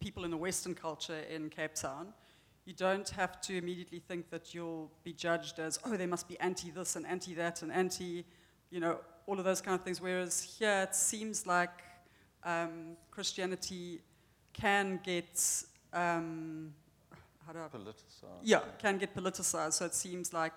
people 0.00 0.24
in 0.24 0.30
the 0.30 0.36
Western 0.36 0.74
culture 0.74 1.20
in 1.30 1.48
Cape 1.48 1.74
Town, 1.74 2.12
you 2.64 2.74
don't 2.74 3.08
have 3.10 3.40
to 3.40 3.56
immediately 3.56 3.98
think 3.98 4.30
that 4.30 4.54
you'll 4.54 4.90
be 5.02 5.12
judged 5.12 5.58
as, 5.58 5.78
oh, 5.84 5.96
they 5.96 6.06
must 6.06 6.28
be 6.28 6.38
anti 6.40 6.70
this 6.70 6.96
and 6.96 7.06
anti 7.06 7.34
that 7.34 7.62
and 7.62 7.72
anti, 7.72 8.24
you 8.70 8.80
know, 8.80 8.98
all 9.26 9.38
of 9.38 9.44
those 9.44 9.60
kind 9.60 9.74
of 9.74 9.84
things. 9.84 10.00
Whereas 10.00 10.56
here 10.58 10.82
it 10.88 10.94
seems 10.94 11.46
like 11.46 11.70
um, 12.44 12.96
Christianity 13.10 14.00
can 14.52 15.00
get, 15.02 15.64
um, 15.92 16.72
how 17.46 17.52
do 17.52 17.58
I? 17.58 17.76
Politicized. 17.76 18.42
Yeah, 18.42 18.60
can 18.78 18.98
get 18.98 19.14
politicized. 19.14 19.72
So 19.72 19.86
it 19.86 19.94
seems 19.94 20.32
like 20.32 20.52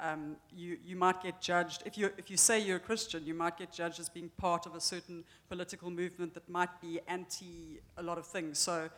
um, 0.00 0.36
you, 0.54 0.78
you 0.84 0.96
might 0.96 1.22
get 1.22 1.40
judged, 1.40 1.82
if 1.86 1.96
you, 1.96 2.10
if 2.18 2.30
you 2.30 2.36
say 2.36 2.58
you're 2.58 2.76
a 2.78 2.80
Christian, 2.80 3.24
you 3.24 3.34
might 3.34 3.56
get 3.56 3.72
judged 3.72 4.00
as 4.00 4.08
being 4.08 4.30
part 4.36 4.66
of 4.66 4.74
a 4.74 4.80
certain 4.80 5.24
political 5.48 5.90
movement 5.90 6.34
that 6.34 6.48
might 6.48 6.80
be 6.80 7.00
anti 7.06 7.80
a 7.96 8.02
lot 8.02 8.18
of 8.18 8.26
things. 8.26 8.58
So 8.58 8.88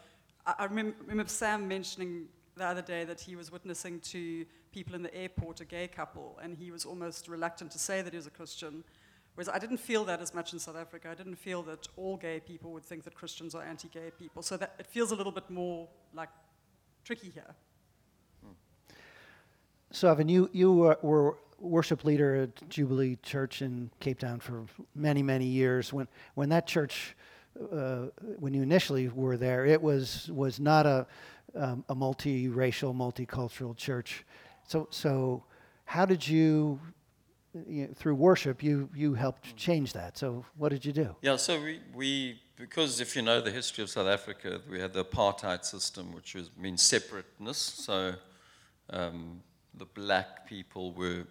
I, 0.46 0.54
I 0.58 0.64
remember, 0.64 0.96
remember 1.06 1.30
Sam 1.30 1.68
mentioning 1.68 2.28
the 2.56 2.64
other 2.64 2.82
day 2.82 3.04
that 3.04 3.20
he 3.20 3.36
was 3.36 3.52
witnessing 3.52 4.00
to 4.00 4.46
people 4.72 4.94
in 4.94 5.02
the 5.02 5.14
airport, 5.14 5.60
a 5.60 5.64
gay 5.64 5.86
couple, 5.86 6.38
and 6.42 6.56
he 6.56 6.70
was 6.70 6.84
almost 6.84 7.28
reluctant 7.28 7.70
to 7.72 7.78
say 7.78 8.00
that 8.02 8.12
he 8.12 8.16
was 8.16 8.26
a 8.26 8.30
Christian. 8.30 8.82
Whereas 9.34 9.50
I 9.50 9.58
didn't 9.58 9.76
feel 9.76 10.04
that 10.04 10.22
as 10.22 10.32
much 10.32 10.54
in 10.54 10.58
South 10.58 10.76
Africa. 10.76 11.10
I 11.10 11.14
didn't 11.14 11.36
feel 11.36 11.62
that 11.64 11.86
all 11.98 12.16
gay 12.16 12.40
people 12.40 12.72
would 12.72 12.84
think 12.84 13.04
that 13.04 13.14
Christians 13.14 13.54
are 13.54 13.62
anti 13.62 13.88
gay 13.88 14.10
people. 14.18 14.42
So 14.42 14.56
that, 14.56 14.74
it 14.78 14.86
feels 14.86 15.10
a 15.10 15.14
little 15.14 15.32
bit 15.32 15.50
more 15.50 15.88
like 16.14 16.30
tricky 17.04 17.28
here. 17.28 17.54
So, 19.90 20.10
Evan, 20.10 20.28
you, 20.28 20.50
you 20.52 20.72
were, 20.72 21.36
worship 21.58 22.04
leader 22.04 22.42
at 22.42 22.68
Jubilee 22.68 23.16
Church 23.22 23.62
in 23.62 23.90
Cape 24.00 24.18
Town 24.18 24.40
for 24.40 24.66
many, 24.94 25.22
many 25.22 25.46
years. 25.46 25.92
When, 25.92 26.06
when 26.34 26.48
that 26.50 26.66
church, 26.66 27.16
uh, 27.72 28.06
when 28.38 28.54
you 28.54 28.62
initially 28.62 29.08
were 29.08 29.36
there, 29.36 29.64
it 29.64 29.80
was, 29.80 30.30
was 30.32 30.60
not 30.60 30.86
a, 30.86 31.06
um, 31.54 31.84
a 31.88 31.94
multiracial, 31.94 32.94
multicultural 32.94 33.76
church. 33.76 34.24
So, 34.66 34.88
so 34.90 35.44
how 35.84 36.04
did 36.04 36.26
you, 36.26 36.80
you 37.66 37.86
know, 37.86 37.94
through 37.94 38.16
worship, 38.16 38.62
you, 38.62 38.90
you 38.94 39.14
helped 39.14 39.56
change 39.56 39.92
that? 39.94 40.18
So, 40.18 40.44
what 40.56 40.70
did 40.70 40.84
you 40.84 40.92
do? 40.92 41.16
Yeah, 41.22 41.36
so 41.36 41.60
we, 41.60 41.80
we, 41.94 42.40
because 42.56 43.00
if 43.00 43.16
you 43.16 43.22
know 43.22 43.40
the 43.40 43.50
history 43.50 43.82
of 43.82 43.90
South 43.90 44.08
Africa, 44.08 44.60
we 44.68 44.78
had 44.78 44.92
the 44.92 45.04
apartheid 45.04 45.64
system, 45.64 46.12
which 46.12 46.34
was, 46.34 46.50
means 46.58 46.82
separateness. 46.82 47.56
So, 47.56 48.14
um, 48.90 49.40
the 49.76 49.84
black 49.84 50.46
people 50.46 50.92
were 50.92 51.24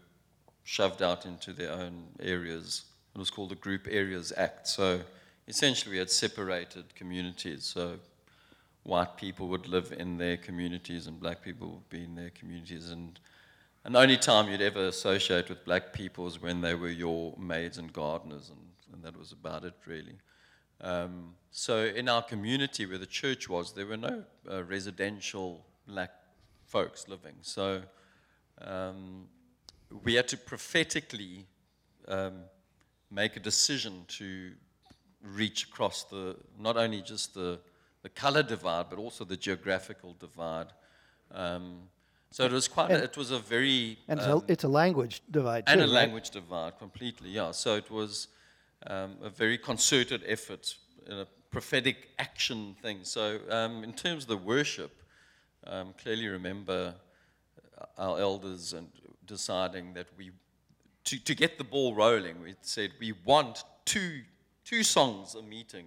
shoved 0.63 1.01
out 1.01 1.25
into 1.25 1.53
their 1.53 1.71
own 1.71 2.03
areas. 2.19 2.85
It 3.13 3.17
was 3.17 3.29
called 3.29 3.49
the 3.49 3.55
Group 3.55 3.87
Areas 3.89 4.33
Act. 4.35 4.67
So 4.67 5.01
essentially, 5.47 5.93
we 5.93 5.99
had 5.99 6.09
separated 6.09 6.95
communities. 6.95 7.63
So 7.65 7.99
white 8.83 9.17
people 9.17 9.47
would 9.47 9.67
live 9.67 9.93
in 9.97 10.17
their 10.17 10.37
communities 10.37 11.07
and 11.07 11.19
black 11.19 11.41
people 11.43 11.69
would 11.69 11.89
be 11.89 12.03
in 12.03 12.15
their 12.15 12.29
communities. 12.31 12.91
And, 12.91 13.19
and 13.83 13.95
the 13.95 13.99
only 13.99 14.17
time 14.17 14.49
you'd 14.49 14.61
ever 14.61 14.87
associate 14.87 15.49
with 15.49 15.65
black 15.65 15.91
people 15.91 16.25
was 16.25 16.41
when 16.41 16.61
they 16.61 16.75
were 16.75 16.89
your 16.89 17.35
maids 17.37 17.77
and 17.77 17.91
gardeners, 17.91 18.49
and, 18.49 18.59
and 18.93 19.03
that 19.03 19.17
was 19.17 19.31
about 19.31 19.63
it, 19.63 19.73
really. 19.85 20.17
Um, 20.81 21.33
so 21.51 21.85
in 21.85 22.09
our 22.09 22.21
community 22.21 22.85
where 22.85 22.97
the 22.97 23.05
church 23.05 23.49
was, 23.49 23.73
there 23.73 23.87
were 23.87 23.97
no 23.97 24.23
uh, 24.51 24.63
residential 24.63 25.65
black 25.87 26.11
folks 26.67 27.07
living. 27.07 27.35
So 27.41 27.81
um, 28.61 29.27
we 30.03 30.13
had 30.15 30.27
to 30.29 30.37
prophetically 30.37 31.45
um, 32.07 32.41
make 33.11 33.35
a 33.35 33.39
decision 33.39 34.05
to 34.07 34.51
reach 35.21 35.63
across 35.63 36.03
the 36.03 36.35
not 36.59 36.77
only 36.77 37.01
just 37.01 37.33
the, 37.33 37.59
the 38.03 38.09
color 38.09 38.43
divide, 38.43 38.89
but 38.89 38.99
also 38.99 39.25
the 39.25 39.37
geographical 39.37 40.15
divide. 40.19 40.67
Um, 41.31 41.89
so 42.31 42.43
it 42.45 42.51
was 42.51 42.67
quite. 42.67 42.91
And, 42.91 43.01
a, 43.01 43.05
it 43.05 43.17
was 43.17 43.31
a 43.31 43.39
very 43.39 43.97
and 44.07 44.19
it's, 44.19 44.27
a, 44.27 44.33
um, 44.33 44.43
it's 44.47 44.63
a 44.63 44.67
language 44.67 45.21
divide 45.31 45.65
too, 45.65 45.71
and 45.71 45.81
a 45.81 45.85
right? 45.85 45.93
language 45.93 46.29
divide 46.31 46.77
completely. 46.77 47.29
Yeah. 47.29 47.51
So 47.51 47.75
it 47.75 47.89
was 47.89 48.27
um, 48.87 49.15
a 49.23 49.29
very 49.29 49.57
concerted 49.57 50.21
effort, 50.27 50.75
a 51.09 51.25
prophetic 51.49 52.09
action 52.19 52.75
thing. 52.81 52.99
So 53.03 53.39
um, 53.49 53.83
in 53.83 53.93
terms 53.93 54.23
of 54.23 54.29
the 54.29 54.37
worship, 54.37 55.01
clearly 55.97 56.27
remember 56.27 56.95
our 57.97 58.19
elders 58.19 58.73
and 58.73 58.87
deciding 59.25 59.93
that 59.93 60.07
we, 60.17 60.31
to, 61.05 61.23
to 61.23 61.35
get 61.35 61.57
the 61.57 61.63
ball 61.63 61.95
rolling, 61.95 62.41
we 62.41 62.55
said 62.61 62.91
we 62.99 63.13
want 63.25 63.63
two, 63.85 64.21
two 64.63 64.83
songs 64.83 65.35
a 65.35 65.41
meeting. 65.41 65.85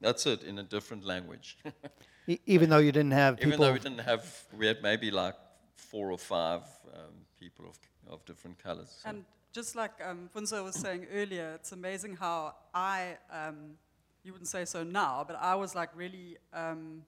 That's 0.00 0.26
it, 0.26 0.44
in 0.44 0.58
a 0.58 0.62
different 0.62 1.04
language. 1.04 1.58
Even 2.46 2.68
though 2.70 2.78
you 2.78 2.92
didn't 2.92 3.12
have 3.12 3.36
people. 3.36 3.48
Even 3.48 3.60
though 3.60 3.72
we 3.72 3.78
didn't 3.78 4.00
have, 4.00 4.44
we 4.56 4.66
had 4.66 4.82
maybe 4.82 5.10
like 5.10 5.34
four 5.74 6.12
or 6.12 6.18
five 6.18 6.62
um, 6.94 7.14
people 7.40 7.64
of, 7.66 7.78
of 8.12 8.24
different 8.26 8.62
colors. 8.62 8.98
So. 9.02 9.08
And 9.08 9.24
just 9.52 9.74
like 9.74 9.92
um, 10.04 10.28
Funsho 10.34 10.62
was 10.62 10.74
saying 10.74 11.06
earlier, 11.12 11.52
it's 11.54 11.72
amazing 11.72 12.16
how 12.16 12.54
I, 12.74 13.16
um, 13.32 13.76
you 14.22 14.32
wouldn't 14.32 14.48
say 14.48 14.64
so 14.64 14.84
now, 14.84 15.24
but 15.26 15.36
I 15.40 15.54
was 15.54 15.74
like 15.74 15.90
really 15.96 16.36
um, 16.52 17.02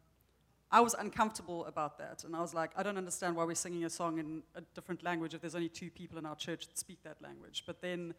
I 0.72 0.80
was 0.80 0.94
uncomfortable 0.94 1.64
about 1.66 1.98
that. 1.98 2.22
And 2.24 2.36
I 2.36 2.40
was 2.40 2.54
like, 2.54 2.70
I 2.76 2.82
don't 2.82 2.96
understand 2.96 3.34
why 3.34 3.44
we're 3.44 3.54
singing 3.56 3.84
a 3.84 3.90
song 3.90 4.18
in 4.18 4.42
a 4.54 4.60
different 4.74 5.02
language 5.02 5.34
if 5.34 5.40
there's 5.40 5.56
only 5.56 5.68
two 5.68 5.90
people 5.90 6.16
in 6.18 6.26
our 6.26 6.36
church 6.36 6.68
that 6.68 6.78
speak 6.78 7.02
that 7.02 7.20
language. 7.20 7.64
But 7.66 7.82
then, 7.82 8.14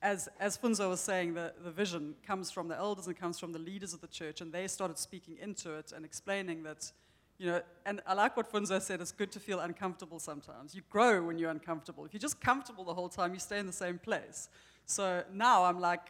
as, 0.00 0.28
as 0.40 0.56
Funsho 0.56 0.88
was 0.88 1.00
saying, 1.00 1.34
the, 1.34 1.52
the 1.62 1.70
vision 1.70 2.14
comes 2.26 2.50
from 2.50 2.68
the 2.68 2.76
elders 2.76 3.06
and 3.06 3.16
comes 3.16 3.38
from 3.38 3.52
the 3.52 3.58
leaders 3.58 3.92
of 3.92 4.00
the 4.00 4.06
church, 4.06 4.40
and 4.40 4.52
they 4.52 4.66
started 4.68 4.98
speaking 4.98 5.36
into 5.40 5.74
it 5.74 5.92
and 5.94 6.04
explaining 6.04 6.62
that, 6.62 6.90
you 7.38 7.46
know, 7.46 7.60
and 7.84 8.00
I 8.06 8.14
like 8.14 8.36
what 8.38 8.50
Funsho 8.50 8.80
said, 8.80 9.02
it's 9.02 9.12
good 9.12 9.30
to 9.32 9.40
feel 9.40 9.60
uncomfortable 9.60 10.18
sometimes. 10.18 10.74
You 10.74 10.82
grow 10.88 11.22
when 11.22 11.38
you're 11.38 11.50
uncomfortable. 11.50 12.06
If 12.06 12.14
you're 12.14 12.20
just 12.20 12.40
comfortable 12.40 12.84
the 12.84 12.94
whole 12.94 13.10
time, 13.10 13.34
you 13.34 13.40
stay 13.40 13.58
in 13.58 13.66
the 13.66 13.72
same 13.72 13.98
place. 13.98 14.48
So 14.86 15.24
now 15.32 15.64
I'm 15.64 15.80
like, 15.80 16.00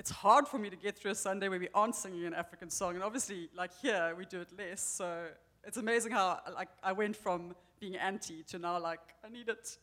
it's 0.00 0.10
hard 0.10 0.48
for 0.48 0.58
me 0.58 0.70
to 0.70 0.76
get 0.76 0.96
through 0.96 1.10
a 1.10 1.14
Sunday 1.14 1.50
where 1.50 1.60
we 1.60 1.68
aren't 1.74 1.94
singing 1.94 2.24
an 2.24 2.32
African 2.32 2.70
song. 2.70 2.94
And 2.94 3.04
obviously, 3.04 3.50
like 3.54 3.70
here, 3.82 4.14
we 4.16 4.24
do 4.24 4.40
it 4.40 4.48
less. 4.56 4.80
So 4.80 5.26
it's 5.62 5.76
amazing 5.76 6.12
how 6.12 6.40
like 6.54 6.70
I 6.82 6.92
went 6.92 7.14
from 7.14 7.54
being 7.80 7.96
anti 7.96 8.42
to 8.44 8.58
now 8.58 8.80
like, 8.80 9.00
I 9.22 9.28
need 9.28 9.50
it. 9.50 9.76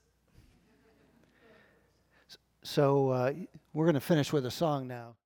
So 2.63 3.09
uh, 3.11 3.33
we're 3.73 3.85
going 3.85 3.93
to 3.93 3.99
finish 3.99 4.33
with 4.33 4.47
a 4.47 4.51
song 4.51 4.87
now. 4.87 5.17